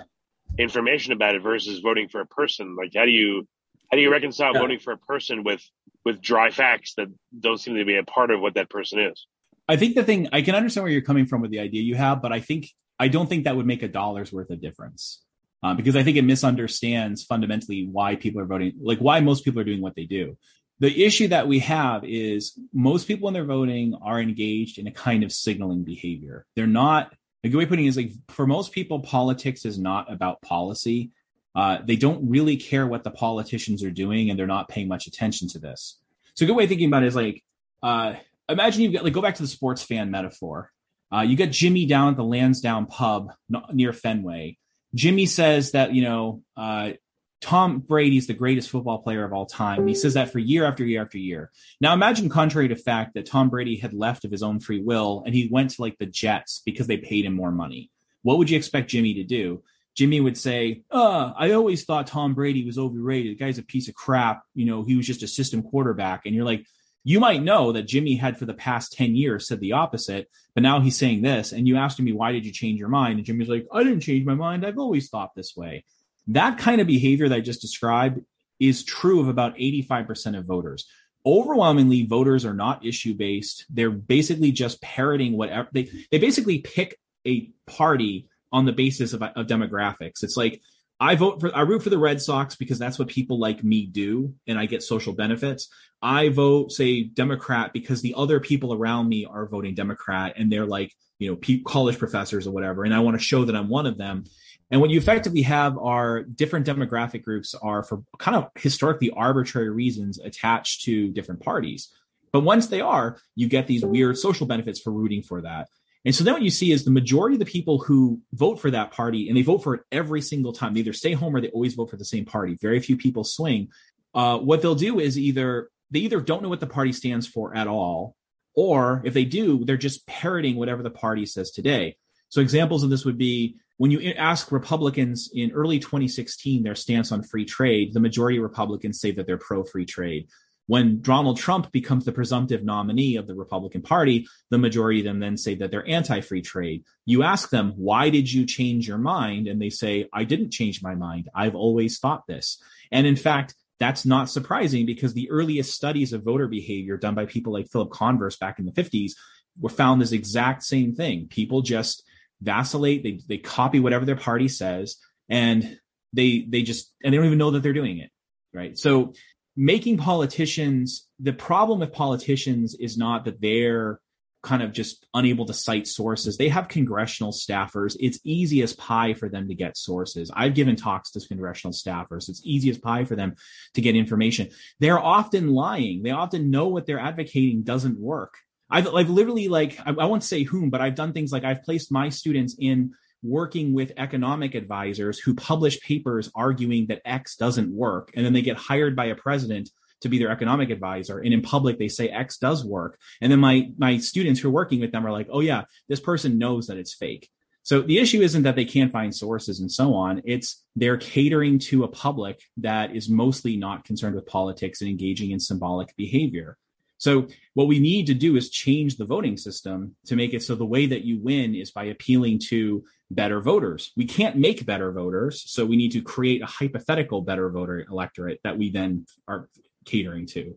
information 0.60 1.14
about 1.14 1.34
it 1.34 1.42
versus 1.42 1.80
voting 1.80 2.08
for 2.08 2.22
a 2.22 2.28
person. 2.28 2.76
Like, 2.76 2.92
how 2.96 3.06
do 3.06 3.12
you 3.12 3.48
how 3.90 3.98
do 3.98 4.04
you 4.04 4.12
reconcile 4.12 4.54
yeah. 4.54 4.60
voting 4.60 4.80
for 4.80 4.94
a 4.94 4.98
person 4.98 5.44
with 5.44 5.64
with 6.06 6.22
dry 6.22 6.52
facts 6.52 6.94
that 6.98 7.08
don't 7.38 7.60
seem 7.60 7.76
to 7.78 7.86
be 7.86 7.98
a 7.98 8.04
part 8.04 8.30
of 8.30 8.42
what 8.42 8.54
that 8.54 8.70
person 8.70 9.00
is? 9.00 9.26
I 9.68 9.76
think 9.76 9.96
the 9.96 10.04
thing 10.04 10.30
I 10.32 10.42
can 10.42 10.56
understand 10.56 10.84
where 10.84 10.92
you're 10.92 11.02
coming 11.02 11.26
from 11.26 11.42
with 11.42 11.52
the 11.52 11.60
idea 11.60 11.82
you 11.82 11.96
have, 11.96 12.22
but 12.22 12.32
I 12.32 12.40
think 12.40 12.70
I 13.00 13.08
don't 13.10 13.28
think 13.28 13.44
that 13.44 13.56
would 13.56 13.66
make 13.66 13.84
a 13.84 13.88
dollar's 13.88 14.32
worth 14.32 14.50
of 14.50 14.62
difference 14.62 15.22
uh, 15.64 15.74
because 15.74 15.96
I 15.96 16.04
think 16.04 16.18
it 16.18 16.24
misunderstands 16.24 17.24
fundamentally 17.24 17.88
why 17.92 18.16
people 18.16 18.42
are 18.42 18.46
voting, 18.46 18.74
like 18.80 19.00
why 19.00 19.20
most 19.20 19.44
people 19.44 19.62
are 19.62 19.66
doing 19.66 19.82
what 19.82 19.96
they 19.96 20.06
do. 20.06 20.38
The 20.80 21.06
issue 21.06 21.30
that 21.30 21.48
we 21.48 21.60
have 21.60 22.04
is 22.06 22.58
most 22.72 23.08
people 23.08 23.26
when 23.26 23.34
they're 23.34 23.44
voting 23.44 23.96
are 24.02 24.22
engaged 24.22 24.78
in 24.78 24.88
a 24.88 24.92
kind 24.92 25.24
of 25.24 25.32
signaling 25.32 25.84
behavior. 25.84 26.46
They're 26.56 26.68
not. 26.68 27.14
A 27.44 27.50
good 27.50 27.58
way 27.58 27.64
of 27.64 27.70
putting 27.70 27.86
it 27.86 27.90
is 27.90 27.98
like 27.98 28.12
for 28.30 28.48
most 28.48 28.72
people, 28.72 29.00
politics 29.00 29.66
is 29.66 29.78
not 29.78 30.12
about 30.12 30.42
policy. 30.42 31.12
Uh, 31.56 31.80
they 31.84 31.96
don't 31.96 32.30
really 32.30 32.58
care 32.58 32.86
what 32.86 33.04
the 33.04 33.12
politicians 33.12 33.84
are 33.84 33.92
doing, 33.92 34.30
and 34.30 34.38
they're 34.38 34.48
not 34.48 34.70
paying 34.70 34.88
much 34.88 35.08
attention 35.08 35.48
to 35.50 35.60
this. 35.60 36.00
So 36.36 36.46
a 36.46 36.48
good 36.48 36.56
way 36.56 36.66
of 36.66 36.70
thinking 36.70 36.88
about 36.88 37.04
it 37.04 37.08
is 37.08 37.16
like 37.16 37.44
uh, 37.82 38.14
imagine 38.50 38.84
you've 38.84 38.94
got 38.94 39.04
like 39.04 39.14
go 39.14 39.22
back 39.22 39.36
to 39.36 39.42
the 39.42 39.48
sports 39.48 39.84
fan 39.84 40.12
metaphor. 40.12 40.72
Uh, 41.14 41.22
you 41.22 41.38
got 41.38 41.52
Jimmy 41.52 41.86
down 41.86 42.10
at 42.10 42.18
the 42.18 42.24
Lansdowne 42.24 42.86
pub 42.86 43.32
near 43.72 43.94
Fenway. 43.94 44.58
Jimmy 44.94 45.26
says 45.26 45.72
that 45.72 45.94
you 45.94 46.04
know 46.04 46.42
uh, 46.56 46.92
Tom 47.40 47.80
Brady's 47.80 48.28
the 48.28 48.34
greatest 48.34 48.70
football 48.70 49.00
player 49.00 49.24
of 49.24 49.32
all 49.32 49.46
time. 49.46 49.80
And 49.80 49.90
he 49.90 49.96
says 49.96 50.16
that 50.16 50.32
for 50.32 50.40
year 50.40 50.66
after 50.66 50.84
year 50.84 51.02
after 51.02 51.18
year. 51.18 51.52
Now 51.80 51.94
imagine 51.94 52.30
contrary 52.30 52.68
to 52.70 52.76
fact 52.76 53.14
that 53.14 53.28
Tom 53.28 53.50
Brady 53.50 53.78
had 53.78 53.94
left 53.94 54.26
of 54.26 54.32
his 54.32 54.44
own 54.44 54.60
free 54.60 54.82
will 54.82 55.24
and 55.26 55.36
he 55.36 55.48
went 55.52 55.72
to 55.72 55.82
like 55.82 55.98
the 55.98 56.06
Jets 56.06 56.62
because 56.66 56.88
they 56.88 56.98
paid 56.98 57.26
him 57.26 57.34
more 57.34 57.52
money. 57.52 57.92
What 58.24 58.40
would 58.40 58.50
you 58.50 58.58
expect 58.58 58.90
Jimmy 58.90 59.14
to 59.16 59.24
do? 59.24 59.64
Jimmy 59.96 60.20
would 60.20 60.38
say, 60.38 60.84
uh, 60.92 61.34
I 61.36 61.52
always 61.52 61.84
thought 61.84 62.08
Tom 62.08 62.36
Brady 62.36 62.64
was 62.66 62.78
overrated. 62.78 63.32
The 63.32 63.44
guy's 63.44 63.58
a 63.58 63.64
piece 63.64 63.88
of 63.88 63.96
crap. 63.96 64.44
You 64.54 64.66
know, 64.66 64.84
he 64.84 64.96
was 64.96 65.08
just 65.08 65.24
a 65.24 65.28
system 65.28 65.64
quarterback. 65.64 66.26
And 66.26 66.36
you're 66.36 66.46
like, 66.46 66.66
you 67.08 67.22
might 67.22 67.42
know 67.42 67.72
that 67.72 67.84
Jimmy 67.88 68.18
had 68.18 68.38
for 68.38 68.44
the 68.44 68.54
past 68.54 68.92
10 68.92 69.16
years 69.16 69.48
said 69.48 69.62
the 69.62 69.72
opposite, 69.72 70.30
but 70.54 70.62
now 70.62 70.82
he's 70.82 70.98
saying 70.98 71.22
this. 71.22 71.54
And 71.54 71.66
you 71.66 71.78
asked 71.78 72.02
me, 72.02 72.12
why 72.12 72.34
did 72.34 72.46
you 72.46 72.52
change 72.52 72.82
your 72.82 72.90
mind? 72.90 73.18
And 73.18 73.26
Jimmy's 73.26 73.48
like, 73.48 73.66
I 73.72 73.82
didn't 73.82 74.02
change 74.02 74.26
my 74.26 74.36
mind. 74.36 74.66
I've 74.66 74.78
always 74.78 75.08
thought 75.08 75.34
this 75.34 75.56
way. 75.56 75.86
That 76.28 76.58
kind 76.58 76.82
of 76.82 76.88
behavior 76.88 77.30
that 77.30 77.36
I 77.36 77.40
just 77.40 77.62
described 77.62 78.20
is 78.60 78.84
true 78.84 79.22
of 79.22 79.30
about 79.30 79.56
85% 79.56 80.38
of 80.38 80.44
voters. 80.44 80.86
Overwhelmingly, 81.26 82.06
voters 82.06 82.44
are 82.44 82.54
not 82.54 82.86
issue 82.86 83.14
based. 83.14 83.66
They're 83.70 83.90
basically 83.90 84.52
just 84.52 84.82
parroting 84.82 85.38
whatever 85.38 85.70
they, 85.72 85.90
they 86.12 86.20
basically 86.20 86.60
pick 86.60 87.00
a 87.26 87.50
party 87.68 88.28
on 88.52 88.66
the 88.66 88.74
basis 88.74 89.14
of, 89.14 89.24
of 89.24 89.48
demographics. 89.48 90.24
It's 90.24 90.36
like, 90.36 90.62
I 91.00 91.16
vote 91.16 91.40
for 91.40 91.56
I 91.56 91.62
root 91.62 91.84
for 91.84 91.90
the 91.90 91.98
Red 91.98 92.22
Sox 92.22 92.56
because 92.56 92.80
that's 92.80 92.98
what 92.98 93.08
people 93.08 93.40
like 93.40 93.64
me 93.64 93.86
do 93.86 94.34
and 94.48 94.58
I 94.58 94.66
get 94.66 94.82
social 94.84 95.14
benefits. 95.14 95.70
I 96.02 96.30
vote 96.30 96.72
say 96.72 97.04
Democrat 97.04 97.72
because 97.74 98.02
the 98.02 98.16
other 98.18 98.40
people 98.40 98.74
around 98.74 99.08
me 99.08 99.26
are 99.26 99.48
voting 99.48 99.76
Democrat 99.76 100.34
and 100.38 100.52
they're 100.52 100.66
like, 100.66 100.94
you 101.20 101.30
know, 101.30 101.60
college 101.66 101.98
professors 101.98 102.48
or 102.48 102.52
whatever 102.52 102.84
and 102.84 102.94
I 102.94 103.00
want 103.00 103.18
to 103.18 103.24
show 103.24 103.46
that 103.46 103.56
I'm 103.56 103.70
one 103.70 103.86
of 103.86 103.98
them. 103.98 104.26
And 104.70 104.82
what 104.82 104.90
you 104.90 104.98
effectively 104.98 105.44
have 105.44 105.78
are 105.78 106.24
different 106.24 106.68
demographic 106.68 107.24
groups 107.24 107.56
are 107.56 107.84
for 107.84 108.04
kind 108.20 108.36
of 108.36 108.50
historically 108.56 109.12
arbitrary 109.12 109.70
reasons 109.70 110.20
attached 110.20 110.84
to 110.86 111.10
different 111.12 111.42
parties. 111.42 111.90
But 112.34 112.42
once 112.42 112.68
they 112.68 112.82
are, 112.82 113.18
you 113.36 113.48
get 113.48 113.68
these 113.68 113.86
weird 113.86 114.18
social 114.18 114.46
benefits 114.46 114.80
for 114.80 114.92
rooting 114.92 115.22
for 115.22 115.42
that. 115.42 115.70
And 116.08 116.16
so 116.16 116.24
then 116.24 116.36
what 116.36 116.42
you 116.42 116.50
see 116.50 116.72
is 116.72 116.86
the 116.86 116.90
majority 116.92 117.36
of 117.36 117.40
the 117.40 117.46
people 117.46 117.80
who 117.80 118.22
vote 118.32 118.62
for 118.62 118.72
that 118.72 118.92
party, 118.92 119.28
and 119.28 119.38
they 119.38 119.42
vote 119.42 119.62
for 119.62 119.74
it 119.76 119.82
every 119.92 120.22
single 120.22 120.54
time, 120.54 120.74
they 120.74 120.80
either 120.80 120.94
stay 120.94 121.12
home 121.12 121.36
or 121.36 121.42
they 121.42 121.50
always 121.50 121.74
vote 121.74 121.90
for 121.90 121.98
the 121.98 122.06
same 122.06 122.24
party. 122.24 122.58
Very 122.62 122.80
few 122.80 122.96
people 122.96 123.26
swing. 123.26 123.68
uh, 124.14 124.38
what 124.38 124.62
they'll 124.62 124.74
do 124.74 125.02
is 125.02 125.20
either 125.20 125.70
they 125.92 126.00
either 126.00 126.22
don't 126.22 126.42
know 126.42 126.48
what 126.48 126.62
the 126.62 126.66
party 126.66 126.94
stands 126.94 127.28
for 127.28 127.54
at 127.54 127.68
all, 127.68 128.16
or 128.56 129.02
if 129.04 129.14
they 129.14 129.26
do, 129.26 129.66
they're 129.66 129.76
just 129.76 130.08
parroting 130.08 130.56
whatever 130.56 130.82
the 130.82 130.90
party 130.90 131.26
says 131.26 131.52
today. 131.52 131.98
So 132.30 132.40
examples 132.40 132.84
of 132.84 132.90
this 132.90 133.04
would 133.04 133.18
be 133.18 133.58
when 133.76 133.92
you 133.92 134.14
ask 134.14 134.50
Republicans 134.50 135.30
in 135.34 135.52
early 135.52 135.78
2016 135.78 136.64
their 136.64 136.74
stance 136.74 137.12
on 137.12 137.22
free 137.22 137.44
trade, 137.44 137.94
the 137.94 138.00
majority 138.00 138.38
of 138.38 138.44
Republicans 138.44 139.02
say 139.02 139.12
that 139.12 139.28
they're 139.28 139.38
pro 139.38 139.66
free 139.66 139.86
trade. 139.86 140.30
When 140.68 141.02
Donald 141.02 141.38
Trump 141.38 141.72
becomes 141.72 142.06
the 142.06 142.12
presumptive 142.12 142.64
nominee 142.64 143.16
of 143.16 143.26
the 143.26 143.36
Republican 143.36 143.82
Party, 143.82 144.28
the 144.50 144.58
majority 144.58 145.00
of 145.00 145.06
them 145.06 145.20
then 145.20 145.38
say 145.38 145.56
that 145.56 145.72
they're 145.72 145.88
anti 145.88 146.22
free 146.22 146.42
trade. 146.42 146.84
You 147.06 147.24
ask 147.24 147.50
them, 147.50 147.74
why 147.78 148.10
did 148.10 148.32
you 148.32 148.46
change 148.46 148.88
your 148.88 148.98
mind? 148.98 149.48
And 149.48 149.62
they 149.62 149.70
say, 149.70 150.10
I 150.14 150.26
didn't 150.26 150.52
change 150.52 150.84
my 150.84 150.94
mind. 150.94 151.30
I've 151.34 151.56
always 151.56 152.00
thought 152.00 152.28
this. 152.28 152.62
And 152.92 153.08
in 153.08 153.16
fact, 153.16 153.56
that's 153.80 154.06
not 154.06 154.30
surprising 154.30 154.86
because 154.86 155.14
the 155.14 155.30
earliest 155.30 155.74
studies 155.74 156.12
of 156.14 156.24
voter 156.24 156.48
behavior 156.48 156.98
done 156.98 157.16
by 157.16 157.26
people 157.26 157.54
like 157.54 157.70
Philip 157.70 157.92
Converse 157.92 158.38
back 158.38 158.60
in 158.60 158.66
the 158.66 158.72
50s 158.72 159.12
were 159.60 159.70
found 159.70 160.02
this 160.02 160.12
exact 160.12 160.64
same 160.64 160.96
thing. 160.96 161.28
People 161.28 161.62
just 161.62 162.04
vacillate, 162.42 163.04
they, 163.04 163.22
they 163.28 163.38
copy 163.38 163.80
whatever 163.80 164.06
their 164.06 164.16
party 164.16 164.48
says, 164.48 164.98
and 165.30 165.80
they 166.14 166.46
they 166.48 166.62
just 166.62 166.94
and 167.04 167.14
they 167.14 167.18
don't 167.18 167.26
even 167.26 167.38
know 167.38 167.52
that 167.52 167.64
they're 167.64 167.74
doing 167.74 168.00
it. 168.00 168.10
Right. 168.54 168.78
So 168.78 169.14
making 169.58 169.98
politicians 169.98 171.08
the 171.20 171.34
problem 171.34 171.80
with 171.80 171.92
politicians 171.92 172.76
is 172.76 172.98
not 172.98 173.26
that 173.26 173.42
they're 173.42 174.00
kind 174.44 174.62
of 174.62 174.72
just 174.72 175.06
unable 175.16 175.46
to 175.48 175.54
cite 175.54 175.88
sources. 175.88 176.38
They 176.38 176.48
have 176.48 176.68
congressional 176.68 177.32
staffers. 177.34 177.98
It's 178.00 178.20
easy 178.24 178.62
as 178.62 178.74
pie 178.74 179.16
for 179.16 179.28
them 179.28 179.48
to 179.48 179.56
get 179.56 179.76
sources. 179.76 180.32
I've 180.34 180.54
given 180.54 180.76
talks 180.76 181.12
to 181.12 181.28
congressional 181.28 181.74
staffers. 181.74 182.30
It's 182.30 182.42
easy 182.46 182.70
as 182.70 182.78
pie 182.78 183.04
for 183.04 183.16
them 183.16 183.36
to 183.74 183.82
get 183.82 183.96
information. 183.96 184.50
They're 184.80 185.00
often 185.00 185.50
lying. 185.50 186.04
They 186.04 186.12
often 186.12 186.52
know 186.52 186.68
what 186.68 186.86
they're 186.86 187.00
advocating 187.00 187.64
doesn't 187.64 188.00
work. 188.00 188.36
I've, 188.70 188.94
I've 188.94 189.10
literally 189.10 189.48
like, 189.48 189.80
I, 189.86 189.90
I 189.90 190.06
won't 190.06 190.24
say 190.24 190.44
whom, 190.44 190.70
but 190.70 190.82
I've 190.82 190.96
done 190.96 191.14
things 191.14 191.32
like 191.32 191.44
I've 191.44 191.64
placed 191.64 191.92
my 191.92 192.10
students 192.10 192.56
in 192.60 192.94
working 193.24 193.74
with 193.74 193.92
economic 193.98 194.56
advisors 194.56 195.20
who 195.20 195.34
publish 195.34 195.80
papers 195.82 196.32
arguing 196.36 196.88
that 196.88 197.02
X 197.06 197.36
doesn't 197.36 197.72
work. 197.72 198.12
And 198.16 198.26
then 198.26 198.34
they 198.34 198.42
get 198.42 198.58
hired 198.58 198.96
by 198.96 199.06
a 199.06 199.16
president 199.16 199.70
to 200.02 200.10
be 200.10 200.20
their 200.20 200.30
economic 200.30 200.70
advisor. 200.70 201.20
And 201.20 201.34
in 201.34 201.42
public, 201.42 201.80
they 201.80 201.88
say 201.88 202.10
X 202.10 202.38
does 202.38 202.64
work. 202.64 203.00
And 203.22 203.32
then 203.32 203.40
my, 203.40 203.72
my 203.78 203.98
students 203.98 204.40
who 204.40 204.50
are 204.50 204.52
working 204.52 204.80
with 204.80 204.92
them 204.92 205.06
are 205.06 205.12
like, 205.12 205.28
oh 205.32 205.40
yeah, 205.40 205.64
this 205.90 206.00
person 206.00 206.38
knows 206.38 206.68
that 206.68 206.78
it's 206.78 206.94
fake. 206.94 207.30
So 207.64 207.82
the 207.82 208.00
issue 208.00 208.22
isn't 208.22 208.44
that 208.44 208.56
they 208.56 208.64
can't 208.64 208.94
find 208.94 209.14
sources 209.14 209.60
and 209.60 209.70
so 209.70 209.94
on. 209.94 210.22
It's 210.24 210.64
they're 210.78 210.96
catering 210.96 211.60
to 211.60 211.84
a 211.84 211.90
public 211.90 212.42
that 212.58 212.96
is 212.96 213.10
mostly 213.10 213.58
not 213.58 213.84
concerned 213.84 214.16
with 214.16 214.26
politics 214.26 214.80
and 214.80 214.90
engaging 214.90 215.32
in 215.32 215.40
symbolic 215.42 215.94
behavior. 215.98 216.58
So 216.98 217.28
what 217.54 217.68
we 217.68 217.80
need 217.80 218.08
to 218.08 218.14
do 218.14 218.36
is 218.36 218.50
change 218.50 218.98
the 218.98 219.06
voting 219.06 219.38
system 219.38 219.96
to 220.06 220.16
make 220.16 220.34
it 220.34 220.44
so 220.44 220.56
the 220.56 220.66
way 220.66 220.88
that 220.88 221.04
you 221.04 221.20
win 221.20 221.54
is 221.54 221.72
by 221.72 221.86
appealing 221.86 222.40
to 222.50 222.84
better 223.12 223.40
voters. 223.40 223.92
We 223.96 224.06
can't 224.06 224.36
make 224.36 224.66
better 224.66 224.92
voters, 224.92 225.44
so 225.46 225.66
we 225.66 225.78
need 225.78 225.92
to 225.92 226.02
create 226.02 226.42
a 226.42 226.46
hypothetical 226.46 227.22
better 227.22 227.50
voter 227.50 227.86
electorate 227.90 228.40
that 228.44 228.58
we 228.58 228.70
then 228.72 229.06
are 229.28 229.50
catering 229.86 230.26
to. 230.28 230.56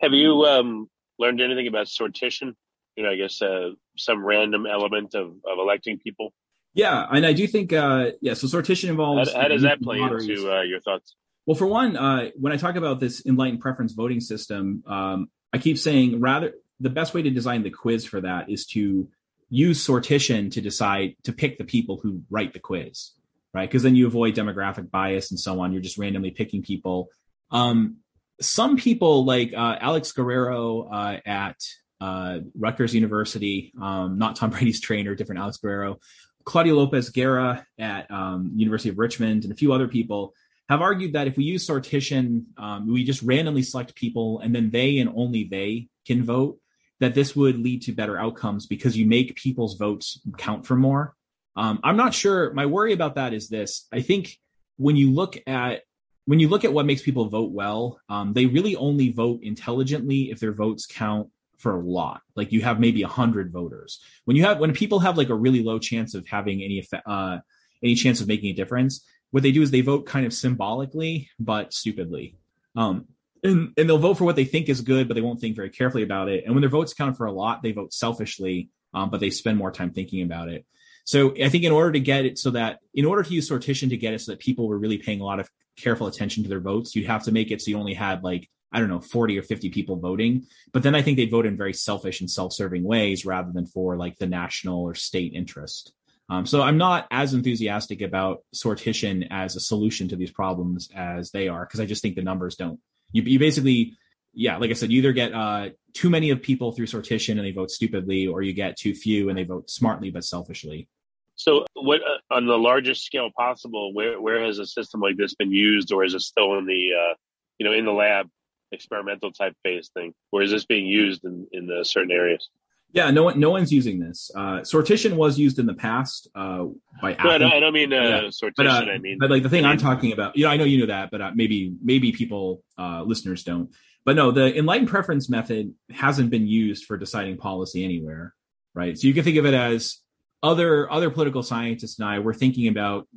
Have 0.00 0.12
you 0.12 0.44
um, 0.44 0.90
learned 1.18 1.40
anything 1.40 1.68
about 1.68 1.86
sortition? 1.86 2.54
You 2.96 3.04
know, 3.04 3.10
I 3.10 3.16
guess 3.16 3.40
uh, 3.40 3.70
some 3.96 4.24
random 4.24 4.66
element 4.66 5.14
of, 5.14 5.28
of 5.28 5.58
electing 5.58 5.98
people. 5.98 6.32
Yeah, 6.74 7.06
and 7.10 7.24
I 7.24 7.32
do 7.32 7.46
think, 7.46 7.72
uh, 7.72 8.10
yeah. 8.20 8.34
So 8.34 8.48
sortition 8.48 8.88
involves. 8.88 9.32
How, 9.32 9.42
how 9.42 9.48
does 9.48 9.62
that 9.62 9.80
play 9.80 10.00
into 10.00 10.52
uh, 10.52 10.62
your 10.62 10.80
thoughts? 10.80 11.14
Well, 11.46 11.56
for 11.56 11.66
one, 11.66 11.96
uh, 11.96 12.30
when 12.36 12.52
I 12.52 12.56
talk 12.56 12.76
about 12.76 13.00
this 13.00 13.24
enlightened 13.26 13.60
preference 13.60 13.92
voting 13.92 14.20
system, 14.20 14.82
um, 14.86 15.28
I 15.52 15.58
keep 15.58 15.78
saying 15.78 16.20
rather 16.20 16.54
the 16.80 16.90
best 16.90 17.14
way 17.14 17.22
to 17.22 17.30
design 17.30 17.62
the 17.62 17.70
quiz 17.70 18.04
for 18.04 18.20
that 18.22 18.50
is 18.50 18.66
to 18.68 19.08
use 19.50 19.86
sortition 19.86 20.50
to 20.52 20.60
decide 20.60 21.16
to 21.24 21.32
pick 21.32 21.58
the 21.58 21.64
people 21.64 22.00
who 22.02 22.22
write 22.30 22.52
the 22.52 22.58
quiz, 22.58 23.12
right? 23.52 23.68
Because 23.68 23.82
then 23.82 23.94
you 23.94 24.06
avoid 24.06 24.34
demographic 24.34 24.90
bias 24.90 25.30
and 25.30 25.38
so 25.38 25.60
on. 25.60 25.72
You're 25.72 25.82
just 25.82 25.98
randomly 25.98 26.30
picking 26.30 26.62
people. 26.62 27.08
Um, 27.50 27.98
some 28.40 28.76
people 28.76 29.24
like 29.24 29.52
uh, 29.54 29.76
Alex 29.80 30.12
Guerrero 30.12 30.88
uh, 30.88 31.18
at 31.24 31.56
uh, 32.00 32.38
Rutgers 32.58 32.94
University, 32.94 33.72
um, 33.80 34.18
not 34.18 34.36
Tom 34.36 34.50
Brady's 34.50 34.80
trainer, 34.80 35.14
different 35.14 35.40
Alex 35.40 35.58
Guerrero, 35.58 36.00
Claudia 36.44 36.74
Lopez 36.74 37.10
Guerra 37.10 37.66
at 37.78 38.10
um, 38.10 38.52
University 38.56 38.88
of 38.88 38.98
Richmond, 38.98 39.44
and 39.44 39.52
a 39.52 39.56
few 39.56 39.72
other 39.72 39.88
people 39.88 40.34
have 40.68 40.80
argued 40.80 41.12
that 41.12 41.26
if 41.26 41.36
we 41.36 41.44
use 41.44 41.66
sortition, 41.66 42.44
um, 42.56 42.92
we 42.92 43.04
just 43.04 43.22
randomly 43.22 43.62
select 43.62 43.94
people 43.94 44.40
and 44.40 44.54
then 44.54 44.70
they 44.70 44.98
and 44.98 45.12
only 45.14 45.44
they 45.44 45.88
can 46.06 46.22
vote, 46.22 46.58
that 47.00 47.14
this 47.14 47.36
would 47.36 47.58
lead 47.58 47.82
to 47.82 47.92
better 47.92 48.18
outcomes 48.18 48.66
because 48.66 48.96
you 48.96 49.06
make 49.06 49.36
people's 49.36 49.76
votes 49.76 50.20
count 50.38 50.66
for 50.66 50.76
more. 50.76 51.14
Um, 51.56 51.80
I'm 51.84 51.96
not 51.96 52.14
sure. 52.14 52.52
My 52.52 52.66
worry 52.66 52.92
about 52.92 53.16
that 53.16 53.34
is 53.34 53.48
this. 53.48 53.86
I 53.92 54.00
think 54.00 54.38
when 54.76 54.96
you 54.96 55.12
look 55.12 55.36
at 55.46 55.82
when 56.26 56.40
you 56.40 56.48
look 56.48 56.64
at 56.64 56.72
what 56.72 56.86
makes 56.86 57.02
people 57.02 57.28
vote 57.28 57.52
well, 57.52 58.00
um, 58.08 58.32
they 58.32 58.46
really 58.46 58.76
only 58.76 59.12
vote 59.12 59.40
intelligently 59.42 60.30
if 60.30 60.40
their 60.40 60.54
votes 60.54 60.86
count 60.86 61.28
for 61.58 61.76
a 61.76 61.80
lot. 61.80 62.22
Like 62.34 62.50
you 62.50 62.62
have 62.62 62.80
maybe 62.80 63.02
a 63.02 63.08
hundred 63.08 63.52
voters. 63.52 64.00
When 64.24 64.36
you 64.36 64.44
have 64.44 64.58
when 64.58 64.72
people 64.72 65.00
have 65.00 65.18
like 65.18 65.28
a 65.28 65.34
really 65.34 65.62
low 65.62 65.78
chance 65.78 66.14
of 66.14 66.26
having 66.26 66.62
any 66.62 66.78
effect, 66.78 67.06
uh, 67.06 67.38
any 67.82 67.94
chance 67.94 68.20
of 68.20 68.28
making 68.28 68.50
a 68.50 68.54
difference, 68.54 69.04
what 69.30 69.42
they 69.42 69.52
do 69.52 69.62
is 69.62 69.70
they 69.70 69.80
vote 69.80 70.06
kind 70.06 70.26
of 70.26 70.32
symbolically 70.32 71.28
but 71.38 71.72
stupidly. 71.72 72.36
Um, 72.76 73.06
and, 73.42 73.72
and 73.76 73.88
they'll 73.88 73.98
vote 73.98 74.18
for 74.18 74.24
what 74.24 74.36
they 74.36 74.44
think 74.44 74.68
is 74.68 74.80
good, 74.80 75.06
but 75.06 75.14
they 75.14 75.20
won't 75.20 75.40
think 75.40 75.54
very 75.54 75.70
carefully 75.70 76.02
about 76.02 76.28
it. 76.28 76.44
And 76.44 76.54
when 76.54 76.62
their 76.62 76.70
votes 76.70 76.94
count 76.94 77.16
for 77.16 77.26
a 77.26 77.32
lot, 77.32 77.62
they 77.62 77.72
vote 77.72 77.92
selfishly, 77.92 78.70
um, 78.94 79.10
but 79.10 79.20
they 79.20 79.30
spend 79.30 79.58
more 79.58 79.70
time 79.70 79.90
thinking 79.90 80.22
about 80.22 80.48
it. 80.48 80.64
So 81.04 81.34
I 81.42 81.50
think 81.50 81.64
in 81.64 81.72
order 81.72 81.92
to 81.92 82.00
get 82.00 82.24
it 82.24 82.38
so 82.38 82.50
that 82.52 82.78
in 82.94 83.04
order 83.04 83.22
to 83.22 83.34
use 83.34 83.48
sortition 83.48 83.90
to 83.90 83.96
get 83.96 84.14
it 84.14 84.22
so 84.22 84.32
that 84.32 84.38
people 84.38 84.66
were 84.66 84.78
really 84.78 84.98
paying 84.98 85.20
a 85.20 85.24
lot 85.24 85.40
of 85.40 85.50
careful 85.76 86.06
attention 86.06 86.42
to 86.42 86.48
their 86.48 86.60
votes, 86.60 86.96
you'd 86.96 87.06
have 87.06 87.24
to 87.24 87.32
make 87.32 87.50
it 87.50 87.60
so 87.60 87.70
you 87.70 87.78
only 87.78 87.92
had 87.92 88.24
like, 88.24 88.48
I 88.72 88.80
don't 88.80 88.88
know, 88.88 89.00
40 89.00 89.38
or 89.38 89.42
50 89.42 89.68
people 89.70 89.96
voting. 89.96 90.46
But 90.72 90.82
then 90.82 90.94
I 90.94 91.02
think 91.02 91.18
they'd 91.18 91.30
vote 91.30 91.46
in 91.46 91.56
very 91.56 91.74
selfish 91.74 92.20
and 92.20 92.30
self-serving 92.30 92.82
ways 92.82 93.26
rather 93.26 93.52
than 93.52 93.66
for 93.66 93.96
like 93.96 94.16
the 94.16 94.26
national 94.26 94.80
or 94.80 94.94
state 94.94 95.34
interest. 95.34 95.92
Um, 96.30 96.46
so 96.46 96.62
I'm 96.62 96.78
not 96.78 97.06
as 97.10 97.34
enthusiastic 97.34 98.00
about 98.00 98.44
sortition 98.54 99.26
as 99.30 99.56
a 99.56 99.60
solution 99.60 100.08
to 100.08 100.16
these 100.16 100.30
problems 100.30 100.88
as 100.94 101.30
they 101.30 101.48
are 101.48 101.64
because 101.66 101.80
I 101.80 101.86
just 101.86 102.02
think 102.02 102.16
the 102.16 102.22
numbers 102.22 102.56
don't. 102.56 102.80
You, 103.12 103.22
you 103.22 103.38
basically, 103.38 103.94
yeah, 104.32 104.56
like 104.56 104.70
I 104.70 104.74
said, 104.74 104.90
you 104.90 104.98
either 104.98 105.12
get 105.12 105.34
uh, 105.34 105.70
too 105.92 106.08
many 106.08 106.30
of 106.30 106.42
people 106.42 106.72
through 106.72 106.86
sortition 106.86 107.32
and 107.32 107.44
they 107.44 107.52
vote 107.52 107.70
stupidly, 107.70 108.26
or 108.26 108.42
you 108.42 108.54
get 108.54 108.76
too 108.76 108.94
few 108.94 109.28
and 109.28 109.36
they 109.36 109.44
vote 109.44 109.68
smartly 109.70 110.10
but 110.10 110.24
selfishly. 110.24 110.88
So, 111.36 111.66
what 111.74 112.00
uh, 112.00 112.34
on 112.34 112.46
the 112.46 112.58
largest 112.58 113.04
scale 113.04 113.30
possible? 113.36 113.92
Where 113.92 114.20
where 114.20 114.44
has 114.44 114.58
a 114.58 114.66
system 114.66 115.00
like 115.00 115.16
this 115.16 115.34
been 115.34 115.52
used, 115.52 115.92
or 115.92 116.04
is 116.04 116.14
it 116.14 116.22
still 116.22 116.56
in 116.58 116.66
the 116.66 116.90
uh, 116.94 117.14
you 117.58 117.66
know 117.66 117.72
in 117.72 117.84
the 117.84 117.92
lab 117.92 118.28
experimental 118.72 119.30
type 119.30 119.54
phase 119.62 119.90
thing, 119.92 120.14
or 120.32 120.42
is 120.42 120.50
this 120.50 120.64
being 120.64 120.86
used 120.86 121.24
in 121.24 121.46
in 121.52 121.66
the 121.66 121.84
certain 121.84 122.12
areas? 122.12 122.48
Yeah, 122.92 123.10
no 123.10 123.24
one, 123.24 123.40
no 123.40 123.50
one's 123.50 123.72
using 123.72 123.98
this. 123.98 124.30
Uh, 124.36 124.60
sortition 124.60 125.16
was 125.16 125.36
used 125.36 125.58
in 125.58 125.66
the 125.66 125.74
past 125.74 126.28
uh, 126.36 126.66
by. 127.02 127.16
No, 127.24 127.48
I 127.48 127.58
don't 127.58 127.72
mean 127.72 127.92
uh, 127.92 127.96
yeah. 127.96 128.20
sortition. 128.28 128.52
But, 128.56 128.66
uh, 128.68 128.70
I 128.70 128.98
mean, 128.98 129.18
but 129.18 129.30
like 129.30 129.42
the 129.42 129.48
thing 129.48 129.64
I 129.64 129.72
am 129.72 129.78
talking 129.78 130.12
about, 130.12 130.36
you 130.36 130.44
know, 130.44 130.50
I 130.50 130.56
know 130.56 130.64
you 130.64 130.78
know 130.78 130.86
that, 130.86 131.10
but 131.10 131.20
uh, 131.20 131.32
maybe 131.34 131.74
maybe 131.82 132.12
people 132.12 132.62
uh, 132.78 133.02
listeners 133.02 133.42
don't. 133.42 133.74
But 134.04 134.14
no, 134.14 134.30
the 134.30 134.56
enlightened 134.56 134.90
preference 134.90 135.28
method 135.28 135.74
hasn't 135.90 136.30
been 136.30 136.46
used 136.46 136.84
for 136.84 136.96
deciding 136.96 137.36
policy 137.38 137.84
anywhere, 137.84 138.34
right? 138.74 138.96
So 138.96 139.08
you 139.08 139.14
can 139.14 139.24
think 139.24 139.38
of 139.38 139.46
it 139.46 139.54
as 139.54 139.98
other 140.44 140.92
other 140.92 141.10
political 141.10 141.42
scientists 141.42 141.98
and 141.98 142.06
I 142.06 142.18
were 142.18 142.34
thinking 142.34 142.68
about, 142.68 143.08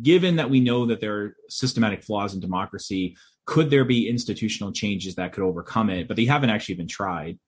given 0.00 0.36
that 0.36 0.48
we 0.48 0.60
know 0.60 0.86
that 0.86 1.00
there 1.00 1.16
are 1.18 1.36
systematic 1.48 2.04
flaws 2.04 2.32
in 2.32 2.40
democracy, 2.40 3.16
could 3.44 3.70
there 3.70 3.84
be 3.84 4.08
institutional 4.08 4.72
changes 4.72 5.16
that 5.16 5.32
could 5.32 5.42
overcome 5.42 5.90
it? 5.90 6.08
But 6.08 6.16
they 6.16 6.26
haven't 6.26 6.50
actually 6.50 6.76
been 6.76 6.88
tried 6.88 7.38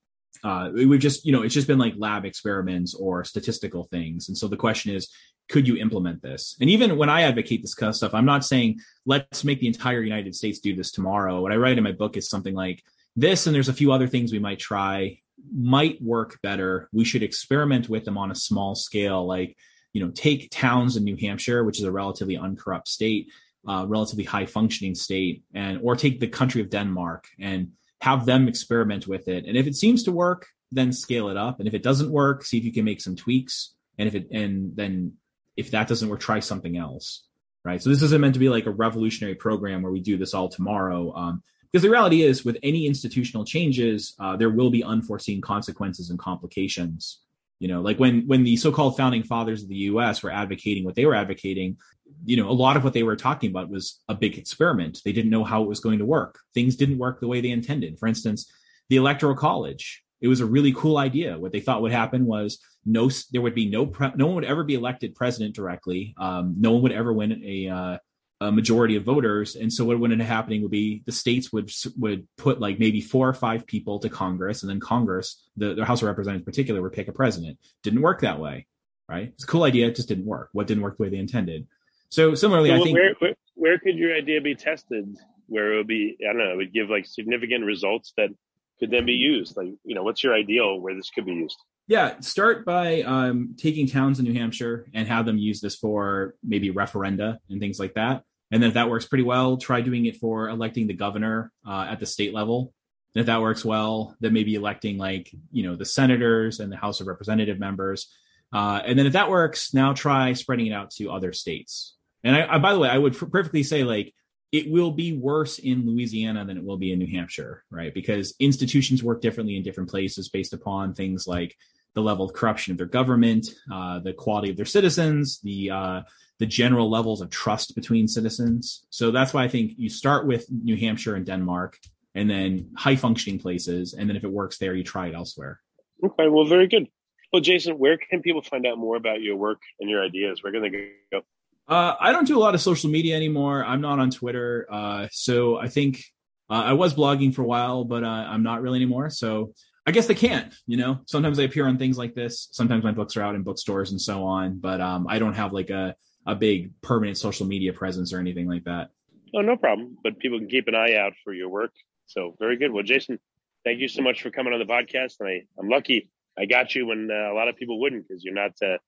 uh, 0.45 0.71
we've 0.73 1.01
just 1.01 1.25
you 1.25 1.33
know 1.33 1.43
it's 1.43 1.55
just 1.55 1.67
been 1.67 1.79
like 1.79 1.95
lab 1.97 2.25
experiments 2.25 2.95
or 2.95 3.25
statistical 3.25 3.85
things. 3.85 4.29
And 4.29 4.37
so 4.37 4.49
the 4.49 4.57
question 4.57 4.95
is 4.95 5.09
could 5.49 5.67
you 5.67 5.77
implement 5.79 6.21
this? 6.23 6.57
And 6.61 6.69
even 6.71 6.97
when 6.97 7.09
i 7.09 7.23
advocate 7.23 7.63
this 7.63 7.75
kind 7.75 7.89
of 7.89 7.97
stuff 7.97 8.15
i'm 8.15 8.27
not 8.27 8.45
saying 8.45 8.81
let's 9.07 9.45
make 9.45 9.61
the 9.61 9.67
entire 9.67 10.03
united 10.03 10.35
states 10.35 10.61
do 10.61 10.75
this 10.75 10.93
tomorrow. 10.93 11.41
What 11.41 11.53
i 11.53 11.57
write 11.57 11.79
in 11.79 11.85
my 11.85 11.93
book 11.93 12.17
is 12.17 12.29
something 12.29 12.55
like 12.55 12.83
this 13.17 13.47
and 13.47 13.55
there's 13.55 13.69
a 13.69 13.75
few 13.75 13.93
other 13.93 14.07
things 14.07 14.33
we 14.33 14.39
might 14.39 14.59
try 14.59 15.19
might 15.55 16.03
work 16.03 16.39
better. 16.43 16.89
We 16.93 17.05
should 17.05 17.23
experiment 17.23 17.89
with 17.89 18.05
them 18.05 18.19
on 18.19 18.31
a 18.31 18.35
small 18.35 18.75
scale 18.75 19.27
like 19.27 19.57
you 19.93 20.05
know 20.05 20.11
take 20.11 20.51
towns 20.51 20.97
in 20.97 21.05
new 21.05 21.17
hampshire 21.17 21.65
which 21.65 21.79
is 21.79 21.85
a 21.85 21.93
relatively 21.93 22.37
uncorrupt 22.37 22.89
state 22.89 23.31
uh, 23.67 23.85
relatively 23.89 24.25
high 24.25 24.47
functioning 24.47 24.95
state 24.95 25.43
and 25.55 25.81
or 25.83 25.97
take 25.97 26.21
the 26.21 26.29
country 26.29 26.61
of 26.61 26.71
denmark 26.71 27.27
and 27.39 27.73
have 28.01 28.27
them 28.27 28.49
experiment 28.49 29.07
with 29.07 29.29
it. 29.29 29.45
And 29.47 29.57
if 29.57 29.67
it 29.67 29.75
seems 29.75 30.05
to 30.05 30.13
work, 30.13 30.47
then 30.71 30.93
scale 30.93 31.29
it 31.29 31.37
up. 31.37 31.59
And 31.59 31.69
if 31.69 31.75
it 31.75 31.83
doesn't 31.83 32.11
work, 32.11 32.45
see 32.45 32.59
if 32.59 32.65
you 32.65 32.73
can 32.73 32.85
make 32.85 33.01
some 33.01 33.17
tweaks. 33.17 33.75
And 33.99 34.07
if 34.07 34.15
it, 34.15 34.29
and 34.31 34.77
then 34.77 35.15
if 35.57 35.73
that 35.73 35.89
doesn't 35.89 36.09
work, 36.09 36.21
try 36.21 36.41
something 36.41 36.77
else. 36.77 37.25
right? 37.65 37.83
So 37.83 37.91
this 37.91 38.03
isn't 38.03 38.21
meant 38.21 38.35
to 38.35 38.41
be 38.41 38.49
like 38.49 38.67
a 38.67 38.71
revolutionary 38.71 39.35
program 39.35 39.83
where 39.83 39.93
we 39.93 40.01
do 40.01 40.17
this 40.17 40.35
all 40.35 40.49
tomorrow. 40.49 41.13
Um, 41.15 41.43
because 41.71 41.83
the 41.83 41.91
reality 41.91 42.23
is, 42.23 42.45
with 42.47 42.57
any 42.63 42.87
institutional 42.87 43.45
changes, 43.45 44.15
uh, 44.19 44.37
there 44.37 44.49
will 44.49 44.71
be 44.71 44.83
unforeseen 44.83 45.43
consequences 45.43 46.09
and 46.09 46.19
complications. 46.19 47.21
You 47.61 47.69
know, 47.69 47.83
like 47.83 47.99
when 47.99 48.27
when 48.27 48.45
the 48.45 48.57
so-called 48.57 48.97
founding 48.97 49.23
fathers 49.23 49.63
of 49.63 49.69
the 49.69 49.75
U.S. 49.91 50.23
were 50.23 50.31
advocating 50.31 50.85
what 50.85 50.95
they 50.95 51.05
were 51.05 51.15
advocating, 51.15 51.77
you 52.25 52.37
know, 52.37 52.49
a 52.49 52.53
lot 52.53 52.77
of 52.77 52.85
what 52.85 52.93
they 52.93 53.03
were 53.03 53.17
talking 53.17 53.51
about 53.51 53.71
was 53.71 54.01
a 54.09 54.15
big 54.15 54.39
experiment. 54.39 55.01
They 55.05 55.13
didn't 55.13 55.31
know 55.31 55.45
how 55.45 55.63
it 55.63 55.69
was 55.69 55.81
going 55.81 55.99
to 55.99 56.05
work. 56.05 56.39
Things 56.55 56.77
didn't 56.77 56.99
work 56.99 57.21
the 57.21 57.29
way 57.29 57.41
they 57.41 57.51
intended. 57.51 57.99
For 57.99 58.07
instance, 58.07 58.51
the 58.89 58.97
electoral 58.97 59.35
college. 59.35 60.03
It 60.21 60.29
was 60.29 60.41
a 60.41 60.47
really 60.47 60.73
cool 60.73 60.99
idea. 60.99 61.39
What 61.39 61.53
they 61.53 61.61
thought 61.61 61.83
would 61.83 61.93
happen 61.93 62.27
was 62.27 62.59
no, 62.85 63.09
there 63.31 63.41
would 63.41 63.55
be 63.55 63.71
no, 63.71 63.87
pre- 63.87 64.13
no 64.17 64.27
one 64.27 64.35
would 64.37 64.45
ever 64.45 64.65
be 64.65 64.75
elected 64.75 65.15
president 65.15 65.55
directly. 65.55 66.15
Um, 66.19 66.57
no 66.59 66.73
one 66.73 66.83
would 66.83 66.93
ever 66.93 67.13
win 67.13 67.41
a, 67.45 67.69
uh, 67.69 67.99
a 68.41 68.53
majority 68.53 68.97
of 68.97 69.05
voters. 69.05 69.57
And 69.57 69.73
so 69.73 69.85
what 69.85 69.99
would 69.99 70.13
end 70.13 70.23
up 70.23 70.29
happening 70.29 70.63
would 70.63 70.71
be 70.71 71.03
the 71.07 71.13
states 71.13 71.53
would 71.53 71.71
would 71.97 72.29
put 72.37 72.61
like 72.61 72.79
maybe 72.79 73.01
four 73.01 73.29
or 73.29 73.35
five 73.35 73.67
people 73.67 73.99
to 74.01 74.09
Congress, 74.09 74.63
and 74.63 74.71
then 74.71 74.81
Congress, 74.81 75.43
the, 75.57 75.75
the 75.75 75.85
House 75.85 76.03
of 76.03 76.09
Representatives 76.09 76.43
in 76.43 76.45
particular, 76.45 76.83
would 76.83 76.93
pick 76.93 77.09
a 77.09 77.13
president. 77.13 77.59
Didn't 77.83 78.03
work 78.03 78.21
that 78.21 78.39
way, 78.39 78.67
right? 79.09 79.33
It's 79.35 79.45
a 79.45 79.47
cool 79.49 79.65
idea, 79.65 79.89
it 79.89 79.97
just 79.97 80.09
didn't 80.09 80.27
work. 80.27 80.51
What 80.53 80.69
didn't 80.69 80.83
work 80.83 80.97
the 80.97 81.03
way 81.05 81.09
they 81.09 81.17
intended. 81.17 81.67
So 82.11 82.35
similarly, 82.35 82.73
I 82.73 82.79
think 82.79 82.95
where, 82.95 83.15
where, 83.19 83.35
where 83.55 83.79
could 83.79 83.97
your 83.97 84.15
idea 84.15 84.41
be 84.41 84.55
tested? 84.55 85.17
Where 85.47 85.75
it 85.75 85.77
would 85.79 85.87
be, 85.87 86.17
I 86.23 86.33
don't 86.33 86.39
know, 86.39 86.53
it 86.53 86.57
would 86.57 86.73
give 86.73 86.91
like 86.91 87.07
significant 87.07 87.65
results 87.65 88.13
that 88.17 88.31
could 88.79 88.91
then 88.91 89.07
be 89.07 89.13
used. 89.13 89.57
Like, 89.57 89.69
you 89.85 89.95
know, 89.95 90.03
what's 90.03 90.23
your 90.23 90.35
ideal 90.35 90.81
where 90.81 90.95
this 90.95 91.11
could 91.11 91.27
be 91.27 91.33
used? 91.33 91.57
Yeah, 91.87 92.21
start 92.21 92.67
by 92.67 93.01
um, 93.03 93.57
taking 93.57 93.87
towns 93.87 94.19
in 94.19 94.27
New 94.27 94.35
Hampshire 94.35 94.87
and 94.93 95.09
have 95.09 95.25
them 95.25 95.39
use 95.39 95.61
this 95.61 95.75
for 95.75 96.35
maybe 96.43 96.71
referenda 96.71 97.39
and 97.49 97.61
things 97.61 97.81
like 97.81 97.95
that. 97.95 98.25
And 98.51 98.63
then 98.63 98.69
if 98.69 98.75
that 98.75 98.91
works 98.91 99.07
pretty 99.07 99.25
well, 99.25 99.57
try 99.57 99.81
doing 99.81 100.07
it 100.07 100.17
for 100.17 100.49
electing 100.49 100.87
the 100.87 100.95
governor 100.95 101.51
uh, 101.67 101.87
at 101.89 101.99
the 102.01 102.07
state 102.07 102.35
level. 102.35 102.73
And 103.15 103.21
if 103.21 103.27
that 103.27 103.41
works 103.41 103.65
well, 103.65 104.17
then 104.21 104.33
maybe 104.33 104.55
electing 104.55 104.99
like 104.99 105.31
you 105.51 105.63
know 105.63 105.77
the 105.77 105.85
senators 105.85 106.61
and 106.61 106.71
the 106.71 106.77
House 106.77 107.01
of 107.01 107.07
Representative 107.07 107.59
members. 107.59 108.13
Uh, 108.53 108.81
and 108.85 108.99
then 108.99 109.07
if 109.07 109.15
that 109.15 109.29
works, 109.31 109.75
now 109.75 109.93
try 109.93 110.33
spreading 110.33 110.67
it 110.67 110.73
out 110.73 110.91
to 110.93 111.11
other 111.11 111.33
states. 111.33 111.95
And 112.25 112.37
I, 112.37 112.55
I 112.55 112.59
by 112.59 112.73
the 112.73 112.79
way, 112.79 112.89
I 112.89 112.99
would 112.99 113.17
perfectly 113.17 113.63
say 113.63 113.85
like 113.85 114.15
it 114.51 114.71
will 114.71 114.91
be 114.91 115.17
worse 115.17 115.59
in 115.59 115.87
Louisiana 115.87 116.45
than 116.45 116.57
it 116.57 116.65
will 116.65 116.79
be 116.79 116.93
in 116.93 116.99
New 116.99 117.07
Hampshire, 117.07 117.65
right? 117.71 117.93
Because 117.93 118.35
institutions 118.41 119.03
work 119.03 119.21
differently 119.21 119.57
in 119.57 119.63
different 119.63 119.91
places 119.91 120.29
based 120.31 120.55
upon 120.55 120.95
things 120.95 121.27
like 121.27 121.55
the 121.95 122.01
level 122.01 122.25
of 122.25 122.33
corruption 122.33 122.73
of 122.73 122.79
their 122.79 122.87
government, 122.87 123.49
uh, 123.73 123.99
the 123.99 124.13
quality 124.13 124.51
of 124.51 124.57
their 124.57 124.67
citizens, 124.67 125.41
the 125.43 125.71
uh, 125.71 126.03
the 126.39 126.47
general 126.47 126.89
levels 126.89 127.21
of 127.21 127.31
trust 127.31 127.75
between 127.75 128.07
citizens. 128.07 128.87
So 128.91 129.11
that's 129.11 129.35
why 129.35 129.43
I 129.43 129.49
think 129.49 129.73
you 129.77 129.89
start 129.89 130.27
with 130.27 130.47
New 130.51 130.77
Hampshire 130.77 131.17
and 131.17 131.27
Denmark, 131.27 131.77
and 132.15 132.31
then 132.31 132.71
high 132.77 132.97
functioning 132.97 133.39
places, 133.39 133.95
and 133.95 134.09
then 134.09 134.17
if 134.17 134.25
it 134.25 134.31
works 134.31 134.59
there, 134.59 134.75
you 134.75 134.85
try 134.85 135.09
it 135.09 135.15
elsewhere. 135.15 135.61
Okay, 136.05 136.29
well, 136.29 136.45
very 136.45 136.69
good. 136.69 136.89
Well, 137.33 137.43
Jason, 137.43 137.79
where 137.79 137.99
can 137.99 138.23
people 138.23 138.43
find 138.43 138.67
out 138.67 138.79
more 138.79 138.97
about 138.97 139.21
your 139.21 139.37
work 139.37 139.61
and 139.81 139.91
your 139.91 140.03
ideas? 140.03 140.43
Where 140.43 140.53
can 140.53 140.63
they 140.63 140.71
go? 141.13 141.23
Uh, 141.69 141.95
I 142.01 142.13
don't 142.13 142.27
do 142.27 142.39
a 142.39 142.41
lot 142.41 142.55
of 142.55 142.61
social 142.63 142.89
media 142.89 143.15
anymore. 143.15 143.63
I'm 143.65 143.83
not 143.83 143.99
on 143.99 144.11
Twitter, 144.11 144.67
uh, 144.71 145.09
so 145.11 145.59
I 145.59 145.69
think 145.69 146.03
uh, 146.49 146.63
I 146.65 146.73
was 146.73 146.95
blogging 146.95 147.35
for 147.35 147.43
a 147.43 147.47
while, 147.47 147.85
but 147.85 148.03
uh, 148.03 148.07
I'm 148.07 148.43
not 148.43 148.63
really 148.63 148.79
anymore. 148.79 149.11
So 149.11 149.53
I 149.87 149.91
guess 149.91 150.07
they 150.07 150.15
can't, 150.15 150.55
you 150.67 150.79
know, 150.79 151.01
sometimes 151.07 151.39
I 151.39 151.43
appear 151.43 151.67
on 151.67 151.77
things 151.77 151.99
like 151.99 152.15
this. 152.15 152.49
Sometimes 152.53 152.85
my 152.85 152.93
books 152.93 153.17
are 153.17 153.23
out 153.23 153.35
in 153.35 153.43
bookstores 153.43 153.91
and 153.91 154.01
so 154.01 154.25
on, 154.25 154.59
but 154.59 154.81
um, 154.81 155.07
I 155.09 155.19
don't 155.19 155.35
have 155.35 155.53
like 155.53 155.71
a, 155.71 155.95
a 156.27 156.35
big 156.35 156.73
permanent 156.83 157.19
social 157.19 157.47
media 157.47 157.73
presence 157.73 158.13
or 158.13 158.19
anything 158.19 158.49
like 158.49 158.65
that. 158.65 158.89
Oh, 159.35 159.43
no 159.43 159.57
problem. 159.57 159.99
But 160.03 160.19
people 160.19 160.39
can 160.39 160.49
keep 160.49 160.69
an 160.69 160.75
eye 160.75 160.95
out 160.95 161.13
for 161.23 161.35
your 161.35 161.51
work. 161.51 161.73
So 162.07 162.35
very 162.39 162.57
good. 162.57 162.73
Well, 162.73 162.83
Jason, 162.83 163.19
thank 163.65 163.81
you 163.81 163.89
so 163.89 164.03
much 164.03 164.23
for 164.23 164.31
coming 164.31 164.55
on 164.55 164.59
the 164.59 164.65
podcast. 164.65 165.17
And 165.21 165.29
I, 165.29 165.43
I'm 165.59 165.69
lucky 165.69 166.11
I 166.39 166.47
got 166.47 166.75
you 166.75 166.87
when 166.87 167.11
uh, 167.11 167.33
a 167.33 167.35
lot 167.35 167.49
of 167.49 167.57
people 167.57 167.81
wouldn't 167.81 168.09
because 168.09 168.25
you're 168.25 168.35
not, 168.35 168.53
uh, 168.63 168.79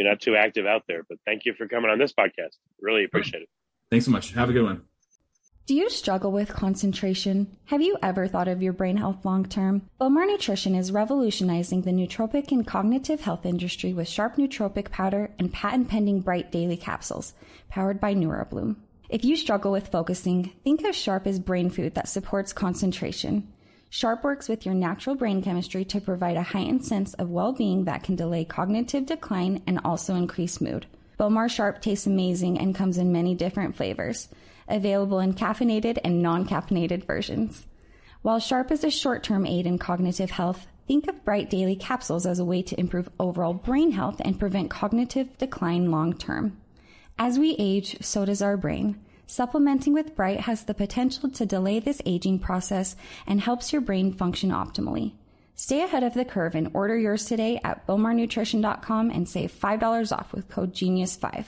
you're 0.00 0.08
not 0.08 0.20
too 0.20 0.34
active 0.34 0.64
out 0.64 0.84
there, 0.88 1.02
but 1.08 1.18
thank 1.26 1.44
you 1.44 1.52
for 1.52 1.68
coming 1.68 1.90
on 1.90 1.98
this 1.98 2.14
podcast. 2.14 2.56
Really 2.80 3.04
appreciate 3.04 3.42
it. 3.42 3.48
Thanks 3.90 4.06
so 4.06 4.10
much. 4.10 4.32
Have 4.32 4.48
a 4.48 4.52
good 4.52 4.64
one. 4.64 4.82
Do 5.66 5.74
you 5.74 5.90
struggle 5.90 6.32
with 6.32 6.48
concentration? 6.48 7.54
Have 7.66 7.82
you 7.82 7.98
ever 8.02 8.26
thought 8.26 8.48
of 8.48 8.62
your 8.62 8.72
brain 8.72 8.96
health 8.96 9.24
long 9.24 9.44
term? 9.44 9.82
Bowmar 10.00 10.26
Nutrition 10.26 10.74
is 10.74 10.90
revolutionizing 10.90 11.82
the 11.82 11.90
nootropic 11.90 12.50
and 12.50 12.66
cognitive 12.66 13.20
health 13.20 13.44
industry 13.44 13.92
with 13.92 14.08
sharp 14.08 14.36
nootropic 14.36 14.90
powder 14.90 15.30
and 15.38 15.52
patent 15.52 15.88
pending 15.88 16.20
bright 16.20 16.50
daily 16.50 16.78
capsules, 16.78 17.34
powered 17.68 18.00
by 18.00 18.14
NeuroBloom. 18.14 18.76
If 19.10 19.22
you 19.22 19.36
struggle 19.36 19.70
with 19.70 19.88
focusing, 19.88 20.52
think 20.64 20.82
of 20.84 20.94
Sharp 20.94 21.26
as 21.26 21.38
brain 21.38 21.68
food 21.68 21.94
that 21.94 22.08
supports 22.08 22.52
concentration. 22.52 23.52
Sharp 23.92 24.22
works 24.22 24.48
with 24.48 24.64
your 24.64 24.74
natural 24.74 25.16
brain 25.16 25.42
chemistry 25.42 25.84
to 25.86 26.00
provide 26.00 26.36
a 26.36 26.42
heightened 26.42 26.84
sense 26.84 27.12
of 27.14 27.28
well 27.28 27.52
being 27.52 27.84
that 27.84 28.04
can 28.04 28.14
delay 28.14 28.44
cognitive 28.44 29.04
decline 29.04 29.62
and 29.66 29.80
also 29.84 30.14
increase 30.14 30.60
mood. 30.60 30.86
Bowmar 31.18 31.50
Sharp 31.50 31.82
tastes 31.82 32.06
amazing 32.06 32.56
and 32.58 32.74
comes 32.74 32.98
in 32.98 33.12
many 33.12 33.34
different 33.34 33.76
flavors 33.76 34.28
available 34.68 35.18
in 35.18 35.34
caffeinated 35.34 35.98
and 36.04 36.22
non 36.22 36.46
caffeinated 36.46 37.04
versions. 37.04 37.66
While 38.22 38.38
Sharp 38.38 38.70
is 38.70 38.84
a 38.84 38.90
short 38.90 39.24
term 39.24 39.44
aid 39.44 39.66
in 39.66 39.76
cognitive 39.76 40.30
health, 40.30 40.68
think 40.86 41.08
of 41.08 41.24
Bright 41.24 41.50
Daily 41.50 41.74
capsules 41.74 42.26
as 42.26 42.38
a 42.38 42.44
way 42.44 42.62
to 42.62 42.78
improve 42.78 43.10
overall 43.18 43.54
brain 43.54 43.90
health 43.90 44.20
and 44.20 44.38
prevent 44.38 44.70
cognitive 44.70 45.36
decline 45.36 45.90
long 45.90 46.12
term. 46.12 46.58
As 47.18 47.40
we 47.40 47.56
age, 47.58 47.96
so 48.00 48.24
does 48.24 48.40
our 48.40 48.56
brain. 48.56 49.00
Supplementing 49.30 49.92
with 49.92 50.16
Bright 50.16 50.40
has 50.40 50.64
the 50.64 50.74
potential 50.74 51.30
to 51.30 51.46
delay 51.46 51.78
this 51.78 52.02
aging 52.04 52.40
process 52.40 52.96
and 53.28 53.40
helps 53.40 53.72
your 53.72 53.80
brain 53.80 54.12
function 54.12 54.50
optimally. 54.50 55.12
Stay 55.54 55.84
ahead 55.84 56.02
of 56.02 56.14
the 56.14 56.24
curve 56.24 56.56
and 56.56 56.68
order 56.74 56.98
yours 56.98 57.26
today 57.26 57.60
at 57.62 57.86
bowmarnutrition.com 57.86 59.08
and 59.10 59.28
save 59.28 59.52
$5 59.52 60.10
off 60.10 60.32
with 60.32 60.48
code 60.48 60.74
GENIUS5. 60.74 61.44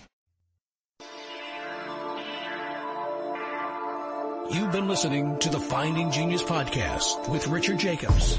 You've 4.54 4.70
been 4.70 4.86
listening 4.86 5.40
to 5.40 5.50
the 5.50 5.58
Finding 5.58 6.12
Genius 6.12 6.44
podcast 6.44 7.28
with 7.28 7.48
Richard 7.48 7.80
Jacobs. 7.80 8.38